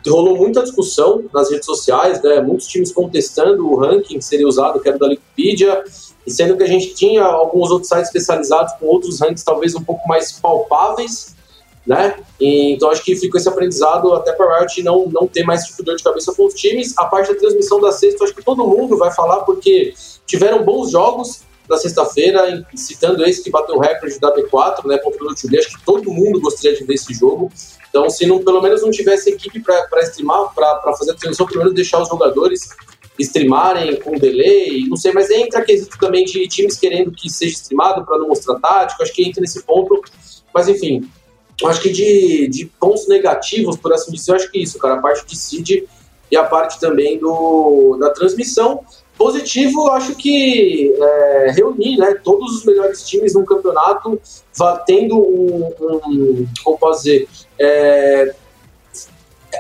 rolou 0.07 0.37
muita 0.37 0.63
discussão 0.63 1.25
nas 1.33 1.51
redes 1.51 1.67
sociais, 1.67 2.23
né? 2.23 2.41
muitos 2.41 2.67
times 2.67 2.93
contestando 2.93 3.67
o 3.67 3.77
ranking 3.77 4.19
que 4.19 4.25
seria 4.25 4.47
usado, 4.47 4.81
que 4.81 4.89
era 4.89 4.99
da 4.99 5.07
Wikipedia, 5.07 5.85
e 6.27 6.31
sendo 6.31 6.57
que 6.57 6.63
a 6.63 6.67
gente 6.67 6.95
tinha 6.95 7.25
alguns 7.25 7.71
outros 7.71 7.89
sites 7.89 8.07
especializados 8.07 8.75
com 8.75 8.87
outros 8.87 9.21
rankings 9.21 9.45
talvez 9.45 9.75
um 9.75 9.83
pouco 9.83 10.07
mais 10.09 10.33
palpáveis, 10.33 11.37
né? 11.89 12.17
E, 12.39 12.75
então 12.75 12.91
acho 12.91 13.03
que 13.03 13.17
ficou 13.17 13.41
esse 13.41 13.49
aprendizado 13.49 14.13
até 14.13 14.31
para 14.33 14.47
a 14.47 14.59
Riot 14.59 14.83
não, 14.83 15.07
não 15.07 15.27
ter 15.27 15.43
mais 15.43 15.65
tipo 15.65 15.83
dor 15.83 15.97
de 15.97 16.05
cabeça 16.05 16.35
com 16.35 16.45
os 16.45 16.53
times. 16.53 16.93
A 16.99 17.07
parte 17.07 17.33
da 17.33 17.39
transmissão 17.41 17.81
da 17.81 17.91
sexta, 17.91 18.25
acho 18.25 18.35
que 18.35 18.45
todo 18.45 18.69
mundo 18.69 18.99
vai 18.99 19.11
falar 19.11 19.39
porque 19.39 19.95
tiveram 20.27 20.63
bons 20.63 20.91
jogos 20.91 21.41
na 21.67 21.79
sexta-feira, 21.79 22.67
citando 22.75 23.25
esse 23.25 23.43
que 23.43 23.51
bateu 23.51 23.77
o 23.77 23.79
recorde 23.79 24.19
da 24.21 24.35
B4, 24.35 24.87
né, 24.87 24.99
contra 24.99 25.25
o 25.25 25.31
acho 25.31 25.79
que 25.79 25.85
todo 25.85 26.11
mundo 26.11 26.41
gostaria 26.41 26.77
de 26.77 26.85
ver 26.85 26.95
esse 26.95 27.13
jogo. 27.15 27.51
Então, 27.89 28.09
se 28.11 28.27
não, 28.27 28.43
pelo 28.43 28.61
menos 28.61 28.83
não 28.83 28.91
tivesse 28.91 29.31
equipe 29.31 29.61
para 29.61 30.03
streamar, 30.03 30.55
para 30.55 30.95
fazer 30.99 31.13
a 31.13 31.15
transmissão, 31.15 31.47
pelo 31.47 31.61
menos 31.61 31.75
deixar 31.75 32.01
os 32.03 32.09
jogadores 32.09 32.69
streamarem 33.19 33.97
com 33.97 34.17
delay, 34.17 34.87
não 34.89 34.97
sei, 34.97 35.13
mas 35.13 35.29
entra 35.31 35.63
quesito 35.63 35.99
também 35.99 36.25
de 36.25 36.47
times 36.49 36.77
querendo 36.79 37.11
que 37.11 37.29
seja 37.29 37.55
streamado 37.55 38.05
para 38.05 38.19
não 38.19 38.29
mostrar 38.29 38.59
tático, 38.61 39.03
acho 39.03 39.13
que 39.13 39.27
entra 39.27 39.41
nesse 39.41 39.63
ponto. 39.63 40.03
Mas 40.55 40.69
enfim, 40.69 41.09
acho 41.67 41.81
que 41.81 41.91
de, 41.91 42.49
de 42.49 42.67
pontos 42.79 43.09
negativos, 43.09 43.77
por 43.77 43.93
assim 43.93 44.13
dizer, 44.13 44.31
eu 44.31 44.37
acho 44.37 44.51
que 44.51 44.63
isso, 44.63 44.79
cara, 44.79 44.95
a 44.95 45.03
parte 45.03 45.27
de 45.27 45.37
seed 45.37 45.85
e 46.31 46.37
a 46.37 46.45
parte 46.45 46.79
também 46.79 47.19
do, 47.19 47.97
da 47.99 48.11
transmissão. 48.11 48.81
Positivo, 49.17 49.91
acho 49.91 50.15
que 50.15 50.95
é, 50.97 51.51
reunir 51.51 51.97
né, 51.97 52.15
todos 52.23 52.59
os 52.59 52.65
melhores 52.65 53.03
times 53.03 53.35
num 53.35 53.45
campeonato, 53.45 54.21
tendo 54.87 55.19
um, 55.19 55.73
um 55.81 56.47
como 56.63 56.79
posso 56.79 57.03
dizer, 57.03 57.29
é, 57.59 58.33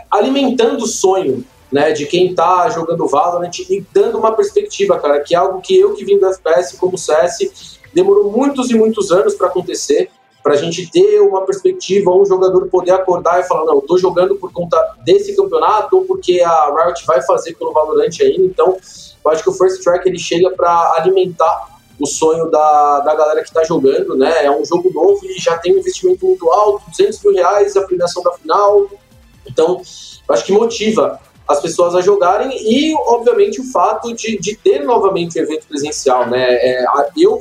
alimentando 0.09 0.85
o 0.85 0.87
sonho 0.87 1.45
né, 1.73 1.91
de 1.91 2.07
quem 2.07 2.31
está 2.31 2.69
jogando 2.71 3.09
Valorant 3.09 3.59
e 3.59 3.85
dando 3.93 4.19
uma 4.19 4.33
perspectiva, 4.33 4.99
cara, 5.01 5.21
que 5.21 5.35
é 5.35 5.39
algo 5.39 5.61
que 5.61 5.77
eu 5.77 5.95
que 5.95 6.05
vim 6.05 6.19
do 6.19 6.27
FPS 6.27 6.77
como 6.77 6.97
CS 6.97 7.79
demorou 7.93 8.31
muitos 8.31 8.71
e 8.71 8.75
muitos 8.75 9.11
anos 9.11 9.35
para 9.35 9.49
acontecer 9.49 10.09
para 10.43 10.55
a 10.55 10.57
gente 10.57 10.91
ter 10.91 11.20
uma 11.20 11.45
perspectiva, 11.45 12.11
um 12.11 12.24
jogador 12.24 12.68
poder 12.68 12.93
acordar 12.93 13.41
e 13.41 13.45
falar, 13.45 13.64
não, 13.64 13.74
eu 13.74 13.82
tô 13.82 13.99
jogando 13.99 14.36
por 14.36 14.53
conta 14.53 14.78
desse 15.05 15.34
campeonato 15.34 15.97
ou 15.97 16.05
porque 16.05 16.41
a 16.41 16.74
Riot 16.74 17.05
vai 17.07 17.20
fazer 17.22 17.55
pelo 17.55 17.72
Valorant 17.72 18.11
ainda, 18.20 18.45
então 18.45 18.76
eu 19.24 19.30
acho 19.30 19.43
que 19.43 19.51
o 19.51 19.53
First 19.53 19.82
Track 19.82 20.09
ele 20.09 20.18
chega 20.18 20.51
para 20.51 20.95
alimentar 20.97 21.78
o 22.01 22.07
sonho 22.07 22.49
da, 22.49 23.01
da 23.01 23.14
galera 23.14 23.43
que 23.43 23.49
está 23.49 23.64
jogando, 23.64 24.16
né, 24.16 24.45
é 24.45 24.51
um 24.51 24.64
jogo 24.64 24.91
novo 24.93 25.20
e 25.24 25.39
já 25.39 25.59
tem 25.59 25.74
um 25.74 25.78
investimento 25.78 26.24
muito 26.24 26.49
alto, 26.51 26.89
200 26.91 27.22
mil 27.24 27.34
reais 27.34 27.76
a 27.76 27.82
premiação 27.82 28.22
da 28.22 28.32
final, 28.32 28.89
então 29.47 29.82
eu 30.28 30.34
acho 30.34 30.45
que 30.45 30.53
motiva 30.53 31.20
as 31.47 31.61
pessoas 31.61 31.95
a 31.95 32.01
jogarem 32.01 32.51
e, 32.53 32.95
obviamente, 33.07 33.61
o 33.61 33.64
fato 33.64 34.14
de, 34.14 34.39
de 34.39 34.55
ter 34.55 34.84
novamente 34.84 35.39
o 35.39 35.43
evento 35.43 35.66
presencial, 35.66 36.28
né, 36.28 36.55
é, 36.55 36.84
eu 37.16 37.39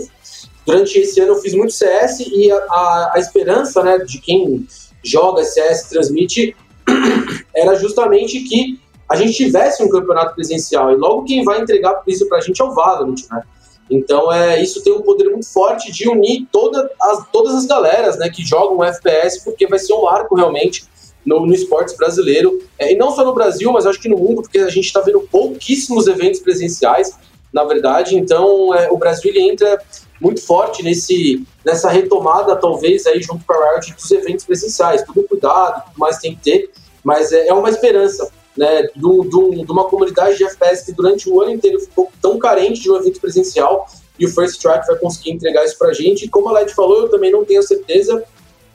durante 0.67 0.99
esse 0.99 1.17
ano 1.21 1.31
eu 1.31 1.39
fiz 1.39 1.53
muito 1.53 1.71
CS 1.71 2.19
e 2.19 2.51
a, 2.51 2.57
a, 2.57 3.11
a 3.15 3.19
esperança 3.19 3.81
né, 3.81 3.97
de 3.99 4.19
quem 4.19 4.67
joga 5.01 5.45
CS, 5.45 5.87
transmite, 5.89 6.53
era 7.55 7.73
justamente 7.75 8.41
que 8.41 8.77
a 9.09 9.15
gente 9.15 9.31
tivesse 9.31 9.81
um 9.81 9.87
campeonato 9.87 10.35
presencial. 10.35 10.91
E 10.91 10.95
logo 10.95 11.23
quem 11.23 11.45
vai 11.45 11.61
entregar 11.61 12.01
isso 12.05 12.27
pra 12.27 12.41
gente 12.41 12.61
é 12.61 12.65
o 12.65 12.73
Valorant, 12.73 13.15
né? 13.31 13.41
Então 13.89 14.29
é, 14.33 14.61
isso 14.61 14.83
tem 14.83 14.91
um 14.91 15.01
poder 15.01 15.29
muito 15.29 15.47
forte 15.47 15.89
de 15.93 16.09
unir 16.09 16.45
toda 16.51 16.91
as, 17.01 17.25
todas 17.31 17.55
as 17.55 17.65
galeras 17.65 18.17
né, 18.17 18.29
que 18.29 18.43
jogam 18.43 18.83
FPS, 18.83 19.41
porque 19.45 19.65
vai 19.65 19.79
ser 19.79 19.93
um 19.93 20.03
marco 20.03 20.35
realmente 20.35 20.83
no, 21.25 21.45
no 21.45 21.53
esportes 21.53 21.95
brasileiro. 21.95 22.61
É, 22.77 22.91
e 22.91 22.97
não 22.97 23.11
só 23.11 23.23
no 23.23 23.33
Brasil, 23.33 23.71
mas 23.71 23.85
acho 23.85 24.01
que 24.01 24.09
no 24.09 24.17
mundo, 24.17 24.41
porque 24.41 24.59
a 24.59 24.69
gente 24.69 24.87
está 24.87 24.99
vendo 24.99 25.21
pouquíssimos 25.31 26.07
eventos 26.07 26.41
presenciais, 26.41 27.17
na 27.53 27.63
verdade. 27.63 28.15
Então 28.15 28.73
é, 28.73 28.89
o 28.91 28.97
Brasil 28.97 29.31
ele 29.31 29.41
entra 29.41 29.81
muito 30.19 30.41
forte 30.41 30.83
nesse, 30.83 31.45
nessa 31.63 31.89
retomada, 31.89 32.55
talvez, 32.55 33.05
aí 33.05 33.21
junto 33.21 33.45
com 33.45 33.53
a 33.53 33.71
Riot 33.71 33.93
dos 33.93 34.11
eventos 34.11 34.45
presenciais. 34.45 35.03
Tudo 35.03 35.23
cuidado, 35.23 35.83
tudo 35.85 35.99
mais 35.99 36.17
tem 36.17 36.35
que 36.35 36.41
ter, 36.41 36.71
mas 37.03 37.31
é, 37.31 37.47
é 37.47 37.53
uma 37.53 37.69
esperança 37.69 38.29
né, 38.57 38.83
de, 38.83 39.65
de 39.65 39.71
uma 39.71 39.85
comunidade 39.85 40.37
de 40.37 40.43
FPS 40.43 40.85
que 40.85 40.91
durante 40.91 41.29
o 41.29 41.39
ano 41.41 41.51
inteiro 41.51 41.79
ficou 41.79 42.11
tão 42.21 42.39
carente 42.39 42.81
de 42.81 42.91
um 42.91 42.95
evento 42.95 43.21
presencial 43.21 43.87
e 44.19 44.25
o 44.25 44.29
First 44.29 44.59
Track 44.59 44.87
vai 44.87 44.95
conseguir 44.97 45.31
entregar 45.31 45.63
isso 45.63 45.77
pra 45.77 45.93
gente. 45.93 46.25
E 46.25 46.29
como 46.29 46.49
a 46.49 46.53
Led 46.53 46.73
falou, 46.73 47.01
eu 47.01 47.09
também 47.09 47.31
não 47.31 47.45
tenho 47.45 47.61
certeza 47.61 48.23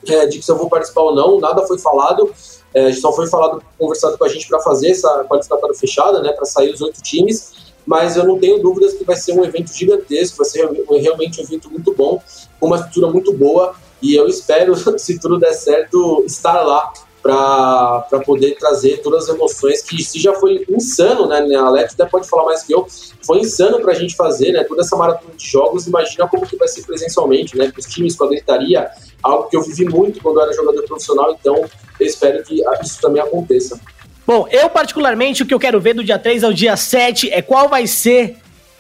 é, 0.06 0.26
de 0.26 0.38
que 0.38 0.44
se 0.44 0.50
eu 0.50 0.56
vou 0.56 0.68
participar 0.68 1.02
ou 1.02 1.14
não, 1.14 1.40
nada 1.40 1.66
foi 1.66 1.78
falado. 1.78 2.32
É, 2.72 2.92
só 2.92 3.12
foi 3.12 3.26
falado, 3.26 3.62
conversado 3.76 4.16
com 4.16 4.24
a 4.24 4.28
gente 4.28 4.48
para 4.48 4.60
fazer 4.60 4.90
essa 4.90 5.24
qualificatória 5.24 5.74
fechada, 5.74 6.22
né, 6.22 6.32
para 6.32 6.46
sair 6.46 6.72
os 6.72 6.80
oito 6.80 7.02
times 7.02 7.52
mas 7.86 8.16
eu 8.16 8.24
não 8.24 8.38
tenho 8.38 8.60
dúvidas 8.60 8.94
que 8.94 9.04
vai 9.04 9.16
ser 9.16 9.32
um 9.32 9.44
evento 9.44 9.72
gigantesco, 9.72 10.38
vai 10.38 10.46
ser 10.46 10.68
realmente 11.00 11.40
um 11.40 11.44
evento 11.44 11.70
muito 11.70 11.94
bom, 11.94 12.22
com 12.58 12.66
uma 12.66 12.76
estrutura 12.76 13.08
muito 13.08 13.32
boa, 13.32 13.74
e 14.00 14.14
eu 14.14 14.26
espero, 14.26 14.74
se 14.98 15.18
tudo 15.18 15.38
der 15.38 15.52
certo, 15.52 16.24
estar 16.26 16.62
lá 16.62 16.92
para 17.22 18.20
poder 18.26 18.56
trazer 18.58 19.00
todas 19.00 19.28
as 19.28 19.34
emoções 19.36 19.80
que 19.82 20.00
isso 20.00 20.18
já 20.18 20.34
foi 20.34 20.66
insano, 20.68 21.28
né? 21.28 21.38
A 21.54 21.62
Alex 21.66 21.94
até 21.94 22.04
pode 22.04 22.28
falar 22.28 22.46
mais 22.46 22.64
que 22.64 22.74
eu, 22.74 22.84
foi 23.24 23.38
insano 23.38 23.80
para 23.80 23.92
a 23.92 23.94
gente 23.94 24.16
fazer, 24.16 24.50
né? 24.50 24.64
Toda 24.64 24.80
essa 24.80 24.96
maratona 24.96 25.32
de 25.36 25.46
jogos, 25.46 25.86
imagina 25.86 26.26
como 26.26 26.44
que 26.44 26.56
vai 26.56 26.66
ser 26.66 26.82
presencialmente, 26.82 27.56
né? 27.56 27.70
Com 27.70 27.78
os 27.78 27.86
times, 27.86 28.16
com 28.16 28.24
a 28.24 28.28
gritaria, 28.28 28.90
algo 29.22 29.48
que 29.48 29.56
eu 29.56 29.62
vivi 29.62 29.84
muito 29.84 30.20
quando 30.20 30.38
eu 30.38 30.42
era 30.42 30.52
jogador 30.52 30.82
profissional, 30.82 31.36
então 31.38 31.54
eu 31.54 32.06
espero 32.06 32.42
que 32.42 32.60
isso 32.82 33.00
também 33.00 33.22
aconteça. 33.22 33.78
Bom, 34.26 34.46
eu 34.50 34.70
particularmente 34.70 35.42
o 35.42 35.46
que 35.46 35.52
eu 35.52 35.58
quero 35.58 35.80
ver 35.80 35.94
do 35.94 36.04
dia 36.04 36.18
3 36.18 36.44
ao 36.44 36.52
dia 36.52 36.76
7 36.76 37.30
é 37.32 37.42
qual 37.42 37.68
vai 37.68 37.86
ser 37.86 38.36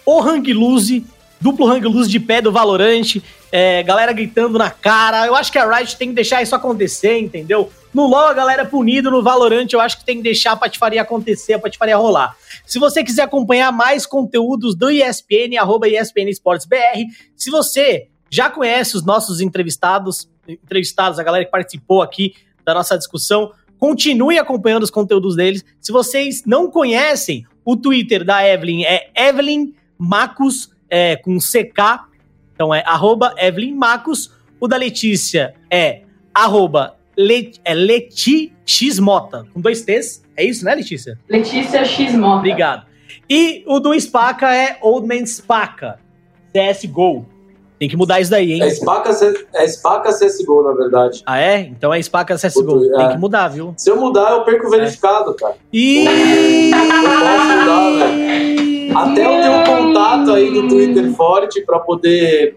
o 0.06 0.20
hang 0.20 0.52
loose, 0.52 1.04
duplo 1.40 1.66
hang 1.66 1.84
loose 1.86 2.08
de 2.08 2.20
pé 2.20 2.40
do 2.40 2.52
Valorante, 2.52 3.22
é, 3.50 3.82
galera 3.82 4.12
gritando 4.12 4.56
na 4.56 4.70
cara. 4.70 5.26
Eu 5.26 5.34
acho 5.34 5.50
que 5.50 5.58
a 5.58 5.68
Riot 5.68 5.96
tem 5.96 6.08
que 6.08 6.14
deixar 6.14 6.42
isso 6.42 6.54
acontecer, 6.54 7.18
entendeu? 7.18 7.72
No 7.92 8.06
LoL 8.06 8.28
a 8.28 8.32
galera 8.32 8.64
punida, 8.64 9.10
no 9.10 9.22
Valorant 9.22 9.66
eu 9.70 9.80
acho 9.80 9.98
que 9.98 10.04
tem 10.04 10.16
que 10.16 10.22
deixar 10.22 10.52
a 10.52 10.56
patifaria 10.56 11.02
acontecer, 11.02 11.54
a 11.54 11.58
patifaria 11.58 11.96
rolar. 11.96 12.34
Se 12.64 12.78
você 12.78 13.04
quiser 13.04 13.22
acompanhar 13.22 13.70
mais 13.72 14.06
conteúdos 14.06 14.74
do 14.74 14.90
ESPN, 14.90 15.58
arroba 15.58 15.88
ESPN 15.88 16.30
Esportes 16.30 16.66
BR, 16.66 17.04
se 17.36 17.50
você 17.50 18.08
já 18.30 18.48
conhece 18.48 18.96
os 18.96 19.04
nossos 19.04 19.40
entrevistados, 19.40 20.30
entrevistados, 20.48 21.18
a 21.18 21.22
galera 21.22 21.44
que 21.44 21.50
participou 21.50 22.00
aqui 22.00 22.34
da 22.64 22.72
nossa 22.72 22.96
discussão, 22.96 23.52
continue 23.82 24.38
acompanhando 24.38 24.84
os 24.84 24.92
conteúdos 24.92 25.34
deles. 25.34 25.64
Se 25.80 25.90
vocês 25.90 26.44
não 26.46 26.70
conhecem, 26.70 27.44
o 27.64 27.76
Twitter 27.76 28.24
da 28.24 28.46
Evelyn 28.46 28.84
é 28.84 29.10
Evelyn 29.12 29.74
Macos, 29.98 30.70
é, 30.88 31.16
com 31.16 31.36
CK, 31.38 32.06
então 32.54 32.72
é 32.72 32.84
arroba 32.86 33.34
Evelyn 33.36 33.74
Macos. 33.74 34.30
O 34.60 34.68
da 34.68 34.76
Letícia 34.76 35.56
é 35.68 36.02
arroba 36.32 36.96
Le, 37.18 37.54
é 37.64 37.74
Leti 37.74 38.52
X 38.64 39.00
Mota, 39.00 39.48
com 39.52 39.60
dois 39.60 39.82
T's. 39.82 40.22
É 40.36 40.44
isso, 40.44 40.64
né, 40.64 40.76
Letícia? 40.76 41.18
Letícia 41.28 41.84
X 41.84 42.14
Mota. 42.14 42.38
Obrigado. 42.38 42.86
E 43.28 43.64
o 43.66 43.80
do 43.80 43.98
Spaca 43.98 44.54
é 44.54 44.78
Old 44.80 45.08
Man 45.08 45.26
Spaca, 45.26 45.98
CSGO. 46.52 47.26
Tem 47.82 47.88
que 47.88 47.96
mudar 47.96 48.20
isso 48.20 48.30
daí, 48.30 48.52
hein? 48.52 48.62
É 48.62 48.70
Spaca, 48.70 49.10
é 49.54 49.66
Spaca 49.66 50.10
CSGO, 50.12 50.62
na 50.62 50.72
verdade. 50.72 51.20
Ah, 51.26 51.40
é? 51.40 51.62
Então 51.62 51.92
é 51.92 52.00
Spaca 52.00 52.36
CSGO. 52.36 52.84
É. 52.94 52.96
Tem 52.96 53.08
que 53.08 53.18
mudar, 53.18 53.48
viu? 53.48 53.74
Se 53.76 53.90
eu 53.90 53.96
mudar, 53.96 54.30
eu 54.30 54.44
perco 54.44 54.68
o 54.68 54.70
verificado, 54.70 55.32
é. 55.32 55.34
cara. 55.34 55.54
E... 55.72 56.04
Eu 56.04 56.12
posso 57.18 57.58
mudar, 57.58 57.90
velho. 57.98 58.96
Até 58.96 59.26
eu 59.26 59.42
ter 59.42 59.50
um 59.50 59.64
contato 59.64 60.30
aí 60.30 60.52
do 60.52 60.68
Twitter 60.68 61.12
forte 61.16 61.60
pra 61.62 61.80
poder 61.80 62.56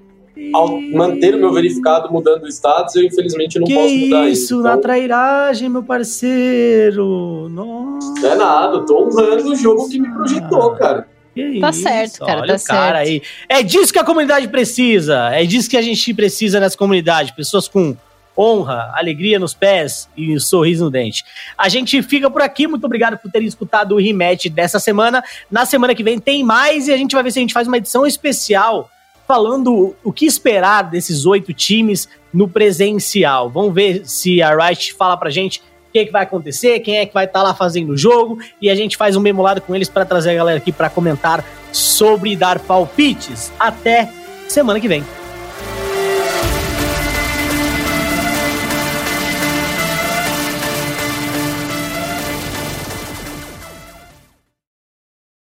ao 0.53 0.79
manter 0.79 1.33
o 1.33 1.39
meu 1.39 1.51
verificado 1.51 2.11
mudando 2.13 2.43
o 2.43 2.47
status, 2.47 2.95
eu 2.95 3.05
infelizmente 3.05 3.57
não 3.57 3.65
que 3.65 3.73
posso 3.73 3.95
mudar 3.95 4.29
isso. 4.29 4.43
Isso, 4.43 4.59
então... 4.59 4.75
na 4.75 4.77
trairagem, 4.77 5.69
meu 5.69 5.81
parceiro. 5.81 7.49
Nossa. 7.49 8.13
Não 8.21 8.31
é 8.31 8.35
nada, 8.35 8.75
eu 8.75 8.85
tô 8.85 9.05
honrando 9.05 9.53
o 9.53 9.55
jogo 9.55 9.89
que 9.89 9.99
me 9.99 10.07
projetou, 10.13 10.73
ah, 10.73 10.77
cara. 10.77 11.14
Que 11.35 11.59
tá 11.59 11.69
isso? 11.69 11.81
certo, 11.81 12.19
cara, 12.25 12.41
Olha 12.41 12.55
tá 12.55 12.63
o 12.63 12.65
cara 12.65 12.97
certo. 12.99 13.09
aí. 13.09 13.21
É 13.49 13.61
disso 13.61 13.91
que 13.91 13.99
a 13.99 14.03
comunidade 14.05 14.47
precisa. 14.47 15.29
É 15.33 15.43
disso 15.45 15.69
que 15.69 15.75
a 15.75 15.81
gente 15.81 16.13
precisa 16.13 16.59
nessa 16.61 16.77
comunidade. 16.77 17.33
Pessoas 17.35 17.67
com 17.67 17.95
honra, 18.37 18.91
alegria 18.95 19.37
nos 19.37 19.53
pés 19.53 20.09
e 20.15 20.33
um 20.35 20.39
sorriso 20.39 20.85
no 20.85 20.91
dente. 20.91 21.23
A 21.57 21.67
gente 21.69 22.01
fica 22.01 22.29
por 22.31 22.41
aqui. 22.41 22.67
Muito 22.67 22.85
obrigado 22.85 23.17
por 23.17 23.29
terem 23.29 23.47
escutado 23.47 23.95
o 23.95 23.99
rematch 23.99 24.47
dessa 24.47 24.79
semana. 24.79 25.21
Na 25.51 25.65
semana 25.65 25.93
que 25.93 26.03
vem 26.03 26.19
tem 26.19 26.43
mais 26.43 26.87
e 26.87 26.93
a 26.93 26.97
gente 26.97 27.13
vai 27.13 27.23
ver 27.23 27.31
se 27.31 27.39
a 27.39 27.41
gente 27.41 27.53
faz 27.53 27.67
uma 27.67 27.77
edição 27.77 28.05
especial 28.05 28.89
falando 29.27 29.95
o 30.03 30.13
que 30.13 30.25
esperar 30.25 30.83
desses 30.83 31.25
oito 31.25 31.53
times 31.53 32.07
no 32.33 32.47
presencial. 32.47 33.49
Vamos 33.49 33.73
ver 33.73 34.05
se 34.05 34.41
a 34.41 34.55
Riot 34.55 34.93
fala 34.93 35.17
pra 35.17 35.29
gente 35.29 35.61
que, 35.95 35.99
é 35.99 36.05
que 36.05 36.11
vai 36.11 36.23
acontecer, 36.23 36.79
quem 36.81 36.97
é 36.97 37.05
que 37.05 37.13
vai 37.13 37.23
estar 37.23 37.39
tá 37.39 37.43
lá 37.43 37.53
fazendo 37.53 37.93
o 37.93 37.97
jogo, 37.97 38.37
e 38.61 38.69
a 38.69 38.75
gente 38.75 38.97
faz 38.97 39.15
um 39.15 39.21
memolado 39.21 39.61
com 39.61 39.73
eles 39.73 39.87
para 39.87 40.03
trazer 40.03 40.31
a 40.31 40.35
galera 40.35 40.57
aqui 40.57 40.69
para 40.69 40.89
comentar 40.89 41.45
sobre 41.71 42.35
dar 42.35 42.59
palpites. 42.59 43.49
Até 43.57 44.09
semana 44.49 44.77
que 44.77 44.89
vem. 44.89 45.05